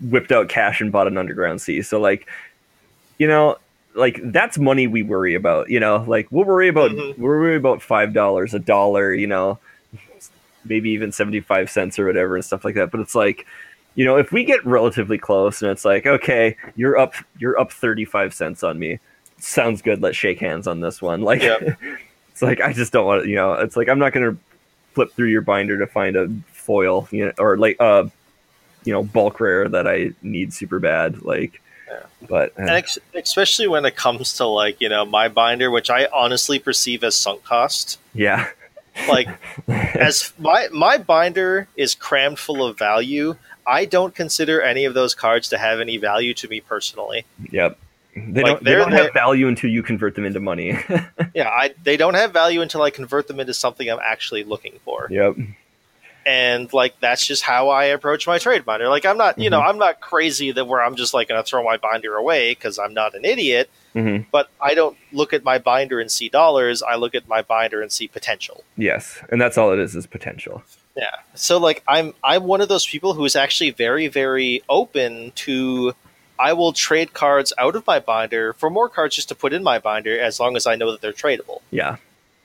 whipped 0.01 0.33
out 0.33 0.49
cash 0.49 0.81
and 0.81 0.93
bought 0.93 1.07
an 1.07 1.19
underground 1.19 1.61
sea. 1.61 1.83
So 1.83 2.01
like, 2.01 2.27
you 3.19 3.27
know, 3.27 3.57
like 3.95 4.21
that's 4.25 4.59
money 4.59 4.87
we 4.87 5.03
worry 5.03 5.35
about. 5.35 5.71
You 5.71 5.81
know, 5.81 6.05
like 6.07 6.29
we'll 6.31 6.45
worry 6.45 6.69
about 6.69 6.91
Mhm. 6.93 7.19
we'll 7.19 7.29
worry 7.29 7.57
about 7.57 7.83
five 7.83 8.13
dollars, 8.13 8.55
a 8.55 8.59
dollar. 8.59 9.13
You 9.13 9.27
know, 9.27 9.59
maybe 10.65 10.91
even 10.91 11.11
seventy 11.13 11.41
five 11.41 11.71
cents 11.71 11.99
or 11.99 12.07
whatever 12.07 12.37
and 12.37 12.45
stuff 12.45 12.65
like 12.65 12.75
that. 12.77 12.91
But 12.91 13.01
it's 13.01 13.15
like. 13.15 13.47
You 13.95 14.05
know, 14.05 14.17
if 14.17 14.31
we 14.31 14.45
get 14.45 14.65
relatively 14.65 15.19
close 15.19 15.61
and 15.61 15.73
it's 15.73 15.85
like, 15.85 16.07
okay, 16.07 16.57
you're 16.77 16.97
up, 16.97 17.15
you're 17.41 17.59
up 17.59 17.73
thirty 17.73 18.05
five 18.05 18.33
cents 18.33 18.63
on 18.63 18.79
me. 18.79 19.01
Sounds 19.39 19.83
good. 19.83 20.01
Let's 20.01 20.17
shake 20.17 20.39
hands 20.39 20.69
on 20.69 20.79
this 20.79 21.03
one. 21.03 21.23
Like, 21.23 21.43
Yep. 21.43 21.77
it's 22.39 22.43
like 22.43 22.61
I 22.61 22.73
just 22.73 22.93
don't 22.93 23.05
want 23.05 23.25
to. 23.25 23.29
You 23.29 23.35
know, 23.35 23.55
it's 23.55 23.77
like 23.77 23.89
I'm 23.89 23.99
not 23.99 24.13
gonna 24.13 24.37
flip 24.93 25.13
through 25.13 25.27
your 25.29 25.41
binder 25.43 25.77
to 25.79 25.87
find 25.89 26.17
a 26.17 26.29
foil, 26.53 27.09
you 27.11 27.27
know, 27.27 27.33
or 27.39 27.57
like 27.57 27.77
uh, 27.81 28.05
you 28.85 28.93
know, 28.93 29.03
bulk 29.03 29.41
rare 29.41 29.69
that 29.69 29.89
I 29.89 30.13
need 30.23 30.53
super 30.53 30.79
bad. 30.79 31.23
Like, 31.23 31.61
Yeah. 31.91 32.03
but 32.29 32.53
uh, 32.59 32.63
ex- 32.67 32.99
especially 33.15 33.67
when 33.67 33.85
it 33.85 33.97
comes 33.97 34.35
to 34.35 34.47
like 34.47 34.81
you 34.81 34.89
know 34.89 35.05
my 35.05 35.29
binder, 35.29 35.71
which 35.73 35.91
I 35.91 36.07
honestly 36.13 36.61
perceive 36.61 37.03
as 37.03 37.17
sunk 37.17 37.43
cost. 37.43 37.99
yeah, 38.15 38.47
Like, 39.09 39.27
as 39.69 40.33
my 40.39 40.69
my 40.71 40.97
binder 40.97 41.67
is 41.77 41.97
crammed 41.97 42.39
full 42.39 42.65
of 42.65 42.79
value. 42.79 43.35
I 43.67 43.85
don't 43.85 44.15
consider 44.15 44.63
any 44.63 44.85
of 44.87 44.95
those 44.95 45.15
cards 45.15 45.49
to 45.51 45.59
have 45.59 45.81
any 45.81 45.97
value 45.99 46.33
to 46.35 46.49
me 46.49 46.61
personally. 46.61 47.25
yep. 47.51 47.79
They 48.33 48.43
Like, 48.43 48.53
don't. 48.53 48.65
They 48.65 48.75
don't 48.75 48.93
have 48.93 49.13
value 49.13 49.49
until 49.49 49.71
you 49.71 49.83
convert 49.83 50.15
them 50.15 50.25
into 50.25 50.41
money. 50.41 50.77
Yeah, 51.35 51.49
I 51.49 51.75
they 51.85 51.97
don't 51.97 52.15
have 52.15 52.33
value 52.33 52.61
until 52.63 52.83
I 52.83 52.91
convert 52.91 53.29
them 53.29 53.39
into 53.41 53.55
something 53.55 53.89
I'm 53.89 54.01
actually 54.03 54.45
looking 54.45 54.81
for. 54.85 55.07
yep. 55.11 55.37
and 56.27 56.73
like 56.73 56.99
that's 57.01 57.25
just 57.27 57.43
how 57.43 57.69
I 57.69 57.85
approach 57.87 58.27
my 58.27 58.39
trade 58.39 58.65
binder. 58.65 58.89
Like 58.89 59.07
I'm 59.07 59.17
not, 59.17 59.39
you 59.39 59.51
know, 59.51 59.61
Mm-hmm. 59.61 59.69
I'm 59.71 59.79
not 59.79 60.01
crazy 60.01 60.51
that 60.53 60.67
where 60.67 60.83
I'm 60.83 60.97
just 60.97 61.15
like 61.15 61.29
going 61.29 61.43
to 61.43 61.49
throw 61.49 61.63
my 61.65 61.77
binder 61.77 62.17
away 62.17 62.53
because 62.53 62.79
I'm 62.79 62.93
not 62.93 63.15
an 63.15 63.25
idiot. 63.25 63.71
hmm 63.95 64.19
But 64.31 64.51
I 64.61 64.75
don't 64.75 64.97
look 65.13 65.33
at 65.33 65.45
my 65.45 65.59
binder 65.59 66.01
and 66.01 66.11
see 66.11 66.29
dollars. 66.29 66.83
I 66.83 66.97
look 66.97 67.15
at 67.15 67.29
my 67.29 67.43
binder 67.43 67.81
and 67.83 67.91
see 67.93 68.09
potential. 68.09 68.63
Yes, 68.77 69.23
and 69.31 69.41
that's 69.41 69.57
all 69.57 69.73
it 69.73 69.79
is 69.79 69.95
is 69.95 70.07
potential. 70.07 70.63
Yeah. 70.97 71.15
So 71.35 71.59
like 71.59 71.83
I'm 71.87 72.15
I'm 72.25 72.45
one 72.45 72.61
of 72.61 72.69
those 72.69 72.85
people 72.87 73.15
who 73.15 73.25
is 73.25 73.37
actually 73.37 73.71
very 73.71 74.09
very 74.09 74.63
open 74.69 75.33
to. 75.47 75.95
I 76.39 76.53
will 76.53 76.73
trade 76.73 77.13
cards 77.15 77.53
out 77.59 77.77
of 77.77 77.87
my 77.87 77.99
binder 77.99 78.53
for 78.53 78.71
more 78.71 78.89
cards 78.89 79.17
just 79.17 79.29
to 79.29 79.35
put 79.35 79.53
in 79.53 79.63
my 79.63 79.79
binder 79.79 80.19
as 80.19 80.39
long 80.39 80.57
as 80.57 80.67
I 80.67 80.77
know 80.77 80.93
that 80.93 81.01
they're 81.01 81.13
tradable. 81.13 81.61
Yeah. 81.71 81.97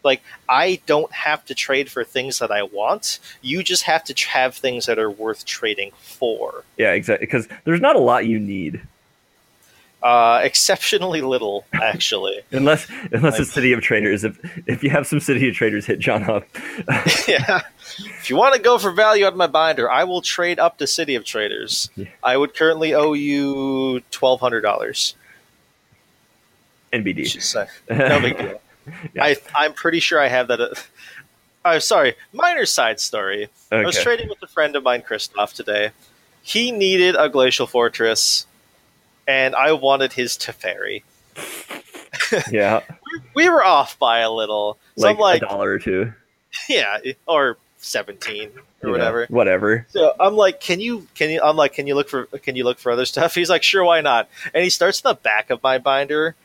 Like 0.04 0.22
I 0.50 0.82
don't 0.86 1.12
have 1.14 1.46
to 1.46 1.56
trade 1.56 1.90
for 1.90 2.04
things 2.04 2.40
that 2.40 2.52
I 2.52 2.64
want. 2.64 3.20
You 3.42 3.64
just 3.64 3.84
have 3.84 4.04
to 4.06 4.28
have 4.28 4.56
things 4.56 4.86
that 4.86 5.00
are 5.00 5.10
worth 5.10 5.46
trading 5.46 5.92
for. 6.00 6.64
Yeah, 6.78 6.92
exactly. 6.92 7.26
Because 7.26 7.48
there's 7.64 7.82
not 7.82 7.96
a 7.96 8.00
lot 8.00 8.26
you 8.26 8.40
need, 8.40 8.82
Uh, 10.04 10.42
exceptionally 10.44 11.22
little, 11.22 11.66
actually. 11.74 12.42
unless 12.52 12.88
unless 13.14 13.34
Like- 13.34 13.42
it's 13.42 13.52
City 13.54 13.72
of 13.72 13.80
Traitors. 13.82 14.26
If 14.26 14.38
if 14.68 14.84
you 14.84 14.90
have 14.90 15.08
some 15.08 15.22
City 15.22 15.48
of 15.48 15.56
Traitors, 15.56 15.86
hit 15.86 16.00
John 16.00 16.24
up. 16.30 16.44
yeah. 17.28 17.62
If 18.20 18.30
you 18.30 18.36
want 18.36 18.54
to 18.54 18.60
go 18.62 18.78
for 18.78 18.92
value 18.92 19.26
on 19.26 19.38
my 19.38 19.48
binder, 19.48 19.90
I 19.90 20.04
will 20.04 20.22
trade 20.22 20.60
up 20.60 20.78
to 20.80 20.88
City 20.88 21.16
of 21.16 21.24
Traitors. 21.24 21.90
Yeah. 21.96 22.08
I 22.22 22.36
would 22.36 22.54
currently 22.54 22.94
owe 22.94 23.14
you 23.14 24.02
twelve 24.12 24.42
hundred 24.42 24.60
dollars. 24.62 25.16
NBD. 26.92 27.68
No 27.90 28.20
big 28.20 28.38
deal. 28.38 28.60
Yeah. 29.14 29.24
I 29.24 29.36
I'm 29.56 29.72
pretty 29.72 30.02
sure 30.02 30.20
I 30.20 30.28
have 30.28 30.50
that. 30.50 30.60
Uh, 30.60 30.76
I'm 31.64 31.80
sorry. 31.80 32.16
Minor 32.34 32.66
side 32.66 33.00
story. 33.00 33.48
I 33.72 33.86
was 33.86 33.98
trading 33.98 34.28
with 34.28 34.44
a 34.44 34.48
friend 34.48 34.76
of 34.76 34.84
mine, 34.84 35.04
Christoph, 35.04 35.54
today. 35.54 35.92
He 36.42 36.74
needed 36.74 37.16
a 37.18 37.30
glacial 37.30 37.66
fortress, 37.66 38.46
and 39.28 39.56
I 39.56 39.72
wanted 39.74 40.14
his 40.14 40.38
Teferi. 40.38 41.04
yeah, 42.52 42.82
We 43.36 43.50
were 43.50 43.64
off 43.64 43.98
by 44.00 44.20
a 44.20 44.32
little. 44.32 44.78
So 44.98 45.08
like, 45.08 45.16
I'm 45.16 45.20
like, 45.22 45.42
a 45.42 45.46
dollar 45.46 45.72
or 45.72 45.80
two, 45.80 46.14
yeah, 46.70 47.00
or 47.28 47.58
17 47.78 48.42
or 48.42 48.46
you 48.46 48.54
know, 48.84 48.92
whatever. 48.92 49.26
whatever. 49.30 49.86
So 49.90 50.14
I'm 50.20 50.36
like, 50.36 50.60
can 50.62 50.80
you 50.80 51.08
can 51.16 51.30
you 51.30 51.42
I'm 51.44 51.56
like, 51.56 51.74
can 51.74 51.86
you 51.88 51.96
look 51.96 52.10
for 52.10 52.26
can 52.26 52.56
you 52.56 52.64
look 52.64 52.80
for 52.80 52.92
other 52.92 53.06
stuff? 53.06 53.36
He's 53.36 53.50
like, 53.50 53.64
sure, 53.64 53.84
why 53.84 54.02
not? 54.02 54.30
And 54.54 54.64
he 54.64 54.70
starts 54.70 55.00
in 55.02 55.10
the 55.10 55.16
back 55.16 55.50
of 55.50 55.62
my 55.64 55.78
binder 55.78 56.36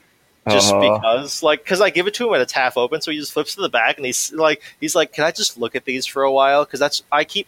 just 0.48 0.72
Uh-huh. 0.72 0.98
because 0.98 1.42
like 1.42 1.62
because 1.62 1.80
I 1.80 1.90
give 1.90 2.06
it 2.06 2.14
to 2.14 2.26
him 2.26 2.32
and 2.34 2.42
it's 2.42 2.52
half 2.52 2.76
open, 2.76 3.00
so 3.02 3.10
he 3.10 3.18
just 3.18 3.32
flips 3.32 3.54
to 3.56 3.60
the 3.60 3.68
back 3.68 3.96
and 3.98 4.06
he's 4.06 4.32
like 4.32 4.62
he's 4.80 4.94
like, 4.94 5.12
can 5.12 5.24
I 5.24 5.30
just 5.30 5.58
look 5.58 5.74
at 5.76 5.84
these 5.84 6.06
for 6.06 6.22
a 6.22 6.32
while? 6.32 6.64
Because 6.64 6.80
that's 6.80 7.02
I 7.12 7.24
keep 7.24 7.46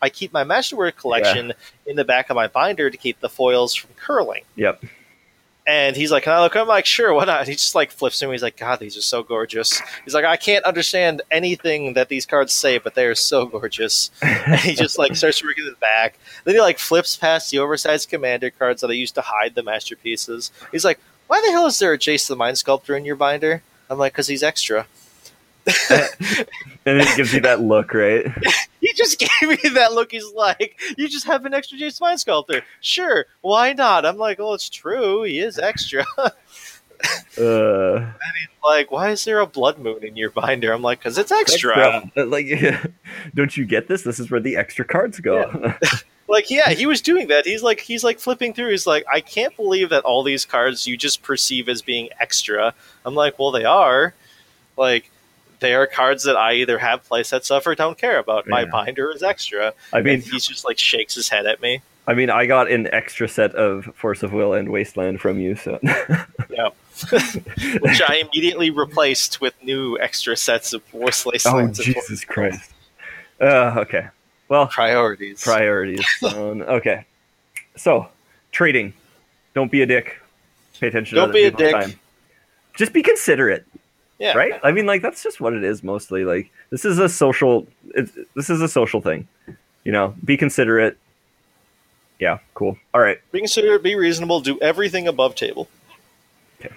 I 0.00 0.08
keep 0.08 0.32
my 0.32 0.44
masterwork 0.44 0.96
collection 0.96 1.52
in 1.86 1.96
the 1.96 2.04
back 2.04 2.30
of 2.30 2.36
my 2.36 2.46
binder 2.46 2.90
to 2.90 2.96
keep 2.96 3.20
the 3.20 3.28
foils 3.28 3.74
from 3.74 3.90
curling. 3.96 4.44
Yep. 4.56 4.84
And 5.66 5.96
he's 5.96 6.10
like, 6.10 6.22
"Can 6.22 6.32
I 6.32 6.40
look?" 6.40 6.56
I'm 6.56 6.66
like, 6.66 6.86
"Sure, 6.86 7.12
why 7.12 7.26
not?" 7.26 7.46
He 7.46 7.52
just 7.52 7.74
like 7.74 7.90
flips 7.90 8.22
me. 8.22 8.30
He's 8.30 8.42
like, 8.42 8.56
"God, 8.56 8.80
these 8.80 8.96
are 8.96 9.02
so 9.02 9.22
gorgeous." 9.22 9.82
He's 10.02 10.14
like, 10.14 10.24
"I 10.24 10.38
can't 10.38 10.64
understand 10.64 11.20
anything 11.30 11.92
that 11.92 12.08
these 12.08 12.24
cards 12.24 12.54
say, 12.54 12.78
but 12.78 12.94
they 12.94 13.04
are 13.04 13.14
so 13.14 13.44
gorgeous." 13.44 14.10
and 14.22 14.58
he 14.60 14.74
just 14.74 14.96
like 14.98 15.14
starts 15.14 15.44
working 15.44 15.64
in 15.64 15.70
the 15.70 15.76
back. 15.76 16.18
Then 16.44 16.54
he 16.54 16.60
like 16.62 16.78
flips 16.78 17.16
past 17.16 17.50
the 17.50 17.58
oversized 17.58 18.08
commander 18.08 18.48
cards 18.48 18.80
that 18.80 18.90
I 18.90 18.94
used 18.94 19.14
to 19.16 19.20
hide 19.20 19.54
the 19.54 19.62
masterpieces. 19.62 20.52
He's 20.72 20.86
like, 20.86 21.00
"Why 21.26 21.42
the 21.44 21.52
hell 21.52 21.66
is 21.66 21.78
there 21.78 21.92
a 21.92 21.98
Jace 21.98 22.28
the 22.28 22.36
Mind 22.36 22.56
Sculptor 22.56 22.96
in 22.96 23.04
your 23.04 23.16
binder?" 23.16 23.62
I'm 23.90 23.98
like, 23.98 24.14
"Cause 24.14 24.28
he's 24.28 24.42
extra." 24.42 24.86
and 26.86 27.00
it 27.00 27.16
gives 27.16 27.34
you 27.34 27.40
that 27.40 27.60
look, 27.60 27.92
right? 27.92 28.24
He 28.88 28.94
just 28.94 29.18
gave 29.40 29.48
me 29.62 29.70
that 29.70 29.92
look. 29.92 30.12
He's 30.12 30.32
like, 30.32 30.80
"You 30.96 31.08
just 31.08 31.26
have 31.26 31.44
an 31.44 31.54
extra 31.54 31.78
the 31.78 31.92
Mind 32.00 32.20
Sculptor." 32.20 32.62
Sure, 32.80 33.26
why 33.42 33.74
not? 33.74 34.06
I'm 34.06 34.16
like, 34.16 34.38
"Well, 34.38 34.54
it's 34.54 34.68
true. 34.68 35.22
He 35.24 35.40
is 35.40 35.58
extra." 35.58 36.04
Uh, 37.40 38.10
like, 38.64 38.90
why 38.90 39.10
is 39.10 39.24
there 39.24 39.38
a 39.38 39.46
blood 39.46 39.78
moon 39.78 40.04
in 40.04 40.16
your 40.16 40.30
binder? 40.30 40.72
I'm 40.72 40.82
like, 40.82 40.98
because 40.98 41.16
it's 41.16 41.30
extra. 41.30 41.78
extra. 41.78 42.26
Like, 42.26 42.48
don't 43.36 43.56
you 43.56 43.64
get 43.64 43.86
this? 43.86 44.02
This 44.02 44.18
is 44.18 44.32
where 44.32 44.40
the 44.40 44.56
extra 44.56 44.84
cards 44.84 45.20
go. 45.20 45.74
Like, 46.28 46.50
yeah, 46.50 46.70
he 46.70 46.86
was 46.86 47.00
doing 47.00 47.28
that. 47.28 47.46
He's 47.46 47.62
like, 47.62 47.78
he's 47.78 48.02
like 48.02 48.18
flipping 48.18 48.52
through. 48.52 48.70
He's 48.70 48.86
like, 48.86 49.04
I 49.10 49.20
can't 49.20 49.54
believe 49.56 49.90
that 49.90 50.02
all 50.02 50.24
these 50.24 50.44
cards 50.44 50.88
you 50.88 50.96
just 50.96 51.22
perceive 51.22 51.68
as 51.68 51.82
being 51.82 52.08
extra. 52.18 52.74
I'm 53.06 53.14
like, 53.14 53.38
well, 53.38 53.52
they 53.52 53.64
are. 53.64 54.12
Like, 54.76 55.10
they 55.60 55.74
are 55.74 55.86
cards 55.86 56.24
that 56.24 56.36
I 56.36 56.54
either 56.54 56.78
have 56.78 57.08
playsets 57.08 57.50
of 57.50 57.66
or 57.66 57.74
don't 57.74 57.98
care 57.98 58.18
about. 58.18 58.46
My 58.46 58.60
Yeah. 58.60 58.66
binder 58.70 59.10
is 59.10 59.22
extra. 59.22 59.74
I 59.92 60.00
mean, 60.02 60.20
he's 60.20 60.46
just 60.46 60.64
like 60.64 60.78
shakes 60.78 61.14
his 61.14 61.28
head 61.28 61.46
at 61.46 61.60
me. 61.60 61.82
I 62.06 62.14
mean, 62.14 62.30
I 62.30 62.46
got 62.46 62.70
an 62.70 62.86
extra 62.92 63.28
set 63.28 63.54
of 63.54 63.84
Force 63.94 64.22
of 64.22 64.32
Will 64.32 64.54
and 64.54 64.70
Wasteland 64.70 65.20
from 65.20 65.38
you, 65.38 65.56
so 65.56 65.78
Yeah. 66.50 66.68
Which 67.80 68.02
I 68.08 68.22
immediately 68.24 68.70
replaced 68.70 69.40
with 69.40 69.54
new 69.62 69.98
extra 70.00 70.36
sets 70.36 70.72
of 70.72 70.82
Voiceless 70.86 71.46
oh 71.46 71.66
Jesus 71.68 72.24
Christ. 72.24 72.72
Uh, 73.40 73.74
okay, 73.78 74.08
well, 74.48 74.66
priorities. 74.66 75.42
priorities. 75.44 76.04
um, 76.24 76.62
okay, 76.62 77.04
so 77.76 78.08
trading. 78.50 78.94
Don't 79.54 79.70
be 79.70 79.82
a 79.82 79.86
dick. 79.86 80.18
Pay 80.80 80.88
attention. 80.88 81.16
Don't 81.16 81.28
to 81.28 81.32
be 81.34 81.44
a 81.44 81.50
dick. 81.50 81.72
time. 81.72 81.92
Just 82.76 82.92
be 82.92 83.02
considerate, 83.02 83.64
yeah. 84.18 84.36
right? 84.36 84.60
I 84.62 84.72
mean, 84.72 84.86
like 84.86 85.02
that's 85.02 85.22
just 85.22 85.40
what 85.40 85.52
it 85.52 85.64
is 85.64 85.82
mostly. 85.82 86.24
Like 86.24 86.50
this 86.70 86.84
is 86.84 86.98
a 86.98 87.08
social. 87.08 87.66
It's, 87.94 88.12
this 88.34 88.50
is 88.50 88.60
a 88.60 88.68
social 88.68 89.00
thing. 89.00 89.28
You 89.84 89.92
know, 89.92 90.14
be 90.24 90.36
considerate. 90.36 90.98
Yeah, 92.18 92.38
cool. 92.54 92.76
All 92.92 93.00
right, 93.00 93.18
Be 93.30 93.38
considerate, 93.38 93.82
be 93.82 93.94
reasonable, 93.94 94.40
do 94.40 94.58
everything 94.60 95.06
above 95.06 95.36
table. 95.36 95.68
Okay. 96.60 96.74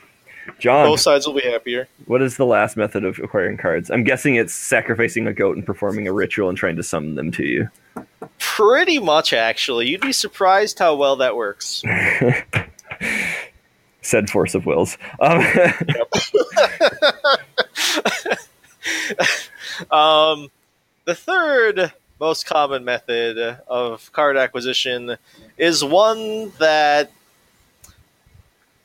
John. 0.60 0.86
Both 0.86 1.00
sides 1.00 1.26
will 1.26 1.34
be 1.34 1.42
happier. 1.42 1.88
What 2.06 2.22
is 2.22 2.38
the 2.38 2.46
last 2.46 2.78
method 2.78 3.04
of 3.04 3.18
acquiring 3.18 3.58
cards? 3.58 3.90
I'm 3.90 4.04
guessing 4.04 4.36
it's 4.36 4.54
sacrificing 4.54 5.26
a 5.26 5.34
goat 5.34 5.58
and 5.58 5.66
performing 5.66 6.08
a 6.08 6.14
ritual 6.14 6.48
and 6.48 6.58
trying 6.58 6.76
to 6.76 6.84
summon 6.84 7.16
them 7.16 7.32
to 7.32 7.44
you. 7.44 7.70
Pretty 8.38 9.00
much, 9.00 9.34
actually. 9.34 9.90
You'd 9.90 10.02
be 10.02 10.14
surprised 10.14 10.78
how 10.78 10.96
well 10.96 11.16
that 11.16 11.36
works. 11.36 11.82
Said 14.02 14.30
force 14.30 14.56
of 14.56 14.66
wills. 14.66 14.98
Um, 15.20 15.44
Um, 19.90 20.50
the 21.06 21.16
third 21.16 21.92
most 22.20 22.46
common 22.46 22.84
method 22.86 23.38
of 23.68 24.12
card 24.12 24.38
acquisition 24.38 25.18
is 25.58 25.84
one 25.84 26.52
that, 26.60 27.12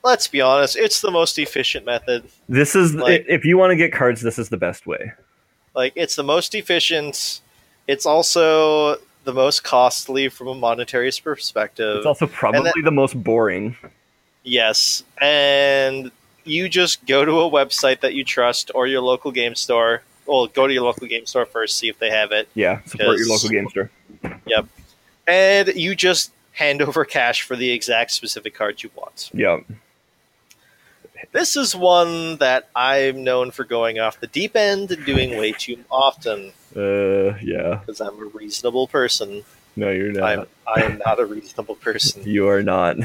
let's 0.04 0.26
be 0.26 0.40
honest, 0.40 0.76
it's 0.76 1.00
the 1.00 1.10
most 1.10 1.38
efficient 1.38 1.84
method. 1.84 2.24
this 2.48 2.74
is 2.74 2.94
Like- 2.94 3.26
if 3.28 3.44
you 3.44 3.58
want 3.58 3.72
to 3.72 3.76
get 3.76 3.92
cards, 3.92 4.22
this 4.22 4.38
is 4.38 4.48
the 4.48 4.56
best 4.56 4.86
way. 4.86 5.12
Like, 5.74 5.92
it's 5.96 6.16
the 6.16 6.22
most 6.24 6.54
efficient. 6.54 7.40
It's 7.86 8.06
also 8.06 8.96
the 9.24 9.32
most 9.34 9.64
costly 9.64 10.28
from 10.28 10.48
a 10.48 10.54
monetary 10.54 11.10
perspective. 11.22 11.98
It's 11.98 12.06
also 12.06 12.26
probably 12.26 12.62
then- 12.74 12.84
the 12.84 12.90
most 12.92 13.22
boring. 13.22 13.76
Yes, 14.46 15.02
and 15.20 16.12
you 16.44 16.68
just 16.68 17.04
go 17.04 17.24
to 17.24 17.40
a 17.40 17.50
website 17.50 18.00
that 18.00 18.14
you 18.14 18.22
trust 18.22 18.70
or 18.76 18.86
your 18.86 19.02
local 19.02 19.32
game 19.32 19.56
store. 19.56 20.02
Well, 20.24 20.46
go 20.46 20.68
to 20.68 20.72
your 20.72 20.84
local 20.84 21.08
game 21.08 21.26
store 21.26 21.46
first, 21.46 21.76
see 21.76 21.88
if 21.88 21.98
they 21.98 22.10
have 22.10 22.30
it, 22.30 22.48
Yeah, 22.54 22.80
support 22.84 23.18
your 23.18 23.28
local 23.28 23.48
game 23.48 23.68
store. 23.68 23.90
Yep. 24.46 24.66
And 25.26 25.68
you 25.74 25.96
just 25.96 26.30
hand 26.52 26.80
over 26.80 27.04
cash 27.04 27.42
for 27.42 27.56
the 27.56 27.72
exact 27.72 28.12
specific 28.12 28.54
card 28.54 28.84
you 28.84 28.90
want. 28.94 29.30
Yeah, 29.34 29.58
This 31.32 31.56
is 31.56 31.74
one 31.74 32.36
that 32.36 32.68
I'm 32.76 33.24
known 33.24 33.50
for 33.50 33.64
going 33.64 33.98
off 33.98 34.20
the 34.20 34.28
deep 34.28 34.54
end 34.54 34.92
and 34.92 35.04
doing 35.04 35.36
way 35.36 35.52
too 35.52 35.84
often 35.90 36.52
uh, 36.76 37.36
yeah. 37.42 37.80
because 37.80 38.00
I'm 38.00 38.20
a 38.20 38.26
reasonable 38.26 38.86
person. 38.86 39.42
No, 39.74 39.90
you're 39.90 40.12
not. 40.12 40.38
I'm 40.38 40.46
I 40.66 40.82
am 40.82 40.98
not 41.04 41.18
a 41.18 41.26
reasonable 41.26 41.74
person. 41.74 42.22
You 42.24 42.48
are 42.48 42.62
not 42.62 42.96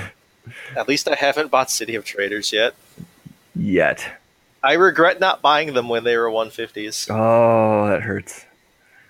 At 0.76 0.88
least 0.88 1.08
I 1.08 1.16
haven't 1.16 1.52
bought 1.52 1.70
City 1.72 1.96
of 1.96 2.06
Traitors 2.06 2.52
yet. 2.52 2.74
yet. 3.56 4.20
I 4.64 4.74
regret 4.74 5.20
not 5.20 5.42
buying 5.42 5.74
them 5.74 5.90
when 5.90 6.04
they 6.04 6.16
were 6.18 6.30
150s. 6.30 7.08
Oh, 7.10 7.88
that 7.88 8.02
hurts. 8.02 8.46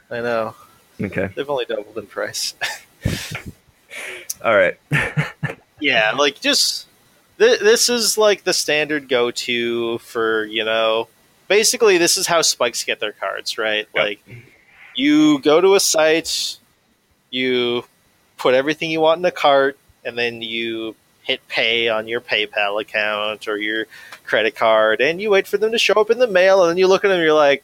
I 0.10 0.22
know. 0.22 0.56
Okay. 1.02 1.30
They've 1.36 1.50
only 1.50 1.66
doubled 1.66 1.98
in 1.98 2.06
price. 2.08 2.54
All 4.44 4.56
right. 4.56 4.78
yeah, 5.80 6.12
like 6.12 6.40
just 6.40 6.88
th- 7.38 7.60
this 7.60 7.90
is 7.90 8.18
like 8.18 8.44
the 8.44 8.54
standard 8.54 9.10
go-to 9.10 9.98
for 10.00 10.46
you 10.46 10.64
know. 10.64 11.08
Basically, 11.48 11.98
this 11.98 12.18
is 12.18 12.28
how 12.28 12.42
spikes 12.42 12.84
get 12.84 13.00
their 13.00 13.12
cards, 13.12 13.58
right? 13.58 13.88
Yep. 13.94 14.04
Like 14.04 14.20
you 14.96 15.40
go 15.40 15.60
to 15.60 15.76
a 15.76 15.80
site, 15.80 16.58
you 17.30 17.84
put 18.38 18.54
everything 18.54 18.90
you 18.90 19.02
want 19.02 19.20
in 19.20 19.26
a 19.26 19.32
cart, 19.32 19.78
and 20.06 20.18
then 20.18 20.42
you 20.42 20.96
hit 21.32 21.48
pay 21.48 21.88
on 21.88 22.08
your 22.08 22.20
PayPal 22.20 22.82
account 22.82 23.48
or 23.48 23.58
your 23.58 23.86
credit 24.26 24.56
card, 24.56 25.00
and 25.00 25.22
you 25.22 25.30
wait 25.30 25.48
for 25.48 25.58
them 25.58 25.72
to 25.72 25.80
show 25.80 25.94
up 25.94 26.10
in 26.10 26.20
the 26.20 26.28
mail, 26.28 26.62
and 26.62 26.72
then 26.72 26.78
you 26.78 26.88
look 26.88 27.06
at 27.06 27.08
them, 27.08 27.18
and 27.18 27.24
you're 27.24 27.34
like, 27.34 27.64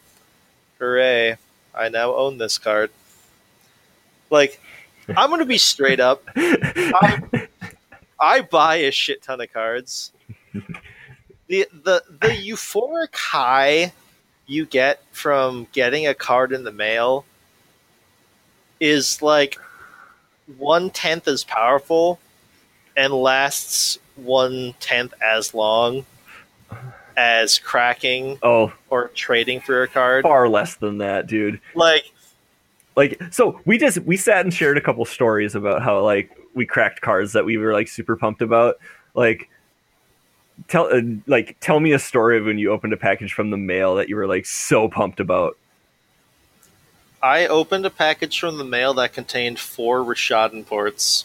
"Hooray! 0.78 1.36
I 1.74 1.88
now 1.90 2.14
own 2.14 2.38
this 2.38 2.56
card." 2.56 2.90
Like, 4.30 4.60
I'm 5.08 5.30
gonna 5.30 5.44
be 5.44 5.58
straight 5.58 6.00
up. 6.00 6.22
I, 6.36 7.48
I 8.18 8.40
buy 8.40 8.76
a 8.76 8.90
shit 8.90 9.22
ton 9.22 9.40
of 9.40 9.52
cards. 9.52 10.12
The 11.48 11.66
the 11.72 12.02
the 12.08 12.28
euphoric 12.28 13.14
high 13.14 13.92
you 14.46 14.64
get 14.64 15.02
from 15.12 15.66
getting 15.72 16.06
a 16.06 16.14
card 16.14 16.52
in 16.52 16.64
the 16.64 16.72
mail 16.72 17.26
is 18.80 19.20
like 19.20 19.58
one 20.56 20.88
tenth 20.88 21.28
as 21.28 21.44
powerful 21.44 22.18
and 22.98 23.14
lasts 23.14 23.98
one 24.16 24.74
tenth 24.80 25.14
as 25.22 25.54
long 25.54 26.04
as 27.16 27.58
cracking 27.58 28.38
Oh, 28.42 28.72
or 28.90 29.08
trading 29.08 29.60
for 29.60 29.84
a 29.84 29.88
card. 29.88 30.24
far 30.24 30.48
less 30.48 30.74
than 30.76 30.98
that, 30.98 31.26
dude. 31.26 31.60
Like 31.74 32.12
Like, 32.96 33.20
so 33.30 33.60
we 33.64 33.78
just 33.78 33.98
we 34.00 34.16
sat 34.16 34.44
and 34.44 34.52
shared 34.52 34.76
a 34.76 34.80
couple 34.80 35.04
stories 35.04 35.54
about 35.54 35.82
how 35.82 36.00
like 36.00 36.36
we 36.54 36.66
cracked 36.66 37.00
cards 37.00 37.32
that 37.32 37.44
we 37.44 37.56
were 37.56 37.72
like 37.72 37.88
super 37.88 38.16
pumped 38.16 38.42
about. 38.42 38.76
Like, 39.14 39.48
tell 40.66 40.92
uh, 40.92 41.00
like 41.26 41.56
tell 41.60 41.78
me 41.78 41.92
a 41.92 41.98
story 42.00 42.38
of 42.38 42.44
when 42.46 42.58
you 42.58 42.72
opened 42.72 42.92
a 42.92 42.96
package 42.96 43.32
from 43.32 43.50
the 43.50 43.56
mail 43.56 43.94
that 43.94 44.08
you 44.08 44.16
were 44.16 44.26
like 44.26 44.44
so 44.46 44.88
pumped 44.88 45.20
about. 45.20 45.56
I 47.22 47.46
opened 47.46 47.84
a 47.86 47.90
package 47.90 48.38
from 48.38 48.58
the 48.58 48.64
mail 48.64 48.94
that 48.94 49.12
contained 49.12 49.58
four 49.58 50.00
Rishadan 50.04 50.64
Ports, 50.66 51.24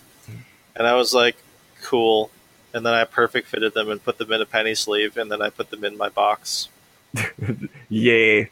and 0.76 0.88
I 0.88 0.96
was 0.96 1.14
like, 1.14 1.36
"Cool." 1.84 2.32
And 2.74 2.84
then 2.86 2.94
I 2.94 3.04
perfect 3.04 3.48
fitted 3.48 3.74
them 3.76 3.90
and 3.92 4.04
put 4.04 4.18
them 4.18 4.32
in 4.32 4.42
a 4.42 4.46
penny 4.48 4.74
sleeve, 4.74 5.16
and 5.18 5.32
then 5.32 5.42
I 5.42 5.50
put 5.52 5.70
them 5.70 5.84
in 5.84 5.96
my 5.98 6.10
box. 6.10 6.70
Yay! 7.90 8.50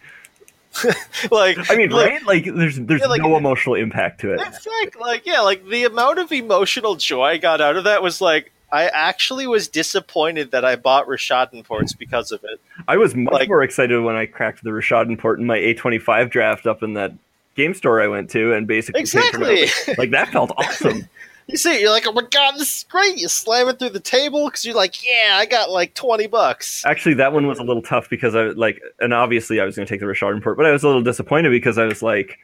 like, 1.31 1.69
I 1.69 1.75
mean, 1.75 1.89
like, 1.89 2.09
right? 2.09 2.23
Like, 2.25 2.45
there's 2.45 2.77
there's 2.79 3.01
Yeah, 3.01 3.07
like- 3.07 3.21
no 3.21 3.35
emotional 3.35 3.75
impact 3.75 4.21
to 4.21 4.33
it. 4.33 4.39
It's 4.41 4.65
like, 4.65 4.99
like, 4.99 5.25
yeah, 5.25 5.41
like 5.41 5.65
the 5.67 5.83
amount 5.85 6.19
of 6.19 6.31
emotional 6.31 6.95
joy 6.95 7.23
I 7.23 7.37
got 7.37 7.59
out 7.61 7.75
of 7.77 7.83
that 7.85 8.01
was 8.03 8.21
like, 8.21 8.51
I 8.71 8.87
actually 8.87 9.47
was 9.47 9.67
disappointed 9.67 10.51
that 10.51 10.63
I 10.63 10.77
bought 10.77 11.07
Rishadan 11.07 11.65
Ports 11.65 11.91
because 11.93 12.31
of 12.31 12.41
it. 12.45 12.61
I 12.87 12.95
was 12.97 13.13
much 13.15 13.33
Like- 13.33 13.49
more 13.49 13.63
excited 13.63 13.99
when 14.01 14.15
I 14.15 14.27
cracked 14.27 14.63
the 14.63 14.69
Rishadan 14.69 15.17
Port 15.19 15.39
in 15.39 15.45
my 15.45 15.57
A25 15.57 16.29
draft 16.29 16.65
up 16.67 16.81
in 16.83 16.93
that 16.93 17.11
game 17.55 17.73
store 17.73 18.01
I 18.01 18.07
went 18.07 18.29
to, 18.29 18.53
and 18.53 18.65
basically 18.65 19.01
Exactly. 19.01 19.67
like 19.97 20.11
that 20.11 20.29
felt 20.29 20.51
awesome. 20.57 21.07
You 21.51 21.57
see, 21.57 21.75
it, 21.75 21.81
you're 21.81 21.91
like, 21.91 22.07
oh 22.07 22.13
my 22.13 22.23
god, 22.23 22.53
this 22.55 22.77
is 22.77 22.85
great. 22.89 23.17
You 23.17 23.27
slam 23.27 23.67
it 23.67 23.77
through 23.77 23.89
the 23.89 23.99
table 23.99 24.45
because 24.47 24.65
you're 24.65 24.75
like, 24.75 25.03
yeah, 25.05 25.33
I 25.33 25.45
got 25.45 25.69
like 25.69 25.93
twenty 25.93 26.27
bucks. 26.27 26.83
Actually, 26.85 27.15
that 27.15 27.33
one 27.33 27.45
was 27.45 27.59
a 27.59 27.63
little 27.63 27.81
tough 27.81 28.09
because 28.09 28.35
I 28.35 28.43
like, 28.45 28.81
and 28.99 29.13
obviously 29.13 29.59
I 29.59 29.65
was 29.65 29.75
going 29.75 29.85
to 29.85 29.93
take 29.93 29.99
the 29.99 30.05
Rishadan 30.05 30.41
Port, 30.41 30.57
but 30.57 30.65
I 30.65 30.71
was 30.71 30.83
a 30.83 30.87
little 30.87 31.03
disappointed 31.03 31.49
because 31.49 31.77
I 31.77 31.85
was 31.85 32.01
like, 32.01 32.39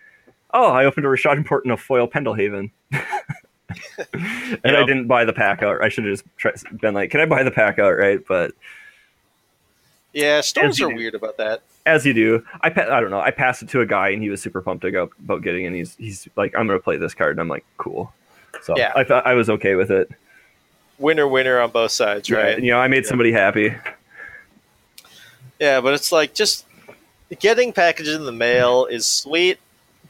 oh, 0.53 0.71
I 0.71 0.85
opened 0.85 1.05
a 1.05 1.09
Rishadan 1.09 1.45
Port 1.45 1.63
in 1.65 1.71
a 1.71 1.77
foil 1.77 2.07
Pendelhaven. 2.07 2.69
and 2.91 4.75
I 4.77 4.85
didn't 4.85 5.07
buy 5.07 5.25
the 5.25 5.33
pack 5.33 5.61
out. 5.63 5.81
I 5.81 5.89
should 5.89 6.05
have 6.05 6.13
just 6.13 6.25
tried, 6.37 6.55
been 6.81 6.93
like, 6.93 7.11
"Can 7.11 7.19
I 7.21 7.25
buy 7.25 7.43
the 7.43 7.51
pack 7.51 7.79
out?" 7.79 7.91
Right, 7.97 8.19
but 8.27 8.51
Yeah, 10.13 10.41
stores 10.41 10.81
are 10.81 10.89
do. 10.89 10.95
weird 10.95 11.15
about 11.15 11.37
that. 11.37 11.61
as 11.85 12.05
you 12.05 12.13
do, 12.13 12.43
I 12.61 12.69
pa- 12.69 12.89
I 12.89 13.01
don't 13.01 13.11
know. 13.11 13.19
I 13.19 13.31
passed 13.31 13.61
it 13.61 13.69
to 13.69 13.81
a 13.81 13.85
guy, 13.85 14.09
and 14.09 14.21
he 14.23 14.29
was 14.29 14.41
super 14.41 14.61
pumped 14.61 14.83
about 14.85 15.11
about 15.23 15.41
getting, 15.43 15.63
it, 15.65 15.67
and 15.67 15.75
he's 15.75 15.95
he's 15.95 16.27
like, 16.35 16.53
"I'm 16.57 16.67
going 16.67 16.79
to 16.79 16.83
play 16.83 16.97
this 16.97 17.13
card," 17.13 17.31
and 17.31 17.39
I'm 17.41 17.49
like, 17.49 17.65
"Cool." 17.77 18.13
So 18.63 18.75
Yeah. 18.77 18.91
I 18.95 19.03
thought 19.03 19.25
I 19.25 19.33
was 19.33 19.49
okay 19.49 19.75
with 19.75 19.91
it. 19.91 20.09
Winner, 20.99 21.27
winner 21.27 21.59
on 21.59 21.69
both 21.69 21.91
sides, 21.91 22.29
right? 22.31 22.59
You 22.61 22.71
know, 22.71 22.79
I 22.79 22.87
made 22.87 23.03
Yeah. 23.03 23.09
somebody 23.09 23.31
happy. 23.31 23.73
Yeah, 25.59 25.81
but 25.81 25.93
it's 25.93 26.11
like 26.11 26.33
just 26.33 26.65
getting 27.39 27.73
packages 27.73 28.15
in 28.15 28.25
the 28.25 28.31
mail 28.31 28.85
is 28.85 29.05
sweet, 29.07 29.59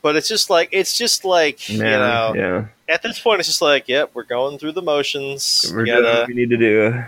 but 0.02 0.16
it's 0.16 0.28
just 0.28 0.50
like 0.50 0.70
it's 0.72 0.98
just 0.98 1.24
like 1.26 1.70
you 1.70 1.80
know 1.80 2.34
yeah. 2.36 2.66
at 2.94 3.02
this 3.02 3.20
point 3.20 3.40
it's 3.40 3.48
just 3.50 3.62
like 3.62 3.88
yep 3.88 4.12
we're 4.14 4.24
going 4.24 4.58
through 4.60 4.74
the 4.74 4.82
motions. 4.82 5.66
We're 5.74 5.86
doing 5.86 6.04
gotta- 6.04 6.20
what 6.20 6.28
we 6.28 6.34
need 6.34 6.50
to 6.50 6.58
do. 6.58 7.04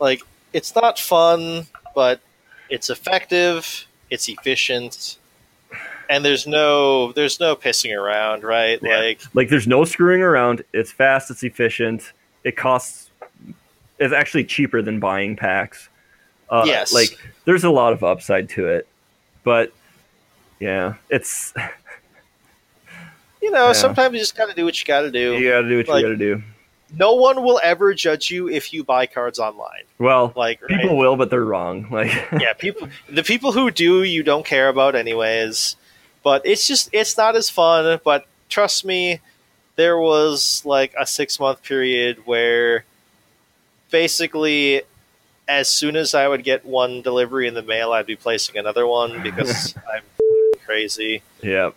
like 0.00 0.22
it's 0.52 0.74
not 0.74 0.98
fun, 0.98 1.66
but 1.94 2.20
it's 2.68 2.90
effective, 2.90 3.86
it's 4.10 4.28
efficient, 4.28 5.18
and 6.08 6.24
there's 6.24 6.46
no 6.46 7.12
there's 7.12 7.38
no 7.40 7.56
pissing 7.56 7.96
around, 7.96 8.42
right? 8.42 8.78
Yeah. 8.82 8.98
Like 8.98 9.20
Like, 9.34 9.48
there's 9.48 9.66
no 9.66 9.84
screwing 9.84 10.22
around. 10.22 10.62
It's 10.72 10.92
fast. 10.92 11.30
It's 11.30 11.42
efficient. 11.42 12.12
It 12.44 12.56
costs. 12.56 13.10
It's 13.98 14.12
actually 14.12 14.44
cheaper 14.44 14.82
than 14.82 15.00
buying 15.00 15.36
packs. 15.36 15.88
Uh, 16.50 16.64
Yes. 16.66 16.92
Like, 16.92 17.18
there's 17.44 17.64
a 17.64 17.70
lot 17.70 17.92
of 17.92 18.04
upside 18.04 18.48
to 18.50 18.66
it, 18.68 18.86
but 19.42 19.72
yeah, 20.60 20.94
it's 21.10 21.52
you 23.42 23.50
know, 23.50 23.66
Yeah. 23.68 23.72
sometimes 23.72 24.14
you 24.14 24.20
just 24.20 24.36
gotta 24.36 24.54
do 24.54 24.64
what 24.64 24.78
you 24.80 24.86
gotta 24.86 25.10
do. 25.10 25.34
you 25.34 25.50
got 25.50 25.62
to 25.62 25.68
do 25.68 25.76
what 25.78 25.88
Like- 25.88 26.02
you 26.02 26.08
got 26.08 26.18
to 26.18 26.36
do. 26.36 26.42
No 26.96 27.14
one 27.14 27.42
will 27.42 27.60
ever 27.64 27.94
judge 27.94 28.30
you 28.30 28.48
if 28.48 28.72
you 28.72 28.84
buy 28.84 29.06
cards 29.06 29.40
online. 29.40 29.82
Well, 29.98 30.32
Like 30.36 30.62
right? 30.62 30.80
people 30.80 30.96
will, 30.96 31.16
but 31.16 31.30
they're 31.30 31.44
wrong. 31.44 31.88
Like, 31.90 32.12
yeah, 32.40 32.52
people 32.52 32.88
the 33.08 33.24
people 33.24 33.50
who 33.52 33.70
do 33.72 34.04
you 34.04 34.22
don't 34.22 34.46
care 34.46 34.68
about 34.68 34.94
anyways. 34.94 35.74
But 36.26 36.42
it's 36.44 36.66
just 36.66 36.88
it's 36.92 37.16
not 37.16 37.36
as 37.36 37.48
fun, 37.48 38.00
but 38.02 38.26
trust 38.48 38.84
me, 38.84 39.20
there 39.76 39.96
was 39.96 40.60
like 40.64 40.92
a 40.98 41.06
6 41.06 41.38
month 41.38 41.62
period 41.62 42.26
where 42.26 42.84
basically 43.92 44.82
as 45.46 45.68
soon 45.68 45.94
as 45.94 46.14
I 46.16 46.26
would 46.26 46.42
get 46.42 46.66
one 46.66 47.00
delivery 47.00 47.46
in 47.46 47.54
the 47.54 47.62
mail, 47.62 47.92
I'd 47.92 48.06
be 48.06 48.16
placing 48.16 48.56
another 48.56 48.88
one 48.88 49.22
because 49.22 49.76
I'm 49.94 50.02
crazy. 50.64 51.22
Yeah. 51.42 51.70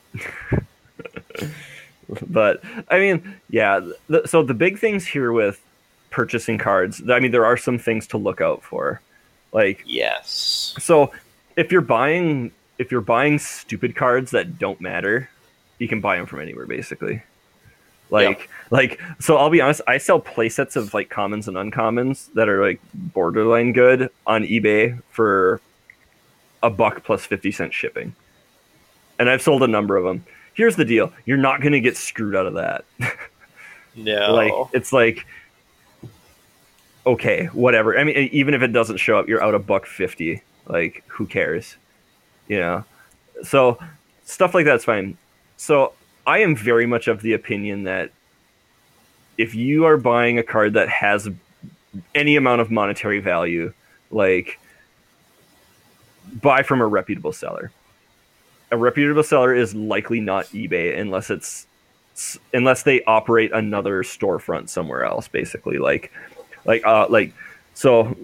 but 2.28 2.64
I 2.90 2.98
mean, 2.98 3.36
yeah. 3.52 3.82
The, 4.08 4.28
so 4.28 4.42
the 4.42 4.56
big 4.56 4.80
things 4.80 5.06
here 5.06 5.32
with 5.32 5.62
purchasing 6.10 6.58
cards, 6.58 7.04
I 7.08 7.20
mean, 7.20 7.30
there 7.30 7.46
are 7.46 7.56
some 7.56 7.78
things 7.78 8.08
to 8.08 8.18
look 8.18 8.42
out 8.42 8.64
for. 8.64 9.00
Like, 9.54 9.84
Yes. 9.86 10.74
so 10.80 11.12
if 11.56 11.72
you're 11.72 11.82
buying 11.82 12.52
if 12.80 12.92
you're 12.92 13.02
buying 13.02 13.38
stupid 13.38 13.96
cards 13.96 14.32
that 14.32 14.58
don't 14.58 14.82
matter, 14.82 15.30
you 15.78 15.88
can 15.88 16.02
buy 16.02 16.18
them 16.18 16.26
from 16.26 16.40
anywhere 16.40 16.66
basically. 16.66 17.22
Like 18.10 18.50
like 18.72 19.00
so 19.20 19.38
I'll 19.38 19.52
be 19.52 19.62
honest, 19.62 19.82
I 19.88 20.00
sell 20.00 20.20
playsets 20.20 20.76
of 20.76 20.96
like 20.96 21.10
commons 21.10 21.48
and 21.48 21.56
uncommons 21.56 22.34
that 22.34 22.50
are 22.50 22.60
like 22.66 22.80
borderline 22.94 23.74
good 23.74 24.10
on 24.26 24.44
eBay 24.44 25.00
for 25.12 25.62
a 26.64 26.72
buck 26.72 27.04
plus 27.04 27.26
50 27.26 27.52
cent 27.52 27.74
shipping. 27.74 28.16
And 29.20 29.30
I've 29.30 29.44
sold 29.44 29.62
a 29.62 29.68
number 29.68 29.96
of 29.96 30.06
them. 30.06 30.26
Here's 30.56 30.76
the 30.76 30.86
deal. 30.86 31.14
You're 31.26 31.38
not 31.38 31.62
going 31.62 31.74
to 31.74 31.80
get 31.80 31.96
screwed 31.96 32.36
out 32.36 32.48
of 32.48 32.56
that. 32.56 32.86
No. 33.96 34.34
like 34.34 34.54
it's 34.74 34.94
like 34.94 35.26
okay 37.06 37.48
whatever 37.48 37.98
i 37.98 38.04
mean 38.04 38.16
even 38.32 38.54
if 38.54 38.62
it 38.62 38.68
doesn't 38.72 38.98
show 38.98 39.18
up 39.18 39.28
you're 39.28 39.44
out 39.44 39.56
a 39.56 39.60
buck 39.60 39.86
50 39.86 40.42
like 40.68 41.04
who 41.08 41.26
cares 41.26 41.76
know? 42.58 42.86
So 43.44 43.80
stuff 44.26 44.54
like 44.54 44.66
that's 44.66 44.86
fine. 44.86 45.18
So 45.58 45.94
I 46.26 46.40
am 46.40 46.56
very 46.56 46.86
much 46.86 47.08
of 47.08 47.22
the 47.22 47.34
opinion 47.34 47.84
that 47.84 48.12
if 49.38 49.56
you 49.56 49.86
are 49.86 49.98
buying 49.98 50.38
a 50.38 50.44
card 50.44 50.74
that 50.74 50.90
has 50.90 51.30
any 52.14 52.36
amount 52.36 52.62
of 52.62 52.70
monetary 52.70 53.20
value, 53.20 53.74
like 54.12 54.60
buy 56.42 56.64
from 56.64 56.82
a 56.82 56.88
reputable 56.88 57.34
seller. 57.34 57.72
A 58.72 58.78
reputable 58.78 59.24
seller 59.24 59.54
is 59.54 59.74
likely 59.74 60.20
not 60.20 60.46
eBay 60.48 61.00
unless 61.00 61.30
it's 61.30 61.66
unless 62.54 62.84
they 62.84 63.04
operate 63.06 63.52
another 63.54 64.04
storefront 64.04 64.70
somewhere 64.70 65.04
else 65.04 65.28
basically. 65.28 65.78
Like 65.78 66.12
like 66.66 66.86
uh 66.86 67.08
like 67.10 67.34
so 67.74 68.16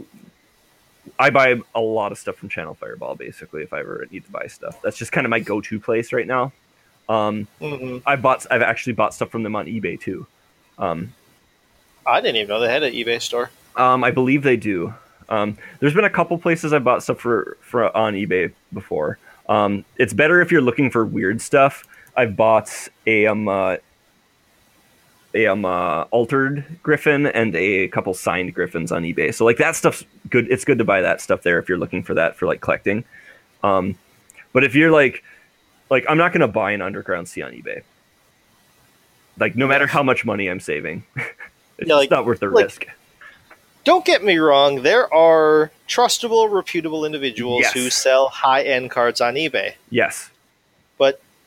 I 1.17 1.29
buy 1.29 1.55
a 1.73 1.79
lot 1.81 2.11
of 2.11 2.17
stuff 2.17 2.35
from 2.35 2.49
Channel 2.49 2.73
Fireball 2.75 3.15
basically 3.15 3.63
if 3.63 3.71
I 3.73 3.79
ever 3.79 4.05
need 4.11 4.25
to 4.25 4.31
buy 4.31 4.47
stuff. 4.47 4.81
That's 4.81 4.97
just 4.97 5.11
kind 5.11 5.25
of 5.25 5.29
my 5.31 5.39
go-to 5.39 5.79
place 5.79 6.11
right 6.13 6.27
now. 6.27 6.51
Um, 7.07 7.47
Mm-hmm. 7.61 7.99
I 8.05 8.15
bought 8.15 8.45
I've 8.51 8.61
actually 8.61 8.93
bought 8.93 9.13
stuff 9.13 9.29
from 9.29 9.43
them 9.43 9.55
on 9.55 9.65
eBay 9.67 9.99
too. 9.99 10.25
Um, 10.77 11.13
I 12.05 12.19
didn't 12.21 12.35
even 12.37 12.47
know 12.49 12.59
they 12.59 12.71
had 12.71 12.83
an 12.83 12.93
eBay 12.93 13.21
store. 13.21 13.49
um, 13.75 14.03
I 14.03 14.11
believe 14.11 14.43
they 14.43 14.57
do. 14.57 14.93
Um, 15.29 15.57
there's 15.79 15.93
been 15.93 16.05
a 16.05 16.09
couple 16.09 16.37
places 16.37 16.71
I 16.73 16.79
bought 16.79 17.01
stuff 17.01 17.19
for, 17.19 17.57
for 17.61 17.95
on 17.97 18.13
eBay 18.13 18.51
before. 18.73 19.17
Um, 19.49 19.85
it's 19.97 20.13
better 20.13 20.41
if 20.41 20.51
you're 20.51 20.61
looking 20.61 20.91
for 20.91 21.05
weird 21.05 21.41
stuff. 21.41 21.87
I've 22.15 22.35
bought 22.35 22.69
a 23.07 23.25
um 23.27 23.47
uh, 23.47 23.77
a 25.35 25.45
um 25.47 25.65
uh, 25.65 26.03
altered 26.11 26.65
griffin 26.81 27.27
and 27.27 27.55
a 27.55 27.87
couple 27.89 28.13
signed 28.13 28.53
griffins 28.53 28.91
on 28.91 29.03
eBay. 29.03 29.33
So 29.33 29.45
like 29.45 29.57
that 29.57 29.75
stuff's 29.75 30.03
good. 30.29 30.49
It's 30.49 30.65
good 30.65 30.77
to 30.79 30.85
buy 30.85 31.01
that 31.01 31.21
stuff 31.21 31.43
there 31.43 31.59
if 31.59 31.69
you're 31.69 31.77
looking 31.77 32.01
for 32.03 32.13
that 32.15 32.35
for 32.35 32.45
like 32.47 32.61
collecting. 32.61 33.03
Um, 33.63 33.95
but 34.53 34.63
if 34.63 34.73
you're 34.75 34.91
like 34.91 35.23
like 35.89 36.05
I'm 36.09 36.17
not 36.17 36.33
gonna 36.33 36.47
buy 36.47 36.71
an 36.71 36.81
underground 36.81 37.27
sea 37.27 37.41
on 37.43 37.51
eBay. 37.51 37.83
Like 39.39 39.55
no 39.55 39.67
matter 39.67 39.85
how 39.87 40.01
much 40.01 40.23
money 40.25 40.47
I'm 40.47 40.59
saving, 40.61 41.03
it's 41.77 41.87
Yeah, 41.89 41.95
like- 41.95 42.09
not 42.09 42.25
worth 42.25 42.39
the 42.39 42.47
like- 42.49 42.65
risk. 42.65 42.85
Don't 43.83 44.03
get 44.03 44.23
me 44.23 44.37
wrong, 44.37 44.81
there 44.81 45.13
are 45.13 45.69
trustable, 45.87 46.49
reputable 46.51 47.05
individuals 47.05 47.61
Yes. 47.61 47.73
who 47.73 47.91
sell 47.91 48.29
high 48.29 48.63
end 48.63 48.89
cards 48.89 49.21
on 49.21 49.35
eBay. 49.35 49.73
Yes. 49.91 50.31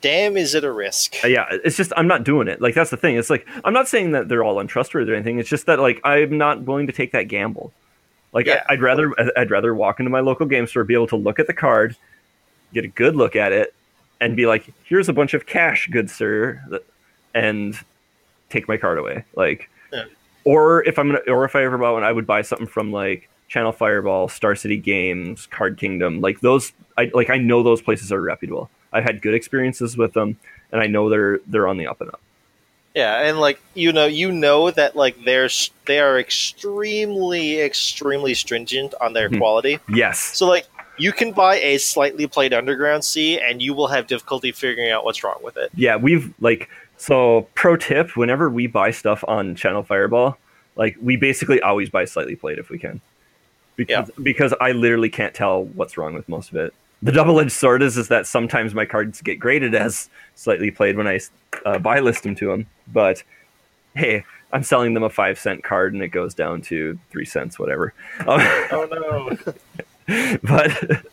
Damn, 0.01 0.37
is 0.37 0.55
it 0.55 0.63
a 0.65 0.71
risk? 0.71 1.17
Uh, 1.25 1.29
yeah 1.29 1.47
it's 1.51 1.77
just 1.77 1.93
i'm 1.97 2.07
not 2.07 2.23
doing 2.25 2.47
it 2.49 2.61
like 2.61 2.75
that's 2.75 2.91
the 2.91 2.97
thing 2.97 3.17
it's 3.17 3.31
like 3.31 3.47
i'm 3.65 3.73
not 3.73 3.89
saying 3.89 4.13
that 4.13 4.29
they're 4.29 4.45
all 4.45 4.61
untrustworthy 4.61 5.11
or 5.11 5.15
anything 5.15 5.39
it's 5.41 5.49
just 5.49 5.67
that 5.67 5.81
like 5.81 6.01
i'm 6.05 6.39
not 6.39 6.63
willing 6.63 6.87
to 6.87 6.93
take 6.93 7.11
that 7.13 7.25
gamble 7.25 7.73
like 8.33 8.47
Yeah. 8.47 8.63
I, 8.69 8.75
i'd 8.75 8.81
rather 8.83 9.13
i'd 9.37 9.51
rather 9.51 9.75
walk 9.75 9.99
into 9.99 10.11
my 10.11 10.21
local 10.21 10.47
game 10.47 10.67
store 10.69 10.85
be 10.85 10.95
able 10.95 11.09
to 11.09 11.17
look 11.17 11.39
at 11.41 11.47
the 11.49 11.53
card 11.55 11.97
get 12.73 12.85
a 12.85 12.89
good 12.89 13.17
look 13.17 13.35
at 13.35 13.51
it 13.53 13.75
and 14.21 14.37
be 14.37 14.47
like 14.47 14.73
here's 14.85 15.09
a 15.09 15.13
bunch 15.13 15.35
of 15.35 15.47
cash 15.47 15.89
good 15.91 16.09
sir 16.11 16.63
and 17.35 17.77
take 18.51 18.69
my 18.69 18.77
card 18.77 18.99
away 18.99 19.25
like 19.35 19.69
Yeah. 19.93 20.05
or 20.45 20.85
if 20.85 20.99
i'm 20.99 21.09
gonna 21.09 21.21
or 21.27 21.45
if 21.45 21.57
i 21.57 21.65
ever 21.65 21.77
bought 21.77 21.95
one 21.95 22.05
i 22.05 22.13
would 22.13 22.27
buy 22.27 22.43
something 22.43 22.69
from 22.69 22.93
like 22.93 23.29
channel 23.49 23.73
fireball 23.73 24.29
star 24.29 24.55
city 24.55 24.77
games 24.77 25.47
card 25.47 25.77
kingdom 25.79 26.21
like 26.21 26.39
those 26.41 26.73
i 26.97 27.11
like 27.15 27.31
i 27.31 27.37
know 27.39 27.63
those 27.65 27.81
places 27.83 28.13
are 28.13 28.21
reputable 28.21 28.71
i've 28.93 29.05
had 29.05 29.21
good 29.23 29.35
experiences 29.35 29.97
with 29.97 30.13
them 30.13 30.37
and 30.73 30.81
i 30.81 30.87
know 30.87 31.09
they're 31.09 31.39
they're 31.47 31.69
on 31.69 31.77
the 31.77 31.87
up 31.87 32.01
and 32.01 32.11
up 32.11 32.21
Yeah, 32.95 33.29
and 33.29 33.39
like 33.39 33.61
you 33.75 33.93
know, 33.93 34.07
you 34.07 34.33
know 34.33 34.71
that 34.73 34.97
like 34.97 35.23
they're 35.25 35.49
they 35.87 36.01
are 36.01 36.19
extremely, 36.19 37.61
extremely 37.61 38.35
stringent 38.35 38.95
on 39.01 39.13
their 39.13 39.29
Mhm. 39.31 39.39
quality. 39.39 39.79
yes 39.89 40.19
So 40.19 40.47
like 40.47 40.67
you 40.97 41.13
can 41.13 41.31
buy 41.33 41.57
a 41.61 41.79
slightly 41.79 42.27
played 42.27 42.53
underground 42.53 43.05
sea, 43.05 43.39
and 43.39 43.63
you 43.63 43.73
will 43.73 43.87
have 43.87 44.09
difficulty 44.09 44.51
figuring 44.51 44.91
out 44.91 45.05
what's 45.05 45.23
wrong 45.23 45.39
with 45.43 45.57
it. 45.57 45.71
yeah 45.77 45.97
we've 45.97 46.33
like 46.41 46.69
so 46.97 47.47
pro 47.55 47.77
tip 47.77 48.17
whenever 48.17 48.51
we 48.51 48.67
buy 48.67 48.91
stuff 48.91 49.23
on 49.29 49.55
channel 49.55 49.83
fireball 49.85 50.37
like 50.75 50.97
we 51.01 51.15
basically 51.17 51.61
always 51.61 51.89
buy 51.91 52.05
slightly 52.05 52.35
played 52.35 52.59
if 52.59 52.69
we 52.71 52.79
can 52.79 53.01
because 53.77 54.11
because 54.23 54.53
i 54.61 54.73
literally 54.73 55.09
can't 55.11 55.35
tell 55.35 55.65
what's 55.79 55.97
wrong 55.97 56.15
with 56.15 56.29
most 56.29 56.51
of 56.51 56.57
it 56.57 56.75
the 57.03 57.13
double-edged 57.13 57.53
sword 57.53 57.83
is 57.83 57.97
is 57.97 58.09
that 58.09 58.27
sometimes 58.27 58.75
my 58.75 58.85
cards 58.85 59.21
get 59.23 59.39
graded 59.39 59.75
as 59.75 60.09
slightly 60.35 60.71
played 60.71 60.97
when 60.97 61.07
i 61.07 61.19
uh, 61.65 61.79
buy 61.79 62.01
list 62.01 62.23
them 62.25 62.35
to 62.35 62.47
them 62.49 62.67
but 62.93 63.23
hey 63.95 64.25
i'm 64.53 64.63
selling 64.63 64.95
them 64.95 65.03
a 65.03 65.11
five 65.11 65.39
cent 65.39 65.63
card 65.63 65.93
and 65.95 66.03
it 66.03 66.09
goes 66.09 66.35
down 66.35 66.61
to 66.61 66.99
three 67.11 67.25
cents 67.25 67.59
whatever 67.59 67.93
um, 68.21 68.41
Oh 68.71 69.37
no! 69.47 70.37
but 70.43 71.05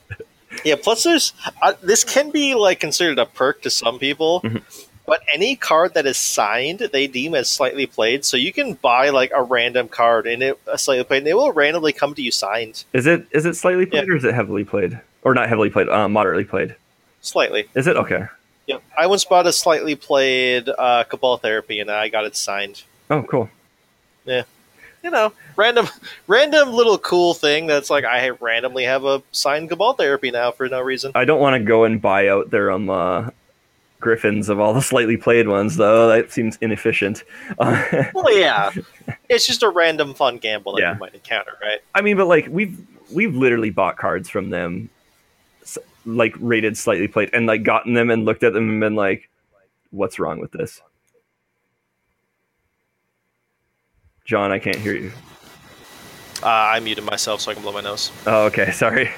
yeah. 0.64 0.76
Plus, 0.82 1.04
there's 1.04 1.34
uh, 1.62 1.74
this 1.82 2.04
can 2.04 2.32
be 2.32 2.56
like 2.56 2.80
considered 2.80 3.20
a 3.20 3.26
perk 3.26 3.62
to 3.64 3.70
some 3.70 4.00
people. 4.00 4.42
Mhm. 4.42 4.62
But 5.08 5.22
any 5.32 5.56
card 5.56 5.94
that 5.94 6.08
is 6.08 6.18
signed, 6.18 6.80
they 6.80 7.06
deem 7.06 7.36
as 7.36 7.48
slightly 7.48 7.86
played. 7.86 8.26
So 8.26 8.38
you 8.38 8.52
can 8.52 8.74
buy 8.74 9.10
like 9.10 9.32
a 9.36 9.44
random 9.44 9.88
card 9.88 10.26
and 10.26 10.42
it 10.42 10.60
a 10.66 10.80
slightly 10.80 11.04
played, 11.04 11.20
and 11.20 11.28
it 11.28 11.36
will 11.36 11.52
randomly 11.52 11.94
come 11.94 12.16
to 12.16 12.22
you 12.24 12.32
signed 12.32 12.86
is 12.94 13.06
it 13.06 13.28
is 13.32 13.46
it 13.46 13.56
slightly 13.56 13.86
played 13.86 14.10
or 14.10 14.16
is 14.16 14.24
it 14.24 14.34
heavily 14.34 14.64
played 14.64 15.00
or 15.26 15.34
not 15.34 15.50
heavily 15.50 15.70
played 15.70 15.90
uh, 15.90 16.08
moderately 16.08 16.46
played 16.46 16.76
slightly. 17.22 17.66
is 17.76 17.88
it 17.88 17.98
okay 17.98 18.28
Yep. 18.68 18.82
I 18.98 19.06
once 19.08 19.24
bought 19.26 19.46
a 19.46 19.52
slightly 19.54 19.94
played 19.96 20.68
uh, 20.70 21.04
Cabal 21.04 21.38
Therapy, 21.38 21.80
and 21.82 21.92
I 21.92 22.10
got 22.10 22.26
it 22.26 22.36
signed. 22.36 22.84
oh 23.12 23.22
cool 23.24 23.50
Yeah. 24.26 24.44
You 25.04 25.12
know, 25.12 25.34
random, 25.56 25.88
random 26.28 26.74
little 26.74 26.98
cool 26.98 27.36
thing 27.36 27.68
that's 27.68 27.92
like 27.92 28.06
I 28.06 28.30
randomly 28.30 28.86
have 28.86 29.06
a 29.06 29.22
signed 29.32 29.70
Cabal 29.70 29.94
Therapy 29.94 30.32
now 30.32 30.50
for 30.50 30.68
no 30.68 30.82
reason. 30.82 31.12
I 31.14 31.26
don't 31.26 31.40
want 31.40 31.54
to 31.56 31.64
go 31.64 31.84
and 31.84 32.02
buy 32.02 32.28
out 32.28 32.50
their 32.50 32.72
um 32.72 32.90
uh, 32.90 33.30
griffins 34.00 34.50
of 34.50 34.60
all 34.60 34.74
the 34.74 34.82
slightly 34.82 35.16
played 35.18 35.48
ones 35.48 35.78
though. 35.78 36.08
That 36.08 36.32
seems 36.32 36.58
inefficient. 36.60 37.24
Well, 37.60 38.36
yeah, 38.36 38.72
it's 39.30 39.46
just 39.46 39.62
a 39.62 39.70
random 39.70 40.16
fun 40.16 40.38
gamble 40.40 40.74
that 40.74 40.82
Yeah. 40.82 40.94
you 40.94 41.00
might 41.00 41.14
encounter, 41.14 41.52
right? 41.62 41.82
I 41.94 42.02
mean, 42.02 42.18
but 42.18 42.26
like 42.26 42.48
we've 42.50 42.76
we've 43.14 43.36
literally 43.36 43.70
bought 43.70 43.98
cards 43.98 44.28
from 44.28 44.50
them, 44.50 44.90
like 46.06 46.36
rated 46.40 46.78
slightly 46.78 47.08
played, 47.08 47.30
and 47.34 47.46
like 47.46 47.64
gotten 47.64 47.94
them 47.94 48.10
and 48.10 48.26
looked 48.26 48.44
at 48.44 48.54
them 48.54 48.70
and 48.70 48.80
been 48.80 48.96
like, 48.96 49.30
"What's 49.92 50.20
wrong 50.20 50.40
with 50.40 50.52
this?" 50.52 50.82
John, 54.26 54.52
I 54.52 54.58
can't 54.58 54.78
hear 54.78 54.96
you. 54.96 55.12
Uh, 56.42 56.48
I 56.48 56.80
muted 56.80 57.04
myself 57.04 57.42
so 57.42 57.52
I 57.52 57.54
can 57.54 57.64
blow 57.64 57.72
my 57.72 57.82
nose. 57.82 58.12
Oh, 58.26 58.46
okay, 58.46 58.72
sorry. 58.74 59.10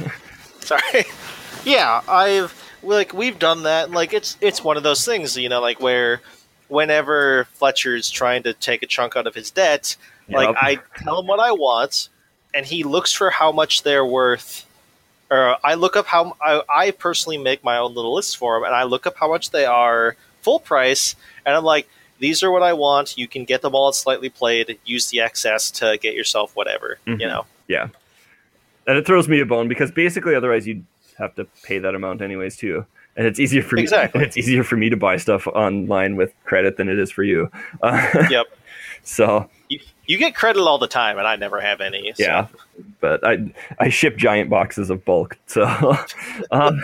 Sorry. 0.59 1.05
yeah, 1.65 2.01
I've 2.07 2.53
like 2.83 3.13
we've 3.13 3.39
done 3.39 3.63
that. 3.63 3.91
Like 3.91 4.13
it's 4.13 4.37
it's 4.41 4.63
one 4.63 4.77
of 4.77 4.83
those 4.83 5.05
things, 5.05 5.37
you 5.37 5.49
know, 5.49 5.61
like 5.61 5.79
where 5.79 6.21
whenever 6.67 7.45
Fletcher's 7.53 8.09
trying 8.09 8.43
to 8.43 8.53
take 8.53 8.83
a 8.83 8.85
chunk 8.85 9.15
out 9.15 9.27
of 9.27 9.33
his 9.33 9.49
debt, 9.49 9.95
like 10.29 10.55
I 10.57 10.79
tell 11.03 11.19
him 11.19 11.27
what 11.27 11.39
I 11.39 11.51
want, 11.51 12.09
and 12.53 12.65
he 12.65 12.83
looks 12.83 13.13
for 13.13 13.29
how 13.29 13.51
much 13.51 13.83
they're 13.83 14.05
worth. 14.05 14.65
Or 15.29 15.57
I 15.63 15.73
look 15.75 15.95
up 15.95 16.05
how 16.05 16.35
I, 16.41 16.61
I 16.69 16.91
personally 16.91 17.37
make 17.37 17.63
my 17.63 17.77
own 17.77 17.93
little 17.93 18.13
list 18.13 18.37
for 18.37 18.55
them, 18.55 18.63
and 18.63 18.73
I 18.75 18.83
look 18.83 19.05
up 19.05 19.15
how 19.17 19.27
much 19.29 19.51
they 19.51 19.65
are 19.65 20.15
full 20.41 20.59
price, 20.59 21.15
and 21.45 21.55
I'm 21.55 21.63
like, 21.65 21.89
these 22.19 22.41
are 22.43 22.49
what 22.51 22.63
I 22.63 22.73
want. 22.73 23.17
You 23.17 23.27
can 23.27 23.43
get 23.43 23.61
them 23.61 23.75
all 23.75 23.89
at 23.89 23.95
slightly 23.95 24.29
played. 24.29 24.79
Use 24.85 25.07
the 25.09 25.19
excess 25.19 25.69
to 25.71 25.97
get 26.01 26.15
yourself 26.15 26.55
whatever. 26.55 26.97
Mhm. 27.05 27.19
You 27.19 27.27
know. 27.27 27.45
Yeah, 27.67 27.89
and 28.87 28.97
it 28.97 29.05
throws 29.05 29.27
me 29.27 29.39
a 29.41 29.45
bone 29.45 29.67
because 29.67 29.91
basically, 29.91 30.33
otherwise, 30.33 30.65
you'd 30.65 30.85
have 31.17 31.35
to 31.35 31.45
pay 31.63 31.79
that 31.79 31.93
amount 31.95 32.21
anyways 32.21 32.55
too. 32.55 32.85
And 33.17 33.25
it's 33.27 33.39
easier 33.39 33.63
for 33.63 33.75
me. 33.75 33.81
Exactly. 33.81 34.23
It's 34.25 34.37
easier 34.37 34.63
for 34.63 34.77
me 34.77 34.89
to 34.91 34.95
buy 34.97 35.17
stuff 35.17 35.47
online 35.47 36.15
with 36.15 36.33
credit 36.45 36.77
than 36.77 36.87
it 36.87 36.97
is 36.99 37.11
for 37.11 37.23
you. 37.23 37.51
Uh, 37.81 38.07
Yep. 38.29 38.45
So 39.03 39.49
You, 39.69 39.79
you 40.05 40.17
get 40.17 40.35
credit 40.35 40.61
all 40.61 40.77
the 40.77 40.87
time, 40.87 41.17
and 41.17 41.27
I 41.27 41.35
never 41.35 41.59
have 41.59 41.81
any. 41.81 42.13
so- 42.13 42.23
yeah, 42.23 42.47
but 42.99 43.25
I 43.25 43.53
I 43.79 43.89
ship 43.89 44.17
giant 44.17 44.49
boxes 44.49 44.89
of 44.89 45.03
bulk. 45.05 45.37
So 45.47 45.65
um, 46.51 46.81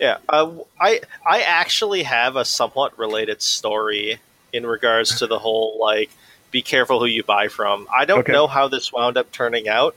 Yeah, 0.00 0.18
uh, 0.28 0.52
I 0.80 1.00
I 1.26 1.42
actually 1.42 2.02
have 2.02 2.36
a 2.36 2.44
somewhat 2.44 2.98
related 2.98 3.40
story 3.42 4.18
in 4.52 4.66
regards 4.66 5.18
to 5.18 5.26
the 5.26 5.38
whole 5.38 5.78
like 5.80 6.10
be 6.50 6.62
careful 6.62 6.98
who 7.00 7.06
you 7.06 7.22
buy 7.22 7.48
from. 7.48 7.88
I 7.96 8.04
don't 8.04 8.20
Okay. 8.20 8.32
know 8.32 8.46
how 8.46 8.68
this 8.68 8.92
wound 8.92 9.16
up 9.16 9.32
turning 9.32 9.68
out, 9.68 9.96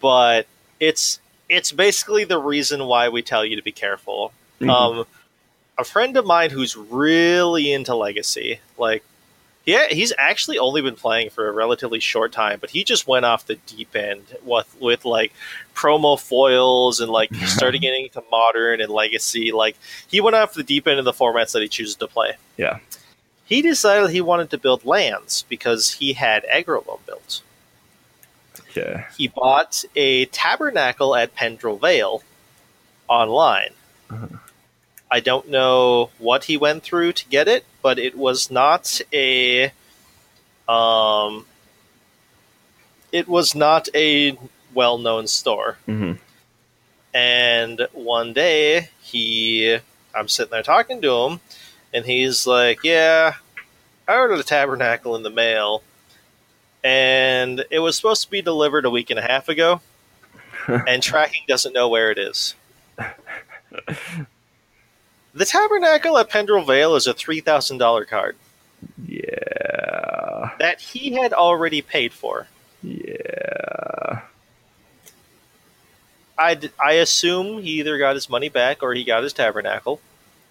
but 0.00 0.46
it's 0.80 1.20
it's 1.48 1.72
basically 1.72 2.24
the 2.24 2.38
reason 2.38 2.84
why 2.86 3.08
we 3.08 3.22
tell 3.22 3.44
you 3.44 3.56
to 3.56 3.62
be 3.62 3.72
careful. 3.72 4.32
mhm. 4.60 4.68
Um, 4.70 5.06
a 5.78 5.84
friend 5.84 6.16
of 6.16 6.26
mine 6.26 6.50
who's 6.50 6.76
really 6.76 7.72
into 7.72 7.94
Legacy, 7.94 8.60
like 8.78 9.04
yeah, 9.66 9.88
he's 9.88 10.12
actually 10.16 10.58
only 10.58 10.80
been 10.80 10.94
playing 10.94 11.30
for 11.30 11.48
a 11.48 11.52
relatively 11.52 11.98
short 11.98 12.30
time, 12.30 12.58
but 12.60 12.70
he 12.70 12.84
just 12.84 13.08
went 13.08 13.24
off 13.24 13.46
the 13.46 13.56
deep 13.66 13.96
end 13.96 14.22
with 14.44 14.74
with 14.80 15.04
like 15.04 15.32
promo 15.74 16.18
foils 16.18 17.00
and 17.00 17.10
like 17.10 17.34
started 17.46 17.80
getting 17.80 18.04
into 18.04 18.22
modern 18.30 18.80
and 18.80 18.90
legacy. 18.90 19.50
Like 19.50 19.76
he 20.06 20.20
went 20.20 20.36
off 20.36 20.54
the 20.54 20.62
deep 20.62 20.86
end 20.86 21.00
of 21.00 21.04
the 21.04 21.12
formats 21.12 21.52
that 21.52 21.62
he 21.62 21.68
chooses 21.68 21.96
to 21.96 22.06
play. 22.06 22.34
Yeah. 22.56 22.78
He 23.44 23.60
decided 23.60 24.10
he 24.10 24.20
wanted 24.20 24.50
to 24.50 24.58
build 24.58 24.84
lands 24.84 25.44
because 25.48 25.92
he 25.92 26.12
had 26.12 26.44
Aggro 26.52 26.86
Loam 26.86 26.98
built. 27.06 27.42
yeah, 28.74 29.06
He 29.16 29.28
bought 29.28 29.84
a 29.94 30.26
tabernacle 30.26 31.14
at 31.14 31.34
Pendrell 31.36 31.80
Vale 31.80 32.22
online. 33.08 33.70
Uh-huh. 34.10 34.26
I 35.10 35.20
don't 35.20 35.48
know 35.48 36.10
what 36.18 36.44
he 36.44 36.56
went 36.56 36.82
through 36.82 37.12
to 37.12 37.28
get 37.28 37.46
it, 37.46 37.64
but 37.86 38.00
it 38.00 38.18
was 38.18 38.50
not 38.50 39.00
a 39.12 39.66
um 40.68 41.46
it 43.12 43.28
was 43.28 43.54
not 43.54 43.88
a 43.94 44.36
well-known 44.74 45.28
store. 45.28 45.78
hmm 45.86 46.14
And 47.14 47.86
one 47.92 48.32
day 48.32 48.90
he 49.00 49.78
I'm 50.12 50.26
sitting 50.26 50.50
there 50.50 50.64
talking 50.64 51.00
to 51.00 51.14
him 51.14 51.40
and 51.94 52.04
he's 52.04 52.44
like, 52.44 52.80
"Yeah, 52.82 53.34
I 54.08 54.16
ordered 54.16 54.40
a 54.40 54.42
tabernacle 54.42 55.14
in 55.14 55.22
the 55.22 55.30
mail 55.30 55.84
and 56.82 57.64
it 57.70 57.78
was 57.78 57.94
supposed 57.94 58.24
to 58.24 58.30
be 58.32 58.42
delivered 58.42 58.84
a 58.84 58.90
week 58.90 59.10
and 59.10 59.20
a 59.20 59.22
half 59.22 59.48
ago 59.48 59.80
and 60.66 61.04
tracking 61.04 61.44
doesn't 61.46 61.72
know 61.72 61.88
where 61.88 62.10
it 62.10 62.18
is." 62.18 62.56
The 65.36 65.44
tabernacle 65.44 66.16
at 66.16 66.30
Pendrell 66.30 66.66
Vale 66.66 66.94
is 66.96 67.06
a 67.06 67.12
$3,000 67.12 68.08
card 68.08 68.36
Yeah. 69.06 70.52
that 70.58 70.80
he 70.80 71.12
had 71.12 71.32
already 71.34 71.82
paid 71.82 72.12
for. 72.14 72.46
Yeah. 72.82 74.22
I 76.38 76.58
I 76.82 76.92
assume 76.92 77.62
he 77.62 77.80
either 77.80 77.98
got 77.98 78.14
his 78.14 78.28
money 78.28 78.48
back 78.48 78.82
or 78.82 78.92
he 78.94 79.04
got 79.04 79.22
his 79.22 79.32
tabernacle. 79.32 80.00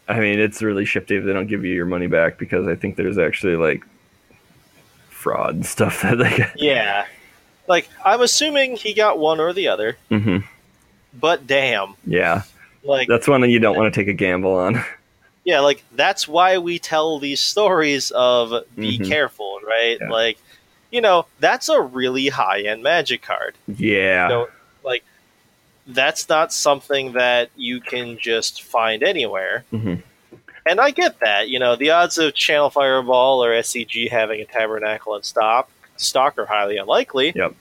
I 0.07 0.19
mean, 0.19 0.39
it's 0.39 0.61
really 0.61 0.86
shifty 0.86 1.15
if 1.15 1.23
they 1.25 1.33
don't 1.33 1.47
give 1.47 1.63
you 1.65 1.73
your 1.73 1.86
money 1.86 2.07
back 2.07 2.38
because 2.38 2.67
I 2.67 2.75
think 2.75 2.95
there's 2.95 3.17
actually 3.17 3.55
like 3.55 3.83
fraud 5.09 5.55
and 5.55 5.65
stuff 5.65 6.01
that 6.03 6.17
they 6.17 6.36
get. 6.38 6.53
Yeah. 6.59 7.05
Like, 7.67 7.89
I'm 8.03 8.21
assuming 8.21 8.75
he 8.77 8.93
got 8.93 9.17
one 9.17 9.39
or 9.39 9.51
the 9.53 9.67
other, 9.67 9.97
Mm-hmm. 10.11 10.45
but 11.19 11.47
damn. 11.47 11.95
Yeah. 12.05 12.43
Like, 12.86 13.07
That's 13.07 13.27
one 13.27 13.41
that 13.41 13.49
you 13.49 13.59
don't 13.59 13.75
want 13.75 13.93
to 13.93 13.99
take 13.99 14.07
a 14.07 14.13
gamble 14.13 14.53
on. 14.55 14.83
yeah, 15.43 15.59
like, 15.61 15.83
that's 15.93 16.27
why 16.27 16.57
we 16.59 16.79
tell 16.79 17.19
these 17.19 17.39
stories 17.41 18.11
of 18.11 18.63
be 18.75 18.99
Mhm. 18.99 19.07
careful, 19.07 19.59
right? 19.67 19.97
Yeah. 19.99 20.09
Like, 20.09 20.38
you 20.91 21.01
know, 21.01 21.25
that's 21.39 21.67
a 21.67 21.81
really 21.81 22.27
high 22.29 22.61
end 22.61 22.83
magic 22.83 23.21
card. 23.21 23.55
Yeah. 23.67 24.27
No, 24.27 24.47
like 24.83 25.03
that's 25.88 26.29
not 26.29 26.53
something 26.53 27.13
that 27.13 27.49
you 27.55 27.79
can 27.81 28.17
just 28.17 28.61
find 28.63 29.03
anywhere. 29.03 29.65
Mhm. 29.73 30.01
And 30.65 30.79
I 30.79 30.91
get 30.91 31.19
that. 31.19 31.49
You 31.49 31.59
know, 31.59 31.75
the 31.75 31.91
odds 31.91 32.17
of 32.17 32.33
Channel 32.33 32.69
Fireball 32.69 33.43
or 33.43 33.51
SCG 33.53 34.07
having 34.09 34.39
a 34.41 34.45
tabernacle 34.45 35.15
in 35.15 35.23
stock 35.23 35.69
stock 35.97 36.38
are 36.38 36.45
highly 36.45 36.77
unlikely. 36.77 37.33
Yep. 37.36 37.53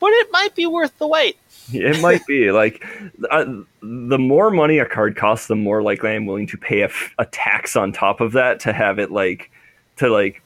But 0.00 0.12
it 0.14 0.28
might 0.32 0.54
be 0.54 0.66
worth 0.66 0.96
the 0.98 1.06
wait. 1.06 1.36
It 1.72 2.00
might 2.00 2.26
be 2.26 2.50
like 2.50 2.84
uh, 3.30 3.44
the 3.82 4.18
more 4.18 4.50
money 4.50 4.78
a 4.78 4.86
card 4.86 5.16
costs, 5.16 5.46
the 5.46 5.56
more 5.56 5.82
likely 5.82 6.10
I'm 6.10 6.26
willing 6.26 6.46
to 6.48 6.56
pay 6.56 6.80
a, 6.80 6.86
f- 6.86 7.14
a 7.18 7.26
tax 7.26 7.76
on 7.76 7.92
top 7.92 8.20
of 8.20 8.32
that 8.32 8.60
to 8.60 8.72
have 8.72 8.98
it 8.98 9.10
like 9.10 9.50
to 9.96 10.08
like 10.08 10.42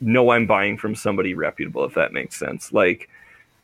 know 0.00 0.30
I'm 0.30 0.46
buying 0.46 0.78
from 0.78 0.94
somebody 0.94 1.34
reputable. 1.34 1.84
If 1.84 1.94
that 1.94 2.12
makes 2.12 2.36
sense. 2.38 2.72
Like 2.72 3.08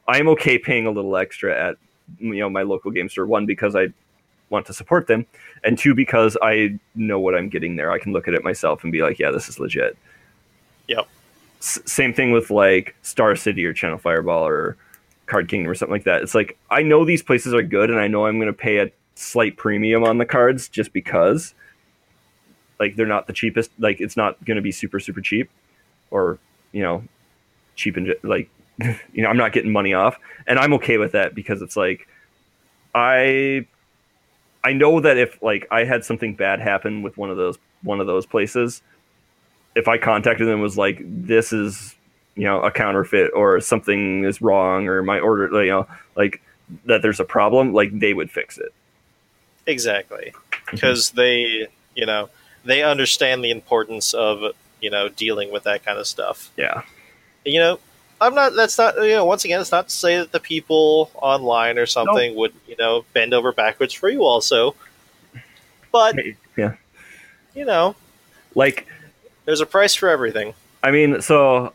I'm 0.08 0.28
okay 0.28 0.58
paying 0.58 0.86
a 0.86 0.90
little 0.90 1.16
extra 1.16 1.58
at 1.58 1.76
you 2.18 2.34
know 2.34 2.50
my 2.50 2.62
local 2.62 2.90
game 2.90 3.08
store. 3.08 3.26
One 3.26 3.46
because 3.46 3.74
I 3.74 3.88
want 4.50 4.66
to 4.66 4.74
support 4.74 5.06
them, 5.06 5.26
and 5.62 5.78
two 5.78 5.94
because 5.94 6.36
I 6.42 6.78
know 6.94 7.18
what 7.18 7.34
I'm 7.34 7.48
getting 7.48 7.76
there. 7.76 7.90
I 7.92 7.98
can 7.98 8.12
look 8.12 8.28
at 8.28 8.34
it 8.34 8.44
myself 8.44 8.82
and 8.82 8.92
be 8.92 9.02
like, 9.02 9.18
yeah, 9.18 9.30
this 9.30 9.48
is 9.48 9.58
legit. 9.58 9.96
Yep. 10.88 11.08
S- 11.60 11.80
same 11.86 12.12
thing 12.12 12.30
with 12.32 12.50
like 12.50 12.94
Star 13.02 13.36
City 13.36 13.64
or 13.64 13.72
Channel 13.72 13.98
Fireball 13.98 14.46
or 14.46 14.76
Card 15.26 15.48
Kingdom 15.48 15.70
or 15.70 15.74
something 15.74 15.92
like 15.92 16.04
that. 16.04 16.22
It's 16.22 16.34
like 16.34 16.58
I 16.70 16.82
know 16.82 17.04
these 17.04 17.22
places 17.22 17.54
are 17.54 17.62
good, 17.62 17.90
and 17.90 17.98
I 17.98 18.08
know 18.08 18.26
I'm 18.26 18.38
going 18.38 18.52
to 18.52 18.52
pay 18.52 18.78
a 18.78 18.90
slight 19.14 19.56
premium 19.56 20.04
on 20.04 20.18
the 20.18 20.26
cards 20.26 20.68
just 20.68 20.92
because, 20.92 21.54
like, 22.78 22.96
they're 22.96 23.06
not 23.06 23.26
the 23.26 23.32
cheapest. 23.32 23.70
Like, 23.78 24.00
it's 24.00 24.16
not 24.16 24.44
going 24.44 24.56
to 24.56 24.62
be 24.62 24.72
super 24.72 25.00
super 25.00 25.20
cheap, 25.20 25.50
or 26.10 26.38
you 26.72 26.82
know, 26.82 27.04
cheap 27.76 27.96
and 27.96 28.14
like, 28.22 28.50
you 28.78 29.22
know, 29.22 29.28
I'm 29.28 29.36
not 29.36 29.52
getting 29.52 29.72
money 29.72 29.94
off, 29.94 30.18
and 30.46 30.58
I'm 30.58 30.72
okay 30.74 30.98
with 30.98 31.12
that 31.12 31.34
because 31.34 31.62
it's 31.62 31.76
like, 31.76 32.06
I, 32.94 33.66
I 34.62 34.72
know 34.72 35.00
that 35.00 35.16
if 35.16 35.42
like 35.42 35.66
I 35.70 35.84
had 35.84 36.04
something 36.04 36.34
bad 36.34 36.60
happen 36.60 37.02
with 37.02 37.16
one 37.16 37.30
of 37.30 37.36
those 37.36 37.58
one 37.82 38.00
of 38.00 38.06
those 38.06 38.26
places, 38.26 38.82
if 39.74 39.88
I 39.88 39.98
contacted 39.98 40.48
them 40.48 40.60
was 40.60 40.78
like, 40.78 41.00
this 41.04 41.52
is 41.52 41.94
you 42.36 42.44
know 42.44 42.60
a 42.62 42.70
counterfeit 42.70 43.30
or 43.34 43.60
something 43.60 44.24
is 44.24 44.42
wrong 44.42 44.88
or 44.88 45.02
my 45.02 45.18
order 45.20 45.64
you 45.64 45.70
know 45.70 45.86
like 46.16 46.42
that 46.86 47.02
there's 47.02 47.20
a 47.20 47.24
problem 47.24 47.72
like 47.72 47.98
they 47.98 48.14
would 48.14 48.30
fix 48.30 48.58
it 48.58 48.72
Exactly. 49.66 50.32
Mm-hmm. 50.34 50.76
Because 50.76 51.10
they, 51.10 51.68
you 51.94 52.06
know, 52.06 52.28
they 52.64 52.82
understand 52.82 53.44
the 53.44 53.50
importance 53.50 54.14
of, 54.14 54.54
you 54.80 54.90
know, 54.90 55.08
dealing 55.08 55.52
with 55.52 55.64
that 55.64 55.84
kind 55.84 55.98
of 55.98 56.06
stuff. 56.06 56.50
yeah 56.56 56.82
you 57.46 57.60
know, 57.60 57.78
I'm 58.22 58.34
not. 58.34 58.54
That's 58.54 58.78
not. 58.78 58.96
You 58.96 59.16
know, 59.16 59.26
once 59.26 59.44
again, 59.44 59.60
it's 59.60 59.70
not 59.70 59.88
to 59.90 59.94
say 59.94 60.16
that 60.16 60.32
the 60.32 60.40
people 60.40 61.10
online 61.16 61.76
or 61.76 61.84
something 61.84 62.34
would, 62.36 62.54
you 62.66 62.74
know, 62.78 63.04
bend 63.12 63.34
over 63.34 63.52
backwards 63.52 63.92
for 63.92 64.08
you 64.08 64.24
also. 64.24 64.74
But 65.92 66.16
yeah 66.56 66.76
you 67.54 67.66
know, 67.66 67.94
like 68.54 68.86
there's 69.44 69.60
a 69.60 69.66
price 69.66 69.94
for 69.94 70.08
everything. 70.08 70.54
i 70.82 70.90
mean 70.90 71.20
so 71.20 71.72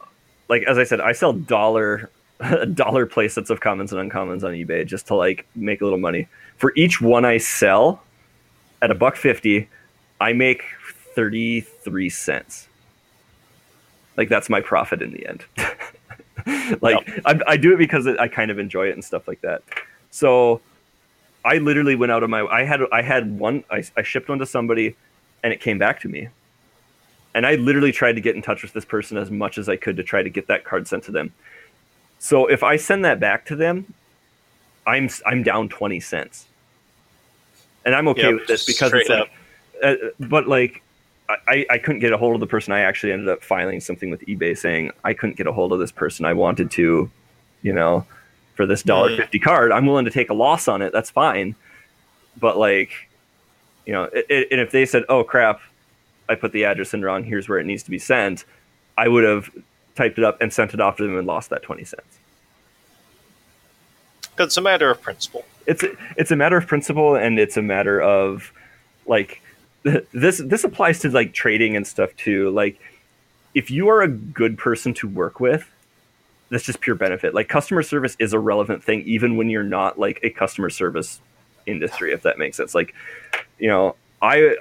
like 0.50 0.64
as 0.64 0.78
i 0.78 0.84
said 0.84 1.00
i 1.00 1.12
sell 1.12 1.32
dollar 1.32 2.10
dollar 2.74 3.06
play 3.06 3.28
sets 3.28 3.50
of 3.50 3.60
commons 3.60 3.94
and 3.94 4.12
uncommons 4.12 4.44
on 4.44 4.52
ebay 4.54 4.86
just 4.86 5.08
to 5.08 5.16
like 5.16 5.46
make 5.56 5.82
a 5.82 5.84
little 5.84 6.00
money. 6.00 6.28
For 6.58 6.74
each 6.76 7.02
one 7.02 7.26
i 7.26 7.38
sell 7.38 8.02
at 8.82 8.92
a 8.92 8.96
buck 8.96 9.16
50 9.16 9.68
i 10.22 10.34
make 10.34 10.64
33 11.16 12.10
cents. 12.10 12.68
Like 14.16 14.30
that's 14.30 14.50
my 14.50 14.62
profit 14.62 15.02
in 15.02 15.12
the 15.12 15.28
end. 15.28 15.46
Like 16.82 16.98
I, 17.26 17.40
I 17.46 17.58
do 17.58 17.74
it 17.74 17.78
because 17.78 18.08
i 18.08 18.28
kind 18.28 18.50
of 18.50 18.58
enjoy 18.58 18.88
it 18.88 18.94
and 18.94 19.04
stuff 19.04 19.28
like 19.28 19.42
that. 19.42 19.62
So 20.10 20.62
i 21.46 21.58
literally 21.58 21.96
went 21.96 22.12
out 22.12 22.24
of 22.24 22.30
my 22.30 22.42
i 22.46 22.64
had 22.64 22.82
i 22.92 23.02
had 23.02 23.38
one 23.38 23.64
I, 23.70 23.84
I 23.96 24.04
shipped 24.04 24.30
one 24.30 24.40
to 24.40 24.46
somebody 24.46 24.96
and 25.44 25.54
it 25.54 25.62
came 25.62 25.78
back 25.78 26.00
to 26.02 26.08
me 26.08 26.30
and 27.34 27.46
i 27.46 27.56
literally 27.56 27.92
tried 27.92 28.14
to 28.14 28.22
get 28.22 28.36
in 28.36 28.42
touch 28.42 28.62
with 28.64 28.74
this 28.74 28.86
person 28.86 29.18
as 29.18 29.30
much 29.32 29.58
as 29.58 29.70
i 29.70 29.76
could 29.76 29.98
to 29.98 30.04
try 30.04 30.22
to 30.22 30.30
get 30.30 30.48
that 30.48 30.64
card 30.64 30.88
sent 30.88 31.04
to 31.04 31.12
them 31.12 31.34
so 32.20 32.48
if 32.48 32.64
i 32.64 32.76
send 32.76 33.04
that 33.06 33.20
back 33.20 33.46
to 33.46 33.56
them 33.56 33.94
i'm 34.88 35.10
i'm 35.26 35.44
down 35.44 35.70
20 35.70 36.00
cents 36.00 36.46
and 37.86 37.96
i'm 37.96 38.08
okay 38.08 38.24
Yep, 38.24 38.34
with 38.34 38.48
this 38.48 38.66
because 38.66 38.94
it's 38.94 39.10
like, 39.10 39.32
uh, 39.84 39.96
but 40.20 40.48
like 40.48 40.82
I, 41.48 41.66
I 41.70 41.78
couldn't 41.78 42.00
get 42.00 42.12
a 42.12 42.18
hold 42.18 42.34
of 42.34 42.40
the 42.40 42.48
person. 42.48 42.74
I 42.74 42.80
actually 42.80 43.12
ended 43.12 43.30
up 43.30 43.44
filing 43.44 43.80
something 43.80 44.10
with 44.10 44.22
eBay 44.22 44.58
saying 44.58 44.92
I 45.04 45.14
couldn't 45.14 45.38
get 45.38 45.46
a 45.46 45.52
hold 45.52 45.72
of 45.72 45.80
this 45.80 45.92
person. 45.92 46.26
I 46.26 46.34
wanted 46.34 46.72
to, 46.72 47.12
you 47.62 47.74
know, 47.74 48.06
for 48.56 48.66
this 48.66 48.82
dollar 48.82 49.16
fifty 49.16 49.38
card. 49.38 49.72
I'm 49.72 49.86
willing 49.86 50.06
to 50.06 50.12
take 50.12 50.32
a 50.32 50.34
loss 50.34 50.68
on 50.68 50.82
it. 50.82 50.92
That's 50.92 51.12
fine. 51.12 51.56
But 52.40 52.58
like, 52.58 52.92
you 53.86 53.94
know, 53.94 54.04
it, 54.06 54.26
it, 54.28 54.48
and 54.52 54.60
if 54.60 54.72
they 54.72 54.88
said, 54.88 55.04
"Oh 55.08 55.24
crap, 55.24 55.62
I 56.30 56.36
put 56.36 56.52
the 56.54 56.64
address 56.66 56.94
in 56.94 57.02
wrong. 57.04 57.24
Here's 57.24 57.50
where 57.50 57.60
it 57.60 57.66
needs 57.66 57.84
to 57.84 57.92
be 57.92 58.00
sent," 58.00 58.46
I 58.98 59.08
would 59.08 59.24
have 59.24 59.50
typed 59.96 60.18
it 60.18 60.24
up 60.24 60.40
and 60.42 60.54
sent 60.54 60.74
it 60.74 60.80
off 60.80 60.98
to 60.98 61.04
them 61.04 61.18
and 61.18 61.28
lost 61.28 61.50
that 61.50 61.64
twenty 61.64 61.84
cents. 61.84 62.20
Because 64.32 64.48
it's 64.48 64.58
a 64.58 64.62
matter 64.62 64.90
of 64.90 65.02
principle. 65.02 65.44
it's 65.66 65.84
it's 66.16 66.32
a 66.32 66.36
matter 66.36 66.56
of 66.58 66.66
principle 66.66 67.16
and 67.16 67.38
it's 67.38 67.58
a 67.58 67.62
matter 67.62 68.02
of 68.02 68.54
like 69.06 69.42
this 70.14 70.38
this 70.38 70.64
applies 70.64 71.00
to 71.00 71.10
like 71.10 71.34
trading 71.34 71.76
and 71.76 71.86
stuff 71.86 72.16
too 72.16 72.50
like 72.52 72.80
if 73.54 73.70
you 73.70 73.90
are 73.90 74.02
a 74.02 74.08
good 74.08 74.58
person 74.58 74.94
to 74.94 75.08
work 75.08 75.40
with 75.40 75.70
that's 76.50 76.64
just 76.64 76.80
pure 76.80 76.96
benefit 76.96 77.34
like 77.34 77.50
customer 77.50 77.84
service 77.84 78.16
is 78.20 78.32
a 78.32 78.40
relevant 78.40 78.84
thing 78.84 79.02
even 79.02 79.36
when 79.36 79.50
you're 79.50 79.64
not 79.64 80.00
like 80.00 80.20
a 80.24 80.30
customer 80.30 80.70
service 80.70 81.20
industry 81.66 82.14
if 82.14 82.22
that 82.24 82.38
makes 82.38 82.56
sense 82.58 82.74
like 82.74 82.94
you 83.58 83.68
know 83.68 83.96
i 84.22 84.56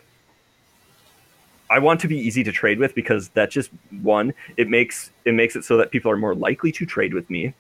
i 1.71 1.79
want 1.79 2.01
to 2.01 2.09
be 2.09 2.17
easy 2.17 2.43
to 2.45 2.53
trade 2.53 2.79
with 2.79 2.95
because 2.95 3.29
that 3.31 3.51
just 3.51 3.71
one 4.03 4.33
it 4.57 4.69
makes 4.69 5.11
it 5.25 5.35
makes 5.35 5.57
it 5.57 5.65
so 5.65 5.77
that 5.77 5.91
people 5.91 6.11
are 6.11 6.17
more 6.17 6.35
likely 6.35 6.73
to 6.73 6.87
trade 6.87 7.15
with 7.15 7.29
me. 7.31 7.55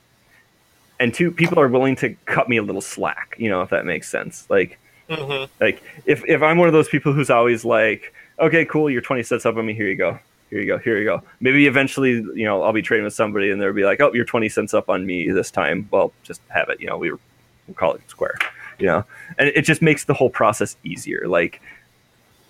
And 1.00 1.14
two 1.14 1.30
people 1.30 1.60
are 1.60 1.68
willing 1.68 1.94
to 1.96 2.16
cut 2.24 2.48
me 2.48 2.56
a 2.56 2.62
little 2.62 2.80
slack 2.80 3.36
you 3.38 3.48
know 3.48 3.62
if 3.62 3.70
that 3.70 3.84
makes 3.84 4.08
sense. 4.08 4.46
Like 4.50 4.78
hmm 5.08 5.44
like 5.58 5.82
if, 6.04 6.22
if 6.26 6.42
i'm 6.42 6.58
one 6.58 6.68
of 6.68 6.74
those 6.74 6.88
people 6.88 7.14
who's 7.14 7.30
always 7.30 7.64
like 7.64 8.12
okay 8.38 8.66
cool 8.66 8.90
you're 8.90 9.00
20 9.00 9.22
cents 9.22 9.46
up 9.46 9.56
on 9.56 9.64
me 9.64 9.72
here 9.72 9.88
you 9.88 9.96
go 9.96 10.18
here 10.50 10.60
you 10.60 10.66
go 10.66 10.78
here 10.78 10.98
you 10.98 11.04
go. 11.04 11.22
Maybe 11.40 11.66
eventually 11.66 12.12
you 12.12 12.44
know 12.44 12.62
i'll 12.62 12.72
be 12.72 12.82
trading 12.82 13.04
with 13.04 13.14
somebody 13.14 13.50
and 13.50 13.60
they'll 13.60 13.72
be 13.72 13.84
like 13.84 14.00
oh 14.00 14.12
you're 14.12 14.24
20 14.24 14.48
cents 14.48 14.74
up 14.74 14.88
on 14.88 15.06
me 15.06 15.30
this 15.30 15.50
time. 15.50 15.88
Well 15.90 16.12
just 16.22 16.40
have 16.48 16.68
it 16.68 16.80
you 16.80 16.86
know 16.86 16.98
we 16.98 17.10
were 17.10 17.20
we'll 17.66 17.74
call 17.74 17.94
it 17.94 18.02
square 18.08 18.36
you 18.78 18.86
know? 18.86 19.04
And 19.38 19.48
it 19.48 19.62
just 19.62 19.82
makes 19.82 20.04
the 20.04 20.14
whole 20.14 20.30
process 20.30 20.76
easier. 20.84 21.26
Like 21.26 21.60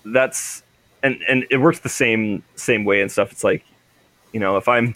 that's 0.04 0.62
and 1.02 1.20
and 1.28 1.46
it 1.50 1.58
works 1.58 1.80
the 1.80 1.88
same 1.88 2.42
same 2.56 2.84
way 2.84 3.00
and 3.00 3.10
stuff. 3.10 3.32
It's 3.32 3.44
like 3.44 3.64
you 4.32 4.40
know 4.40 4.56
if 4.56 4.68
i'm 4.68 4.94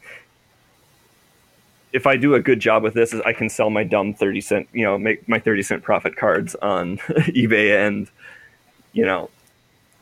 if 1.93 2.07
I 2.07 2.17
do 2.17 2.35
a 2.35 2.41
good 2.41 2.59
job 2.59 2.83
with 2.83 2.95
this, 2.95 3.15
I 3.15 3.33
can 3.33 3.51
sell 3.51 3.69
my 3.69 3.85
dumb 3.85 4.15
thirty 4.15 4.41
cent, 4.41 4.69
you 4.73 4.83
know, 4.83 4.99
make 4.99 5.29
my 5.29 5.39
thirty 5.39 5.63
cent 5.63 5.83
profit 5.83 6.17
cards 6.17 6.55
on 6.57 6.97
eBay, 7.37 7.87
and 7.87 8.09
you 8.93 9.05
know, 9.05 9.31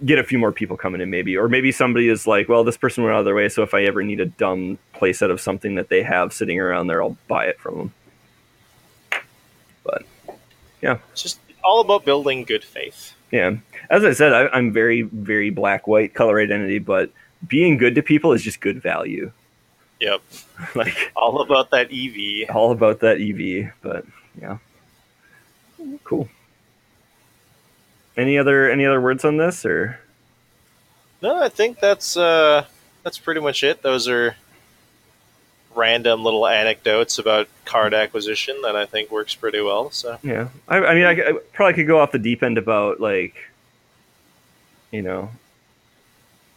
get 0.05 0.19
a 0.19 0.25
few 0.25 0.39
more 0.39 0.53
people 0.53 0.77
coming 0.77 1.01
in 1.01 1.11
maybe. 1.11 1.37
Or 1.37 1.49
maybe 1.49 1.73
somebody 1.73 2.09
is 2.09 2.27
like 2.27 2.49
well 2.49 2.65
this 2.65 2.77
person 2.77 3.05
went 3.05 3.15
out 3.15 3.21
of 3.21 3.25
their 3.25 3.35
way 3.35 3.49
so 3.49 3.63
if 3.63 3.75
i 3.75 3.83
ever 3.83 4.03
need 4.03 4.21
a 4.21 4.27
dumb 4.27 4.79
playset 4.95 5.31
of 5.31 5.41
something 5.41 5.75
that 5.75 5.89
they 5.89 6.03
have 6.03 6.33
sitting 6.33 6.61
around 6.61 6.87
there 6.87 7.03
i'll 7.03 7.17
buy 7.29 7.47
it 7.47 7.59
from 7.59 7.79
them. 7.79 7.95
But 9.85 10.05
yeah. 10.81 10.99
It's 11.13 11.23
just 11.23 11.41
all 11.65 11.81
about 11.81 12.05
building 12.05 12.45
good 12.45 12.65
faith. 12.65 13.15
yeah 13.31 13.57
as 13.91 14.05
i 14.05 14.13
said 14.13 14.33
I, 14.33 14.49
i'm 14.57 14.73
very 14.73 15.03
very 15.03 15.51
black 15.51 15.87
white 15.87 16.15
color 16.15 16.41
identity 16.41 16.79
but 16.79 17.11
being 17.47 17.77
good 17.79 17.95
to 17.95 18.03
people 18.03 18.33
is 18.33 18.43
just 18.43 18.61
good 18.61 18.83
value 18.83 19.33
Yep. 20.01 20.23
like 20.75 21.13
All 21.15 21.43
about 21.43 21.71
that 21.73 21.91
EV. 21.93 22.55
all 22.55 22.71
about 22.73 23.01
that 23.01 23.21
ev 23.21 23.73
but 23.83 24.07
yeah 24.41 24.57
cool 26.05 26.29
any 28.17 28.39
other 28.39 28.71
any 28.71 28.85
other 28.87 29.01
words 29.01 29.25
on 29.25 29.37
this 29.37 29.65
or 29.65 29.99
No, 31.23 31.39
I 31.43 31.49
think 31.51 31.81
that's 31.81 32.17
uh, 32.17 32.65
that's 33.03 33.19
pretty 33.19 33.41
much 33.43 33.63
it. 33.63 33.83
Those 33.83 34.09
are 34.09 34.37
random 35.75 36.25
little 36.25 36.47
anecdotes 36.47 37.19
about 37.19 37.49
card 37.65 37.95
acquisition 37.95 38.61
that 38.63 38.77
I 38.77 38.87
think 38.87 39.11
works 39.11 39.35
pretty 39.35 39.61
well. 39.61 39.91
So 39.91 40.19
Yeah, 40.23 40.49
I, 40.69 40.79
I 40.79 40.95
mean, 40.95 41.05
I, 41.05 41.31
I 41.31 41.33
probably 41.53 41.75
could 41.75 41.87
go 41.87 42.01
off 42.01 42.13
the 42.13 42.19
deep 42.19 42.43
end 42.43 42.59
about 42.59 43.01
like, 43.01 43.35
you 44.91 45.03
know, 45.03 45.31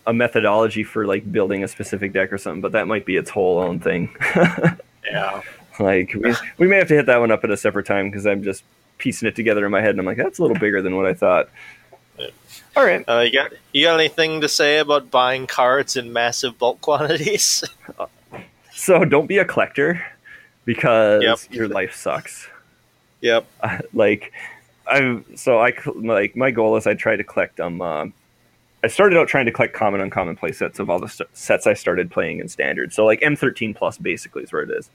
a 0.05 0.13
methodology 0.13 0.83
for 0.83 1.05
like 1.05 1.31
building 1.31 1.63
a 1.63 1.67
specific 1.67 2.13
deck 2.13 2.33
or 2.33 2.37
something, 2.37 2.61
but 2.61 2.73
that 2.73 2.87
might 2.87 3.05
be 3.05 3.15
its 3.15 3.29
whole 3.29 3.59
own 3.59 3.79
thing. 3.79 4.13
yeah, 5.05 5.41
like, 5.79 6.13
we, 6.13 6.33
we 6.57 6.67
may 6.67 6.77
have 6.77 6.87
to 6.89 6.95
hit 6.95 7.05
that 7.05 7.19
one 7.19 7.31
up 7.31 7.43
at 7.43 7.51
a 7.51 7.57
separate 7.57 7.85
time 7.85 8.09
because 8.09 8.25
I'm 8.25 8.43
just 8.43 8.63
piecing 8.97 9.27
it 9.27 9.35
together 9.35 9.65
in 9.65 9.71
my 9.71 9.81
head, 9.81 9.91
and 9.91 9.99
I'm 9.99 10.05
like, 10.05 10.17
that's 10.17 10.39
a 10.39 10.41
little 10.41 10.57
bigger 10.57 10.81
than 10.81 10.95
what 10.95 11.05
I 11.05 11.13
thought. 11.13 11.49
Yeah. 12.17 12.27
All 12.75 12.85
right. 12.85 13.03
uh, 13.07 13.19
you 13.19 13.31
got 13.31 13.51
you 13.71 13.85
got 13.85 13.99
anything 13.99 14.41
to 14.41 14.49
say 14.49 14.79
about 14.79 15.09
buying 15.09 15.47
cards 15.47 15.95
in 15.95 16.13
massive 16.13 16.57
bulk 16.57 16.81
quantities? 16.81 17.63
So 18.83 19.05
don't 19.05 19.27
be 19.27 19.37
a 19.37 19.45
collector 19.45 20.03
because 20.65 21.23
Yep. 21.23 21.39
your 21.51 21.67
life 21.69 21.95
sucks. 21.95 22.49
yep. 23.21 23.45
like 23.93 24.33
I'm 24.85 25.23
so 25.37 25.59
I 25.59 25.71
like 25.95 26.35
my 26.35 26.51
goal 26.51 26.75
is 26.75 26.85
I 26.85 26.93
try 26.93 27.15
to 27.15 27.23
collect 27.23 27.61
um 27.61 27.81
uh, 27.81 28.07
I 28.83 28.87
started 28.87 29.17
out 29.17 29.29
trying 29.29 29.45
to 29.45 29.51
collect 29.53 29.73
common 29.73 30.01
uncommon 30.01 30.35
play 30.35 30.51
sets 30.51 30.79
of 30.79 30.89
all 30.89 30.99
the 30.99 31.07
st- 31.07 31.29
sets 31.33 31.65
I 31.65 31.73
started 31.75 32.11
playing 32.11 32.39
in 32.41 32.49
standard. 32.49 32.91
So 32.91 33.05
like 33.05 33.21
M13 33.21 33.73
plus 33.73 33.97
basically 33.97 34.43
is 34.43 34.51
where 34.51 34.63
it 34.63 34.69
is, 34.71 34.89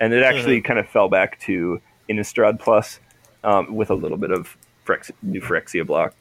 and 0.00 0.14
it 0.14 0.22
actually 0.22 0.62
kind 0.62 0.78
of 0.78 0.88
fell 0.88 1.10
back 1.10 1.38
to 1.40 1.78
Innistrad 2.08 2.58
plus 2.58 2.98
um, 3.44 3.74
with 3.76 3.90
a 3.90 3.94
little 3.94 4.16
bit 4.16 4.30
of 4.30 4.56
Phyrex- 4.86 5.10
new 5.20 5.42
Phyrexia 5.42 5.86
block, 5.86 6.14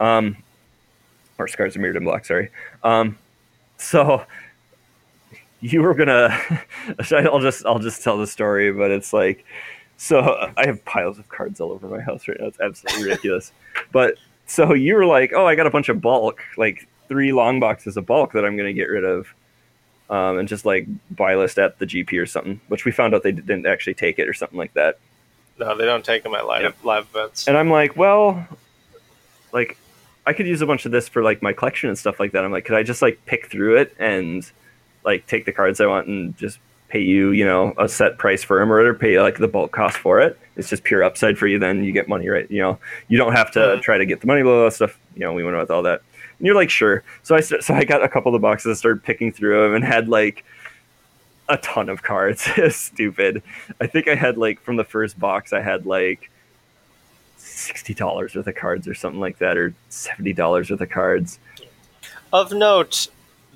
um, 0.00 0.36
or 1.38 1.46
Scars 1.46 1.76
of 1.76 1.82
Mirrodin 1.82 2.02
block. 2.02 2.24
Sorry. 2.24 2.50
Um, 2.82 3.16
so 3.78 4.24
you 5.62 5.80
were 5.80 5.94
gonna 5.94 6.38
I'll 7.12 7.40
just 7.40 7.64
I'll 7.64 7.78
just 7.78 8.02
tell 8.02 8.18
the 8.18 8.26
story, 8.26 8.72
but 8.72 8.90
it's 8.90 9.12
like 9.12 9.46
so 9.96 10.52
I 10.56 10.66
have 10.66 10.84
piles 10.84 11.18
of 11.18 11.28
cards 11.28 11.60
all 11.60 11.70
over 11.70 11.86
my 11.86 12.00
house 12.00 12.26
right 12.28 12.36
now. 12.38 12.46
It's 12.46 12.60
absolutely 12.60 13.04
ridiculous. 13.04 13.52
But 13.92 14.16
so 14.46 14.74
you 14.74 14.96
were 14.96 15.06
like, 15.06 15.32
"Oh, 15.34 15.46
I 15.46 15.54
got 15.54 15.66
a 15.66 15.70
bunch 15.70 15.88
of 15.88 16.00
bulk, 16.00 16.42
like 16.56 16.88
three 17.08 17.32
long 17.32 17.60
boxes 17.60 17.96
of 17.96 18.04
bulk 18.04 18.32
that 18.32 18.44
I'm 18.44 18.56
to 18.56 18.72
get 18.72 18.88
rid 18.88 19.04
of." 19.04 19.32
Um, 20.10 20.38
and 20.38 20.48
just 20.48 20.66
like 20.66 20.86
buy 21.10 21.36
list 21.36 21.58
at 21.58 21.78
the 21.78 21.86
GP 21.86 22.20
or 22.20 22.26
something, 22.26 22.60
which 22.68 22.84
we 22.84 22.90
found 22.90 23.14
out 23.14 23.22
they 23.22 23.32
didn't 23.32 23.64
actually 23.64 23.94
take 23.94 24.18
it 24.18 24.28
or 24.28 24.34
something 24.34 24.58
like 24.58 24.74
that. 24.74 24.98
No, 25.58 25.74
they 25.76 25.86
don't 25.86 26.04
take 26.04 26.24
them 26.24 26.34
at 26.34 26.46
live 26.46 26.74
live 26.84 27.06
events. 27.14 27.46
And 27.46 27.56
I'm 27.56 27.70
like, 27.70 27.96
well, 27.96 28.46
like 29.52 29.78
I 30.26 30.32
could 30.32 30.46
use 30.46 30.60
a 30.60 30.66
bunch 30.66 30.84
of 30.84 30.92
this 30.92 31.08
for 31.08 31.22
like 31.22 31.42
my 31.42 31.52
collection 31.52 31.88
and 31.88 31.96
stuff 31.96 32.18
like 32.18 32.32
that. 32.32 32.44
I'm 32.44 32.50
like, 32.50 32.64
could 32.64 32.76
I 32.76 32.82
just 32.82 33.02
like 33.02 33.24
pick 33.24 33.46
through 33.46 33.76
it 33.76 33.94
and 34.00 34.50
like 35.04 35.26
take 35.26 35.44
the 35.44 35.52
cards 35.52 35.80
I 35.80 35.86
want 35.86 36.06
and 36.06 36.36
just 36.36 36.58
pay 36.88 37.00
you, 37.00 37.30
you 37.30 37.44
know, 37.44 37.72
a 37.78 37.88
set 37.88 38.18
price 38.18 38.44
for 38.44 38.58
them 38.58 38.70
or 38.70 38.94
pay 38.94 39.18
like 39.20 39.38
the 39.38 39.48
bulk 39.48 39.72
cost 39.72 39.96
for 39.96 40.20
it. 40.20 40.38
It's 40.56 40.68
just 40.68 40.84
pure 40.84 41.02
upside 41.02 41.38
for 41.38 41.46
you. 41.46 41.58
Then 41.58 41.82
you 41.84 41.92
get 41.92 42.08
money, 42.08 42.28
right? 42.28 42.48
You 42.50 42.60
know, 42.60 42.78
you 43.08 43.16
don't 43.16 43.32
have 43.32 43.50
to 43.52 43.80
try 43.80 43.96
to 43.96 44.04
get 44.04 44.20
the 44.20 44.26
money, 44.26 44.42
blah, 44.42 44.52
blah, 44.52 44.60
blah 44.62 44.68
stuff. 44.68 44.98
You 45.14 45.20
know, 45.20 45.32
we 45.32 45.42
went 45.42 45.56
with 45.56 45.70
all 45.70 45.82
that. 45.84 46.02
And 46.38 46.46
you're 46.46 46.54
like, 46.54 46.70
sure. 46.70 47.02
So 47.22 47.34
I 47.34 47.40
st- 47.40 47.64
so 47.64 47.72
I 47.72 47.84
got 47.84 48.02
a 48.02 48.08
couple 48.08 48.34
of 48.34 48.40
the 48.40 48.44
boxes, 48.44 48.66
and 48.66 48.76
started 48.76 49.02
picking 49.02 49.32
through 49.32 49.62
them, 49.62 49.74
and 49.74 49.84
had 49.84 50.08
like 50.08 50.44
a 51.48 51.56
ton 51.58 51.88
of 51.88 52.02
cards. 52.02 52.46
Stupid. 52.76 53.42
I 53.80 53.86
think 53.86 54.08
I 54.08 54.14
had 54.14 54.36
like 54.36 54.60
from 54.60 54.76
the 54.76 54.84
first 54.84 55.18
box, 55.18 55.52
I 55.52 55.60
had 55.60 55.86
like 55.86 56.30
sixty 57.36 57.94
dollars 57.94 58.34
worth 58.34 58.46
of 58.46 58.54
cards 58.54 58.86
or 58.86 58.94
something 58.94 59.20
like 59.20 59.38
that, 59.38 59.56
or 59.56 59.74
seventy 59.88 60.32
dollars 60.32 60.70
worth 60.70 60.80
of 60.80 60.90
cards. 60.90 61.38
Of 62.32 62.52
note, 62.52 63.08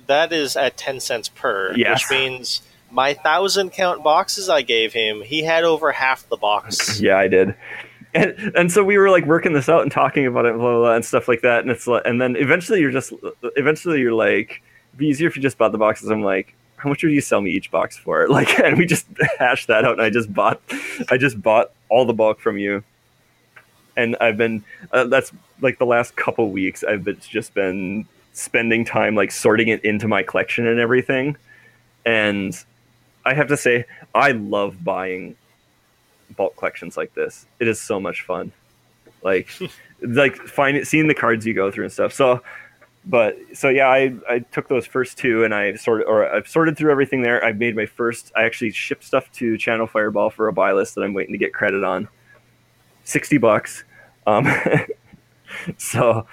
that 0.07 0.33
is 0.33 0.55
at 0.55 0.77
ten 0.77 0.99
cents 0.99 1.29
per, 1.29 1.73
Yes. 1.75 2.03
which 2.09 2.17
means 2.19 2.61
my 2.91 3.13
thousand 3.13 3.71
count 3.71 4.03
boxes 4.03 4.49
I 4.49 4.61
gave 4.61 4.93
him, 4.93 5.21
he 5.21 5.43
had 5.43 5.63
over 5.63 5.91
half 5.91 6.27
the 6.29 6.37
box. 6.37 6.99
Yeah, 7.01 7.17
I 7.17 7.27
did. 7.27 7.55
And, 8.13 8.31
and 8.55 8.71
so 8.71 8.83
we 8.83 8.97
were 8.97 9.09
like 9.09 9.25
working 9.25 9.53
this 9.53 9.67
out 9.69 9.81
and 9.83 9.91
talking 9.91 10.25
about 10.25 10.45
it, 10.45 10.53
blah, 10.55 10.63
blah, 10.63 10.79
blah, 10.79 10.95
and 10.95 11.03
stuff 11.05 11.27
like 11.27 11.41
that. 11.41 11.61
And 11.61 11.69
it's 11.69 11.85
like, 11.85 12.03
and 12.05 12.19
then 12.21 12.35
eventually 12.37 12.79
you're 12.79 12.91
just, 12.91 13.13
eventually 13.57 13.99
you're 13.99 14.13
like, 14.13 14.63
it'd 14.91 14.97
be 14.97 15.07
easier 15.07 15.27
if 15.27 15.35
you 15.35 15.41
just 15.41 15.57
bought 15.57 15.71
the 15.73 15.77
boxes. 15.77 16.09
I'm 16.09 16.23
like, 16.23 16.55
how 16.77 16.89
much 16.89 17.03
would 17.03 17.11
you 17.11 17.21
sell 17.21 17.41
me 17.41 17.51
each 17.51 17.69
box 17.69 17.97
for? 17.97 18.27
Like, 18.29 18.57
and 18.59 18.77
we 18.77 18.85
just 18.85 19.05
hashed 19.39 19.67
that 19.67 19.83
out. 19.85 19.93
And 19.93 20.01
I 20.01 20.09
just 20.09 20.33
bought, 20.33 20.61
I 21.11 21.17
just 21.17 21.39
bought 21.41 21.71
all 21.89 22.05
the 22.05 22.13
bulk 22.13 22.39
from 22.39 22.57
you. 22.57 22.83
And 23.95 24.15
I've 24.21 24.37
been, 24.37 24.63
uh, 24.91 25.03
that's 25.05 25.31
like 25.61 25.77
the 25.77 25.85
last 25.85 26.15
couple 26.15 26.49
weeks. 26.49 26.83
I've 26.83 27.03
been, 27.03 27.19
just 27.19 27.53
been 27.53 28.07
spending 28.37 28.85
time 28.85 29.15
like 29.15 29.31
sorting 29.31 29.67
it 29.67 29.83
into 29.83 30.07
my 30.07 30.21
collection 30.21 30.67
and 30.67 30.79
everything. 30.79 31.35
And 32.05 32.55
I 33.25 33.33
have 33.33 33.47
to 33.47 33.57
say, 33.57 33.85
I 34.13 34.31
love 34.31 34.83
buying 34.83 35.35
bulk 36.35 36.55
collections 36.55 36.95
like 36.95 37.13
this. 37.15 37.45
It 37.59 37.67
is 37.67 37.81
so 37.81 37.99
much 37.99 38.21
fun. 38.21 38.51
Like 39.23 39.49
like 40.01 40.35
finding 40.35 40.85
seeing 40.85 41.07
the 41.07 41.15
cards 41.15 41.45
you 41.45 41.53
go 41.53 41.71
through 41.71 41.85
and 41.85 41.93
stuff. 41.93 42.13
So 42.13 42.41
but 43.05 43.37
so 43.53 43.69
yeah, 43.69 43.87
I, 43.87 44.13
I 44.29 44.39
took 44.39 44.67
those 44.67 44.85
first 44.85 45.17
two 45.17 45.43
and 45.43 45.55
I 45.55 45.75
sorted 45.75 46.07
or 46.07 46.31
I've 46.31 46.47
sorted 46.47 46.77
through 46.77 46.91
everything 46.91 47.23
there. 47.23 47.43
I've 47.43 47.57
made 47.57 47.75
my 47.75 47.87
first 47.87 48.31
I 48.35 48.43
actually 48.43 48.71
shipped 48.71 49.03
stuff 49.03 49.31
to 49.33 49.57
Channel 49.57 49.87
Fireball 49.87 50.29
for 50.29 50.47
a 50.47 50.53
buy 50.53 50.73
list 50.73 50.93
that 50.95 51.01
I'm 51.01 51.13
waiting 51.13 51.33
to 51.33 51.39
get 51.39 51.53
credit 51.53 51.83
on. 51.83 52.07
Sixty 53.03 53.39
bucks. 53.39 53.83
Um 54.27 54.47
so 55.77 56.27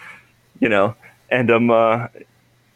you 0.61 0.69
know, 0.69 0.95
and 1.31 1.51
I'm 1.51 1.71
uh 1.71 2.09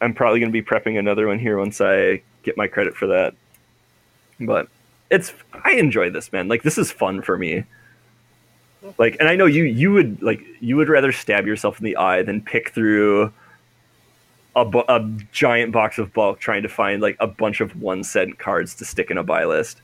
I'm 0.01 0.13
probably 0.13 0.39
gonna 0.39 0.51
be 0.51 0.63
prepping 0.63 0.97
another 0.97 1.27
one 1.27 1.39
here 1.39 1.57
once 1.57 1.81
I 1.81 2.21
get 2.43 2.57
my 2.57 2.67
credit 2.67 2.95
for 2.95 3.07
that. 3.07 3.33
But 4.39 4.67
it's 5.09 5.33
I 5.63 5.73
enjoy 5.73 6.09
this 6.09 6.31
man. 6.31 6.47
Like 6.47 6.63
this 6.63 6.77
is 6.77 6.91
fun 6.91 7.21
for 7.21 7.37
me. 7.37 7.63
Like, 8.97 9.17
and 9.19 9.27
I 9.27 9.35
know 9.35 9.45
you 9.45 9.63
you 9.63 9.91
would 9.91 10.21
like 10.21 10.41
you 10.61 10.77
would 10.77 10.89
rather 10.89 11.11
stab 11.11 11.45
yourself 11.45 11.79
in 11.79 11.85
the 11.85 11.97
eye 11.97 12.23
than 12.23 12.41
pick 12.41 12.69
through 12.69 13.33
a, 14.55 14.65
bu- 14.65 14.83
a 14.87 14.99
giant 15.31 15.71
box 15.71 15.97
of 15.97 16.13
bulk 16.13 16.39
trying 16.39 16.63
to 16.63 16.69
find 16.69 17.01
like 17.01 17.17
a 17.19 17.27
bunch 17.27 17.61
of 17.61 17.81
one 17.81 18.03
cent 18.03 18.39
cards 18.39 18.75
to 18.75 18.85
stick 18.85 19.11
in 19.11 19.17
a 19.17 19.23
buy 19.23 19.45
list. 19.45 19.81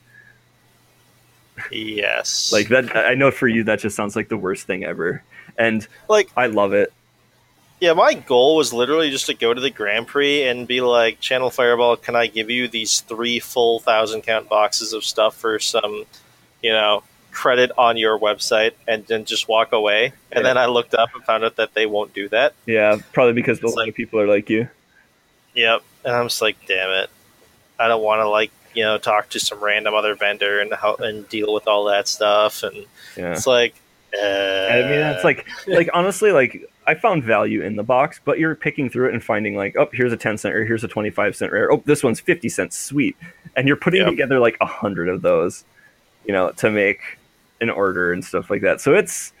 Yes. 1.70 2.52
Like 2.52 2.68
that, 2.68 2.96
I 2.96 3.14
know 3.14 3.30
for 3.30 3.48
you 3.48 3.64
that 3.64 3.80
just 3.80 3.96
sounds 3.96 4.16
like 4.16 4.28
the 4.28 4.36
worst 4.36 4.66
thing 4.66 4.84
ever, 4.84 5.22
and 5.58 5.86
like 6.08 6.30
I 6.36 6.46
love 6.46 6.72
it. 6.72 6.92
Yeah, 7.80 7.92
my 7.92 8.14
goal 8.14 8.56
was 8.56 8.72
literally 8.72 9.10
just 9.10 9.26
to 9.26 9.34
go 9.34 9.52
to 9.52 9.60
the 9.60 9.70
Grand 9.70 10.06
Prix 10.06 10.44
and 10.48 10.66
be 10.66 10.80
like, 10.80 11.20
Channel 11.20 11.50
Fireball, 11.50 11.96
can 11.96 12.16
I 12.16 12.26
give 12.26 12.48
you 12.48 12.68
these 12.68 13.00
three 13.00 13.38
full 13.38 13.80
thousand 13.80 14.22
count 14.22 14.48
boxes 14.48 14.92
of 14.94 15.04
stuff 15.04 15.36
for 15.36 15.58
some, 15.58 16.04
you 16.62 16.72
know, 16.72 17.02
credit 17.32 17.70
on 17.76 17.98
your 17.98 18.18
website 18.18 18.72
and 18.88 19.06
then 19.06 19.26
just 19.26 19.46
walk 19.46 19.72
away? 19.72 20.06
And 20.32 20.36
Yeah. 20.36 20.42
then 20.42 20.58
I 20.58 20.66
looked 20.66 20.94
up 20.94 21.14
and 21.14 21.22
found 21.24 21.44
out 21.44 21.56
that 21.56 21.74
they 21.74 21.84
won't 21.84 22.14
do 22.14 22.30
that. 22.30 22.54
Yeah, 22.64 22.96
probably 23.12 23.34
because 23.34 23.60
a 23.62 23.66
lot 23.66 23.76
like- 23.76 23.88
of 23.90 23.94
people 23.94 24.20
are 24.20 24.26
like 24.26 24.48
you. 24.48 24.68
Yep. 25.54 25.82
And 26.04 26.14
I'm 26.14 26.28
just 26.28 26.40
like, 26.40 26.56
damn 26.66 26.90
it. 26.90 27.10
I 27.78 27.88
don't 27.88 28.02
want 28.02 28.20
to, 28.20 28.28
like, 28.28 28.52
you 28.74 28.84
know, 28.84 28.96
talk 28.96 29.28
to 29.30 29.40
some 29.40 29.62
random 29.62 29.92
other 29.94 30.14
vendor 30.14 30.60
and 30.60 30.72
how, 30.72 30.94
and 30.96 31.28
deal 31.28 31.52
with 31.52 31.66
all 31.68 31.84
that 31.86 32.08
stuff. 32.08 32.62
And 32.62 32.86
Yeah, 33.18 33.32
it's 33.32 33.46
like, 33.46 33.74
uh, 34.14 34.24
I 34.24 34.82
mean 34.82 35.00
it's 35.12 35.24
like 35.24 35.46
like 35.66 35.90
honestly 35.92 36.32
like 36.32 36.64
I 36.86 36.94
found 36.94 37.24
value 37.24 37.62
in 37.62 37.76
the 37.76 37.82
box, 37.82 38.20
but 38.24 38.38
you're 38.38 38.54
picking 38.54 38.88
through 38.88 39.08
it 39.08 39.14
and 39.14 39.22
finding 39.22 39.56
like, 39.56 39.76
oh, 39.76 39.88
here's 39.92 40.12
a 40.12 40.16
ten 40.16 40.38
cent 40.38 40.54
or 40.54 40.64
here's 40.64 40.84
a 40.84 40.88
twenty 40.88 41.10
five 41.10 41.34
cent 41.34 41.52
rare. 41.52 41.72
Oh, 41.72 41.82
this 41.84 42.02
one's 42.02 42.20
fifty 42.20 42.48
cents, 42.48 42.78
sweet. 42.78 43.16
And 43.56 43.66
you're 43.66 43.76
putting 43.76 44.02
Yep. 44.02 44.10
together 44.10 44.38
like 44.38 44.56
a 44.60 44.66
hundred 44.66 45.08
of 45.08 45.22
those, 45.22 45.64
you 46.26 46.32
know, 46.32 46.50
to 46.52 46.70
make 46.70 47.00
an 47.60 47.70
order 47.70 48.12
and 48.12 48.24
stuff 48.24 48.50
like 48.50 48.60
that. 48.62 48.80
So 48.80 48.94
it's, 48.94 49.32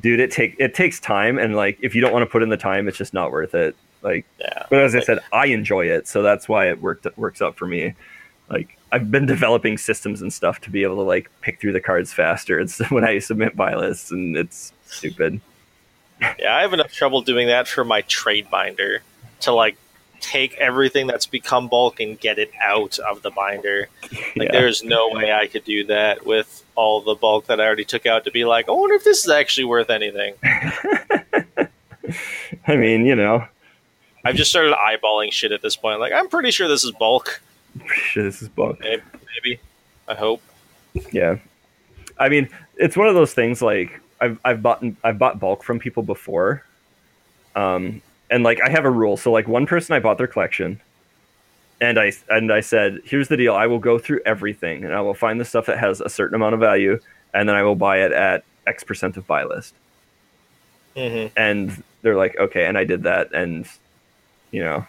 dude, 0.00 0.20
it 0.20 0.30
take 0.30 0.56
it 0.58 0.74
takes 0.74 0.98
time, 1.00 1.38
and 1.38 1.54
like 1.56 1.78
if 1.82 1.94
you 1.94 2.00
don't 2.00 2.12
want 2.12 2.22
to 2.22 2.30
put 2.30 2.42
in 2.42 2.48
the 2.48 2.56
time, 2.56 2.88
it's 2.88 2.96
just 2.98 3.12
not 3.12 3.30
worth 3.32 3.54
it. 3.54 3.76
Like, 4.02 4.24
yeah. 4.38 4.66
but 4.70 4.80
as 4.80 4.94
I 4.94 5.00
said, 5.00 5.18
I 5.32 5.46
enjoy 5.46 5.86
it, 5.86 6.06
so 6.06 6.22
that's 6.22 6.48
why 6.48 6.68
it 6.68 6.80
worked 6.80 7.06
works 7.18 7.42
out 7.42 7.56
for 7.56 7.66
me. 7.66 7.94
Like 8.48 8.78
I've 8.92 9.10
been 9.10 9.26
developing 9.26 9.76
systems 9.76 10.22
and 10.22 10.32
stuff 10.32 10.60
to 10.62 10.70
be 10.70 10.84
able 10.84 10.96
to 10.96 11.02
like 11.02 11.28
pick 11.40 11.60
through 11.60 11.72
the 11.72 11.80
cards 11.80 12.12
faster. 12.12 12.60
It's 12.60 12.78
when 12.90 13.04
I 13.04 13.18
submit 13.18 13.56
buy 13.56 13.74
lists, 13.74 14.12
and 14.12 14.36
it's 14.36 14.72
stupid. 14.86 15.40
Yeah, 16.20 16.54
I 16.56 16.62
have 16.62 16.72
enough 16.72 16.92
trouble 16.92 17.20
doing 17.22 17.48
that 17.48 17.68
for 17.68 17.84
my 17.84 18.00
trade 18.02 18.50
binder 18.50 19.02
to 19.40 19.52
like 19.52 19.76
take 20.20 20.54
everything 20.54 21.06
that's 21.06 21.26
become 21.26 21.68
bulk 21.68 22.00
and 22.00 22.18
get 22.18 22.38
it 22.38 22.50
out 22.62 22.98
of 22.98 23.20
the 23.22 23.30
binder. 23.30 23.88
Like 24.34 24.48
Yeah. 24.48 24.52
there's 24.52 24.82
no 24.82 25.10
way 25.10 25.32
I 25.32 25.46
could 25.46 25.64
do 25.64 25.84
that 25.86 26.24
with 26.24 26.64
all 26.74 27.00
the 27.02 27.14
bulk 27.14 27.46
that 27.46 27.60
I 27.60 27.66
already 27.66 27.84
took 27.84 28.06
out 28.06 28.24
to 28.24 28.30
be 28.30 28.44
like, 28.46 28.68
I 28.68 28.72
wonder 28.72 28.94
if 28.94 29.04
this 29.04 29.24
is 29.24 29.30
actually 29.30 29.64
worth 29.64 29.90
anything. 29.90 30.34
I 32.66 32.76
mean, 32.76 33.04
you 33.06 33.14
know, 33.16 33.46
I've 34.24 34.36
just 34.36 34.50
started 34.50 34.74
eyeballing 34.74 35.32
shit 35.32 35.52
at 35.52 35.62
this 35.62 35.76
point. 35.76 36.00
Like 36.00 36.12
I'm 36.12 36.28
pretty 36.28 36.50
sure 36.50 36.68
this 36.68 36.84
is 36.84 36.92
bulk. 36.92 37.40
shit, 37.94 38.24
this 38.24 38.42
is 38.42 38.48
bulk. 38.48 38.80
Maybe, 38.80 39.02
maybe. 39.44 39.60
I 40.08 40.14
hope. 40.14 40.40
Yeah, 41.12 41.36
I 42.18 42.28
mean, 42.28 42.48
it's 42.76 42.96
one 42.96 43.08
of 43.08 43.14
those 43.14 43.34
things. 43.34 43.60
Like 43.60 44.00
I've 44.20 44.38
I've 44.44 44.62
bought 44.62 44.82
I've 45.04 45.18
bought 45.18 45.40
bulk 45.40 45.62
from 45.64 45.78
people 45.78 46.02
before, 46.02 46.64
um, 47.54 48.02
and 48.30 48.44
like 48.44 48.60
I 48.62 48.70
have 48.70 48.84
a 48.84 48.90
rule. 48.90 49.16
So 49.16 49.32
like 49.32 49.48
one 49.48 49.66
person, 49.66 49.94
I 49.94 50.00
bought 50.00 50.18
their 50.18 50.26
collection, 50.28 50.82
and 51.80 51.98
I 51.98 52.12
and 52.28 52.52
I 52.52 52.60
said, 52.60 53.00
here's 53.04 53.28
the 53.28 53.36
deal. 53.36 53.54
I 53.54 53.66
will 53.66 53.78
go 53.78 53.98
through 53.98 54.20
everything, 54.26 54.84
and 54.84 54.94
I 54.94 55.00
will 55.02 55.14
find 55.14 55.40
the 55.40 55.44
stuff 55.44 55.66
that 55.66 55.78
has 55.78 56.00
a 56.00 56.08
certain 56.08 56.34
amount 56.36 56.54
of 56.54 56.60
value, 56.60 56.98
and 57.34 57.48
then 57.48 57.56
I 57.56 57.62
will 57.62 57.76
buy 57.76 57.98
it 58.04 58.12
at 58.12 58.44
X 58.66 58.84
percent 58.84 59.16
of 59.16 59.26
buy 59.26 59.44
list. 59.44 59.76
hmm 60.96 61.26
And 61.36 61.82
they're 62.02 62.16
like, 62.16 62.36
okay, 62.38 62.66
and 62.66 62.78
I 62.78 62.84
did 62.84 63.02
that, 63.04 63.32
and 63.34 63.66
you 64.52 64.62
know, 64.64 64.86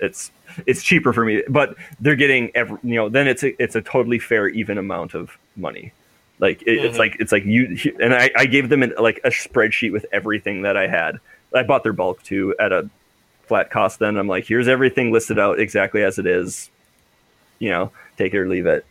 it's 0.00 0.32
it's 0.66 0.82
cheaper 0.82 1.12
for 1.12 1.24
me, 1.24 1.42
but 1.48 1.76
they're 2.00 2.16
getting 2.16 2.50
every, 2.56 2.78
you 2.82 2.96
know, 2.96 3.08
then 3.08 3.28
it's 3.28 3.44
a, 3.44 3.62
it's 3.62 3.76
a 3.76 3.82
totally 3.82 4.18
fair, 4.18 4.48
even 4.48 4.78
amount 4.78 5.14
of 5.14 5.38
money. 5.56 5.94
Like 6.38 6.62
it, 6.62 6.72
it's 6.84 6.96
Mhm. 6.96 6.98
like 7.00 7.16
it's 7.18 7.32
like 7.32 7.44
you 7.44 7.76
and 8.00 8.14
I, 8.14 8.30
I 8.36 8.46
gave 8.46 8.68
them 8.68 8.82
an, 8.82 8.94
like 8.98 9.20
a 9.24 9.28
spreadsheet 9.30 9.92
with 9.92 10.06
everything 10.12 10.62
that 10.62 10.76
I 10.76 10.86
had. 10.86 11.18
I 11.54 11.62
bought 11.62 11.82
their 11.82 11.92
bulk 11.92 12.22
too 12.22 12.54
at 12.60 12.72
a 12.72 12.88
flat 13.46 13.70
cost. 13.70 13.98
Then 13.98 14.16
I'm 14.16 14.28
like, 14.28 14.44
here's 14.46 14.68
everything 14.68 15.10
listed 15.12 15.38
out 15.38 15.58
exactly 15.58 16.02
as 16.02 16.18
it 16.18 16.26
is. 16.26 16.70
You 17.58 17.70
know, 17.70 17.92
take 18.16 18.34
it 18.34 18.38
or 18.38 18.48
leave 18.48 18.66
it. 18.66 18.84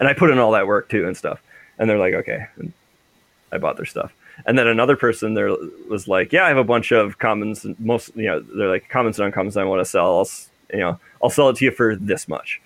And 0.00 0.08
I 0.08 0.14
put 0.14 0.30
in 0.30 0.38
all 0.38 0.52
that 0.52 0.66
work 0.66 0.88
too 0.88 1.06
and 1.06 1.16
stuff. 1.16 1.42
And 1.78 1.88
they're 1.88 1.98
like, 1.98 2.14
okay. 2.14 2.46
And 2.56 2.72
I 3.52 3.58
bought 3.58 3.76
their 3.76 3.84
stuff. 3.86 4.12
And 4.46 4.56
then 4.58 4.68
another 4.68 4.96
person 4.96 5.34
there 5.34 5.50
was 5.88 6.06
like, 6.06 6.32
yeah, 6.32 6.44
I 6.44 6.48
have 6.48 6.56
a 6.56 6.64
bunch 6.64 6.92
of 6.92 7.18
commons. 7.18 7.64
And 7.64 7.78
most, 7.80 8.14
you 8.16 8.26
know, 8.26 8.40
they're 8.40 8.68
like 8.68 8.88
commons 8.88 9.18
and 9.18 9.32
uncommons 9.32 9.56
I 9.56 9.64
want 9.64 9.80
to 9.80 9.84
sell. 9.84 10.18
I'll, 10.18 10.28
you 10.72 10.80
know, 10.80 11.00
I'll 11.22 11.30
sell 11.30 11.48
it 11.48 11.56
to 11.56 11.64
you 11.64 11.72
for 11.72 11.96
this 11.96 12.28
much. 12.28 12.60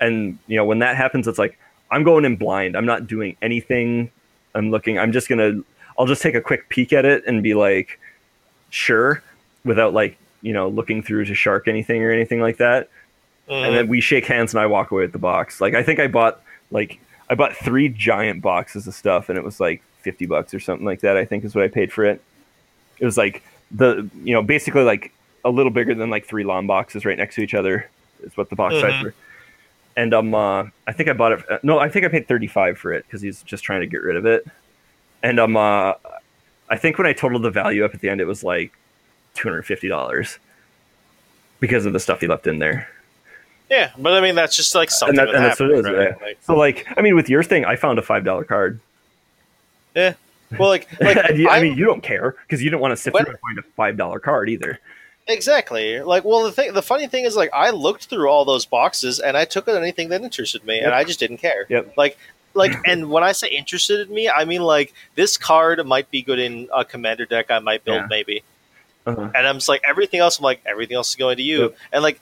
And 0.00 0.38
you 0.46 0.56
know, 0.56 0.64
when 0.64 0.78
that 0.78 0.96
happens, 0.96 1.28
it's 1.28 1.38
like 1.38 1.58
I'm 1.90 2.02
going 2.04 2.24
in 2.24 2.36
blind. 2.36 2.76
I'm 2.76 2.86
not 2.86 3.06
doing 3.06 3.36
anything. 3.42 4.10
I'm 4.54 4.70
looking. 4.70 4.98
I'm 4.98 5.12
just 5.12 5.28
gonna. 5.28 5.60
I'll 5.98 6.06
just 6.06 6.22
take 6.22 6.34
a 6.34 6.40
quick 6.40 6.68
peek 6.68 6.92
at 6.92 7.04
it 7.04 7.24
and 7.26 7.42
be 7.42 7.54
like, 7.54 7.98
sure, 8.70 9.22
without 9.64 9.92
like 9.94 10.16
you 10.42 10.52
know 10.52 10.68
looking 10.68 11.02
through 11.02 11.24
to 11.24 11.34
shark 11.34 11.66
anything 11.68 12.02
or 12.04 12.12
anything 12.12 12.40
like 12.40 12.58
that 12.58 12.88
and 13.48 13.74
then 13.74 13.88
we 13.88 14.00
shake 14.00 14.26
hands 14.26 14.52
and 14.54 14.60
I 14.60 14.66
walk 14.66 14.90
away 14.90 15.02
with 15.02 15.12
the 15.12 15.18
box. 15.18 15.60
Like 15.60 15.74
I 15.74 15.82
think 15.82 15.98
I 15.98 16.06
bought 16.06 16.42
like 16.70 17.00
I 17.30 17.34
bought 17.34 17.56
three 17.56 17.88
giant 17.88 18.42
boxes 18.42 18.86
of 18.86 18.94
stuff 18.94 19.28
and 19.30 19.38
it 19.38 19.42
was 19.44 19.58
like 19.58 19.82
fifty 20.02 20.26
bucks 20.26 20.52
or 20.54 20.60
something 20.60 20.84
like 20.86 21.00
that. 21.00 21.16
I 21.16 21.24
think 21.24 21.44
is 21.44 21.54
what 21.54 21.64
I 21.64 21.68
paid 21.68 21.92
for 21.92 22.04
it. 22.04 22.22
It 23.00 23.04
was 23.06 23.16
like 23.16 23.42
the 23.70 24.08
you 24.22 24.34
know 24.34 24.42
basically 24.42 24.82
like 24.82 25.12
a 25.44 25.50
little 25.50 25.72
bigger 25.72 25.94
than 25.94 26.10
like 26.10 26.26
three 26.26 26.44
long 26.44 26.66
boxes 26.66 27.04
right 27.04 27.16
next 27.16 27.34
to 27.36 27.40
each 27.40 27.54
other 27.54 27.88
is 28.22 28.36
what 28.36 28.50
the 28.50 28.56
box 28.56 28.74
size 28.80 28.92
Mhm. 28.92 29.02
were. 29.04 29.14
And 29.98 30.14
um, 30.14 30.32
uh, 30.32 30.64
I 30.86 30.92
think 30.92 31.08
I 31.08 31.12
bought 31.12 31.32
it. 31.32 31.50
uh, 31.50 31.58
No, 31.64 31.80
I 31.80 31.88
think 31.88 32.04
I 32.06 32.08
paid 32.08 32.28
thirty 32.28 32.46
five 32.46 32.78
for 32.78 32.92
it 32.92 33.04
because 33.04 33.20
he's 33.20 33.42
just 33.42 33.64
trying 33.64 33.80
to 33.80 33.86
get 33.88 34.00
rid 34.02 34.14
of 34.14 34.24
it. 34.26 34.46
And 35.24 35.40
um, 35.40 35.56
uh, 35.56 35.94
I 36.70 36.76
think 36.76 36.98
when 36.98 37.06
I 37.08 37.12
totaled 37.12 37.42
the 37.42 37.50
value 37.50 37.84
up 37.84 37.94
at 37.94 38.00
the 38.00 38.08
end, 38.08 38.20
it 38.20 38.24
was 38.26 38.44
like 38.44 38.72
two 39.34 39.48
hundred 39.48 39.62
fifty 39.62 39.88
dollars 39.88 40.38
because 41.58 41.84
of 41.84 41.92
the 41.92 41.98
stuff 41.98 42.20
he 42.20 42.28
left 42.28 42.46
in 42.46 42.60
there. 42.60 42.88
Yeah, 43.68 43.90
but 43.98 44.12
I 44.14 44.20
mean 44.20 44.36
that's 44.36 44.54
just 44.56 44.74
like 44.76 44.88
something 44.90 45.16
that- 45.16 45.26
that, 45.26 45.34
and 45.34 45.44
that's 45.44 45.58
what 45.60 45.70
it 45.70 45.78
is, 45.78 45.84
right? 45.86 45.94
yeah. 46.18 46.24
Like, 46.26 46.38
So 46.42 46.56
like, 46.56 46.86
I 46.96 47.02
mean, 47.02 47.16
with 47.16 47.28
your 47.28 47.42
thing, 47.42 47.64
I 47.64 47.74
found 47.74 47.98
a 47.98 48.02
five 48.02 48.24
dollar 48.24 48.44
card. 48.44 48.78
Yeah. 49.96 50.14
Well, 50.58 50.68
like, 50.68 50.88
like 51.00 51.16
I 51.18 51.32
I'm- 51.50 51.62
mean, 51.62 51.76
you 51.76 51.84
don't 51.84 52.02
care 52.04 52.36
because 52.46 52.62
you 52.62 52.70
don't 52.70 52.80
want 52.80 52.92
to 52.92 52.96
sit 52.96 53.12
What? 53.12 53.24
through 53.24 53.32
and 53.32 53.40
find 53.40 53.58
a 53.58 53.62
five 53.74 53.96
dollar 53.96 54.20
card 54.20 54.48
either. 54.48 54.78
Exactly. 55.28 56.00
Like, 56.00 56.24
well, 56.24 56.42
the 56.44 56.52
thing, 56.52 56.72
the 56.72 56.82
funny 56.82 57.06
thing 57.06 57.24
is, 57.24 57.36
like, 57.36 57.50
I 57.52 57.70
looked 57.70 58.06
through 58.06 58.28
all 58.28 58.44
those 58.44 58.64
boxes 58.64 59.20
and 59.20 59.36
I 59.36 59.44
took 59.44 59.68
out 59.68 59.76
anything 59.76 60.08
that 60.08 60.22
interested 60.22 60.64
me, 60.64 60.76
Yep. 60.76 60.84
and 60.86 60.94
I 60.94 61.04
just 61.04 61.20
didn't 61.20 61.36
care. 61.36 61.66
Yep. 61.68 61.94
Like, 61.96 62.18
like, 62.54 62.72
and 62.86 63.10
when 63.10 63.22
I 63.22 63.32
say 63.32 63.48
interested 63.48 64.08
in 64.08 64.14
me, 64.14 64.28
I 64.28 64.44
mean 64.46 64.62
like 64.62 64.94
this 65.16 65.36
card 65.36 65.84
might 65.86 66.10
be 66.10 66.22
good 66.22 66.38
in 66.38 66.68
a 66.74 66.84
commander 66.84 67.26
deck. 67.26 67.50
I 67.50 67.58
might 67.58 67.84
build 67.84 67.98
Yeah. 68.02 68.06
maybe, 68.08 68.42
Uh-huh. 69.06 69.30
and 69.34 69.46
I'm 69.46 69.56
just 69.56 69.68
like 69.68 69.82
everything 69.86 70.20
else. 70.20 70.38
I'm 70.38 70.44
like 70.44 70.62
everything 70.64 70.96
else 70.96 71.10
is 71.10 71.16
going 71.16 71.36
to 71.36 71.42
you, 71.42 71.60
Yep. 71.62 71.76
and 71.92 72.02
like. 72.02 72.20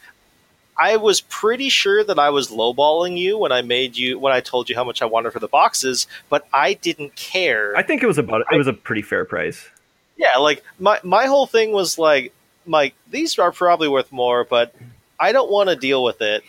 I 0.79 0.99
was 0.99 1.23
pretty 1.23 1.71
sure 1.71 2.05
that 2.05 2.19
I 2.19 2.29
was 2.29 2.51
lowballing 2.51 3.17
you 3.17 3.39
when 3.39 3.51
I 3.51 3.63
made 3.63 3.97
you 3.97 4.19
when 4.19 4.35
I 4.35 4.41
told 4.41 4.69
you 4.69 4.77
how 4.77 4.85
much 4.85 5.01
I 5.01 5.07
wanted 5.07 5.33
for 5.33 5.39
the 5.41 5.49
boxes, 5.49 6.07
but 6.29 6.47
I 6.53 6.75
didn't 6.75 7.17
care. 7.17 7.75
I 7.75 7.83
think 7.83 8.03
it 8.03 8.07
was 8.07 8.19
about 8.19 8.43
it 8.53 8.57
was 8.59 8.67
a 8.67 8.75
pretty 8.75 9.01
fair 9.01 9.25
price. 9.25 9.71
Yeah, 10.19 10.37
like 10.37 10.63
my 10.79 11.01
my 11.03 11.25
whole 11.29 11.47
thing 11.47 11.73
was 11.73 11.99
like, 11.99 12.31
Mike, 12.67 12.95
these 13.11 13.39
are 13.39 13.53
probably 13.53 13.89
worth 13.89 14.11
more, 14.13 14.45
but 14.45 14.75
I 15.19 15.33
don't 15.33 15.51
want 15.51 15.69
to 15.71 15.77
deal 15.77 16.03
with 16.05 16.21
it. 16.21 16.43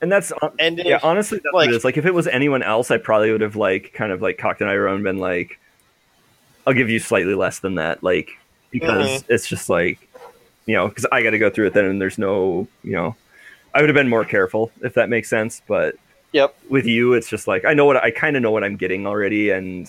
And 0.00 0.10
that's 0.10 0.32
And 0.58 0.80
if, 0.80 0.86
yeah, 0.86 0.98
honestly, 1.02 1.38
that's 1.38 1.52
like- 1.54 1.66
what 1.68 1.72
it 1.74 1.76
is. 1.76 1.84
Like, 1.84 1.96
if 1.96 2.06
it 2.06 2.14
was 2.14 2.26
anyone 2.26 2.62
else, 2.62 2.90
I 2.90 2.98
probably 2.98 3.30
would 3.30 3.40
have 3.40 3.54
like 3.56 3.92
kind 3.94 4.10
of 4.12 4.20
like 4.20 4.38
cocked 4.38 4.60
an 4.60 4.68
eye 4.68 4.74
around 4.74 4.96
and 4.96 5.04
been 5.04 5.18
like, 5.18 5.58
"I'll 6.66 6.74
give 6.74 6.90
you 6.90 6.98
slightly 6.98 7.34
less 7.34 7.60
than 7.60 7.76
that," 7.76 8.02
like 8.02 8.30
because 8.70 9.08
Mm-hmm. 9.22 9.32
it's 9.32 9.46
just 9.46 9.68
like, 9.68 9.98
you 10.66 10.74
know, 10.74 10.88
because 10.88 11.06
I 11.12 11.22
got 11.22 11.30
to 11.30 11.38
go 11.38 11.50
through 11.50 11.66
it 11.68 11.74
then, 11.74 11.84
and 11.84 12.00
there's 12.00 12.18
no, 12.18 12.66
you 12.82 12.92
know, 12.92 13.14
I 13.74 13.80
would 13.80 13.88
have 13.90 13.94
been 13.94 14.08
more 14.08 14.24
careful 14.24 14.72
if 14.82 14.94
that 14.94 15.08
makes 15.08 15.28
sense. 15.28 15.62
But 15.68 15.94
yep, 16.32 16.56
with 16.68 16.86
you, 16.86 17.12
it's 17.14 17.28
just 17.28 17.46
like 17.46 17.64
I 17.64 17.74
know 17.74 17.84
what 17.84 17.96
I 18.02 18.10
kind 18.10 18.34
of 18.36 18.42
know 18.42 18.50
what 18.50 18.64
I'm 18.64 18.76
getting 18.76 19.06
already, 19.06 19.50
and 19.50 19.88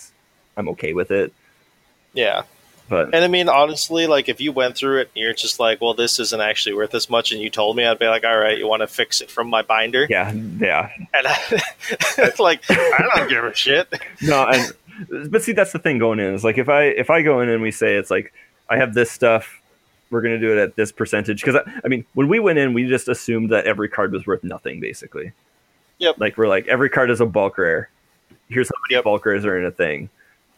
I'm 0.58 0.70
okay 0.70 0.94
with 0.94 1.10
it. 1.10 1.34
yeah. 2.14 2.44
But 2.90 3.14
And 3.16 3.24
I 3.24 3.28
mean, 3.28 3.48
honestly, 3.50 4.08
like 4.08 4.28
if 4.30 4.42
you 4.42 4.52
went 4.52 4.76
through 4.76 5.00
it 5.02 5.10
and 5.16 5.24
you're 5.24 5.34
just 5.34 5.60
like, 5.60 5.80
well, 5.82 5.94
this 5.94 6.20
isn't 6.20 6.42
actually 6.42 6.76
worth 6.76 6.92
this 6.92 7.10
much, 7.10 7.32
and 7.32 7.42
you 7.42 7.50
told 7.50 7.76
me, 7.78 7.86
I'd 7.86 7.98
be 8.00 8.08
like, 8.08 8.24
all 8.26 8.38
right, 8.38 8.58
you 8.58 8.68
want 8.68 8.82
to 8.82 8.88
fix 8.88 9.22
it 9.22 9.32
from 9.32 9.50
my 9.50 9.62
binder? 9.62 10.06
yeah, 10.10 10.32
yeah, 10.32 10.90
And 11.14 11.28
I, 11.28 11.38
it's 12.18 12.40
like, 12.40 12.62
I 12.70 13.10
don't 13.16 13.30
give 13.30 13.44
a 13.44 13.54
shit. 13.56 13.92
no, 14.22 14.46
and 14.48 15.32
but 15.32 15.42
see, 15.42 15.54
that's 15.54 15.72
the 15.72 15.80
thing 15.80 15.98
going 15.98 16.20
in 16.20 16.34
is 16.34 16.44
like 16.44 16.58
if 16.58 16.70
I 16.70 16.84
if 16.84 17.10
I 17.10 17.22
go 17.24 17.40
in 17.40 17.50
and 17.50 17.62
we 17.64 17.72
say 17.72 17.96
it's 17.96 18.12
like 18.12 18.32
I 18.70 18.78
have 18.78 18.94
this 18.94 19.10
stuff, 19.10 19.60
we're 20.12 20.22
gonna 20.22 20.40
do 20.40 20.52
it 20.56 20.62
at 20.62 20.76
this 20.76 20.92
percentage 20.92 21.42
because 21.42 21.56
I, 21.56 21.82
I 21.84 21.88
mean 21.88 22.06
when 22.14 22.28
we 22.28 22.40
went 22.40 22.60
in, 22.60 22.74
we 22.74 22.88
just 22.88 23.08
assumed 23.08 23.50
that 23.52 23.66
every 23.66 23.90
card 23.90 24.12
was 24.12 24.28
worth 24.28 24.44
nothing 24.44 24.80
basically. 24.80 25.32
Yep. 26.00 26.20
Like 26.20 26.38
we're 26.38 26.48
like 26.48 26.68
every 26.68 26.90
card 26.90 27.10
is 27.10 27.22
a 27.22 27.26
bulk 27.26 27.58
rare. 27.58 27.90
Here's 28.50 28.68
how 28.68 28.76
many 28.88 28.98
Yep. 28.98 29.04
bulk 29.06 29.26
rares 29.26 29.46
are 29.46 29.58
in 29.58 29.66
a 29.66 29.72
thing. 29.72 30.10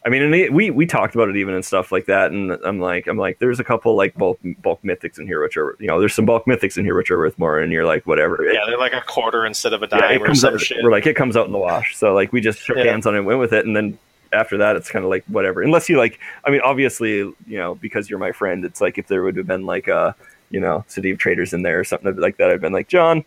I 0.06 0.08
mean, 0.08 0.22
and 0.22 0.54
we- 0.54 0.70
we 0.70 0.86
talked 0.86 1.16
about 1.16 1.28
it 1.28 1.36
even 1.36 1.52
and 1.54 1.64
stuff 1.64 1.90
like 1.90 2.06
that, 2.06 2.30
and 2.30 2.52
I'm 2.64 2.78
like, 2.78 3.08
I'm 3.08 3.18
like, 3.18 3.40
there's 3.40 3.58
a 3.58 3.64
couple 3.64 3.96
like 3.96 4.14
bulk 4.14 4.38
bulk 4.62 4.80
mythics 4.82 5.18
in 5.18 5.26
here 5.26 5.42
which 5.42 5.56
are, 5.56 5.76
you 5.80 5.88
know, 5.88 5.98
there's 5.98 6.14
some 6.14 6.24
bulk 6.24 6.46
mythics 6.46 6.78
in 6.78 6.84
here 6.84 6.94
which 6.96 7.10
are 7.10 7.18
worth 7.18 7.36
more, 7.38 7.58
and 7.58 7.72
you're 7.72 7.84
like, 7.84 8.06
whatever. 8.06 8.42
It- 8.44 8.54
Yeah, 8.54 8.60
they're 8.66 8.78
like 8.78 8.94
a 8.94 9.00
quarter 9.02 9.44
instead 9.44 9.72
of 9.72 9.82
a 9.82 9.88
yeah, 9.90 9.98
dime 9.98 10.10
it 10.12 10.22
or 10.22 10.26
comes 10.26 10.40
some 10.40 10.54
out, 10.54 10.60
shit. 10.60 10.78
we're 10.82 10.92
like 10.92 11.06
it 11.06 11.16
comes 11.16 11.36
out 11.36 11.46
in 11.46 11.52
the 11.52 11.58
wash 11.58 11.96
so 11.96 12.14
like 12.14 12.32
we 12.32 12.40
just 12.40 12.60
shook 12.60 12.76
Yeah. 12.76 12.84
hands 12.84 13.06
on 13.06 13.14
it 13.14 13.18
and 13.18 13.26
went 13.26 13.40
with 13.40 13.52
it 13.52 13.66
and 13.66 13.74
then 13.76 13.98
after 14.32 14.56
that 14.58 14.76
it's 14.76 14.88
kind 14.90 15.04
of 15.04 15.10
like 15.10 15.24
whatever 15.26 15.62
unless 15.62 15.88
you 15.88 15.96
like 15.96 16.18
i 16.44 16.50
mean 16.50 16.60
obviously 16.62 17.18
you 17.18 17.34
know 17.46 17.74
because 17.76 18.10
you're 18.10 18.18
my 18.18 18.32
friend 18.32 18.64
it's 18.64 18.80
like 18.80 18.98
if 18.98 19.06
there 19.08 19.22
would 19.22 19.36
have 19.36 19.46
been 19.46 19.64
like 19.66 19.86
a 19.88 20.14
you 20.50 20.58
know 20.60 20.84
City 20.88 21.10
of 21.10 21.18
Traitors 21.18 21.52
in 21.52 21.62
there 21.62 21.78
or 21.80 21.84
something 21.84 22.14
like 22.16 22.36
that 22.38 22.50
i've 22.50 22.60
been 22.60 22.72
like 22.72 22.88
john 22.88 23.24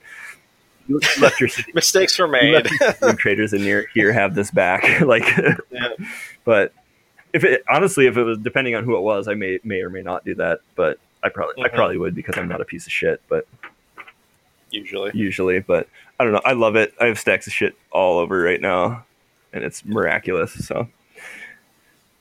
left 1.20 1.40
your 1.40 1.48
city 1.58 1.72
Mistakes 1.74 2.18
were 2.20 2.28
made. 2.28 2.54
left 2.54 2.72
your 2.80 2.94
city 2.94 3.18
Traitors 3.18 3.54
in 3.54 3.62
here 3.62 3.88
here 3.94 4.12
have 4.12 4.36
this 4.36 4.52
back 4.52 5.02
like 5.02 5.24
Yeah. 5.72 5.90
But 6.46 6.74
if 7.34 7.44
it 7.44 7.64
honestly 7.70 8.08
if 8.08 8.18
it 8.18 8.24
was 8.24 8.38
depending 8.40 8.76
on 8.76 8.84
who 8.84 8.96
it 8.98 9.02
was 9.02 9.28
i 9.28 9.34
may 9.34 9.60
may 9.64 9.82
or 9.82 9.90
may 9.90 10.02
not 10.02 10.24
do 10.26 10.34
that 10.36 10.60
but 10.76 10.98
i 11.24 11.30
probably 11.30 11.64
i 11.64 11.68
Mhm. 11.70 11.74
probably 11.76 11.98
would 11.98 12.16
because 12.16 12.38
i'm 12.38 12.48
not 12.48 12.62
a 12.62 12.66
piece 12.66 12.86
of 12.88 12.92
shit 12.92 13.22
but 13.30 13.48
Usually. 14.72 15.10
usually, 15.16 15.60
but 15.62 15.88
I 16.20 16.24
don't 16.24 16.32
know. 16.34 16.42
I 16.46 16.54
love 16.54 16.76
it. 16.76 16.94
I 17.02 17.06
have 17.08 17.18
stacks 17.18 17.48
of 17.48 17.54
shit 17.54 17.76
all 17.92 18.20
over 18.20 18.40
right 18.40 18.62
now, 18.62 19.04
and 19.52 19.64
it's 19.64 19.84
miraculous. 19.84 20.54
So, 20.68 20.88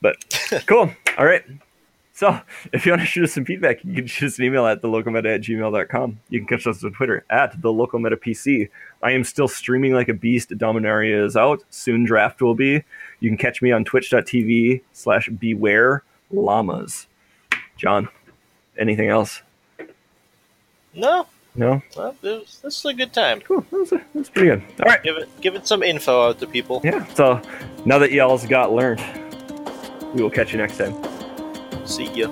but 0.01 0.15
cool. 0.65 0.89
All 1.19 1.25
right. 1.27 1.43
So, 2.13 2.41
if 2.73 2.85
you 2.87 2.91
want 2.91 3.01
to 3.03 3.05
shoot 3.05 3.23
us 3.25 3.33
some 3.33 3.45
feedback, 3.45 3.83
you 3.85 3.93
can 3.93 4.07
shoot 4.07 4.25
us 4.25 4.39
an 4.39 4.45
email 4.45 4.65
at 4.65 4.81
thelocalmeta 4.81 5.35
at 5.35 5.41
gmail.com. 5.41 6.19
You 6.29 6.39
can 6.39 6.47
catch 6.47 6.65
us 6.65 6.83
on 6.83 6.91
Twitter 6.91 7.23
at 7.29 7.61
the 7.61 7.71
local 7.71 7.99
meta 7.99 8.17
PC. 8.17 8.69
I 9.03 9.11
am 9.11 9.23
still 9.23 9.47
streaming 9.47 9.93
like 9.93 10.09
a 10.09 10.13
beast. 10.15 10.49
Dominaria 10.49 11.23
is 11.23 11.37
out. 11.37 11.63
Soon 11.69 12.03
draft 12.03 12.41
will 12.41 12.55
be. 12.55 12.83
You 13.19 13.29
can 13.29 13.37
catch 13.37 13.61
me 13.61 13.71
on 13.71 13.83
twitch.tv 13.83 14.81
slash 14.93 15.29
beware 15.29 16.03
llamas. 16.31 17.07
John, 17.77 18.09
anything 18.77 19.09
else? 19.09 19.41
No, 20.93 21.27
No? 21.55 21.81
well, 21.95 22.15
was, 22.21 22.59
this 22.63 22.77
is 22.77 22.85
a 22.85 22.93
good 22.93 23.13
time. 23.13 23.41
Cool. 23.41 23.65
That 23.71 24.01
was, 24.13 24.29
pretty 24.29 24.49
good. 24.49 24.63
All 24.83 24.85
right. 24.89 25.03
Give 25.03 25.17
it, 25.17 25.29
give 25.41 25.55
it 25.55 25.67
some 25.67 25.83
info 25.83 26.29
out 26.29 26.39
to 26.39 26.47
people. 26.47 26.81
Yeah. 26.83 27.05
So 27.13 27.41
now 27.85 27.99
that 27.99 28.11
y'all's 28.11 28.45
got 28.45 28.71
learned, 28.73 29.01
we 30.13 30.21
will 30.23 30.29
catch 30.31 30.51
you 30.51 30.57
next 30.57 30.77
time. 30.77 30.95
See 31.85 32.05
ya. 32.13 32.29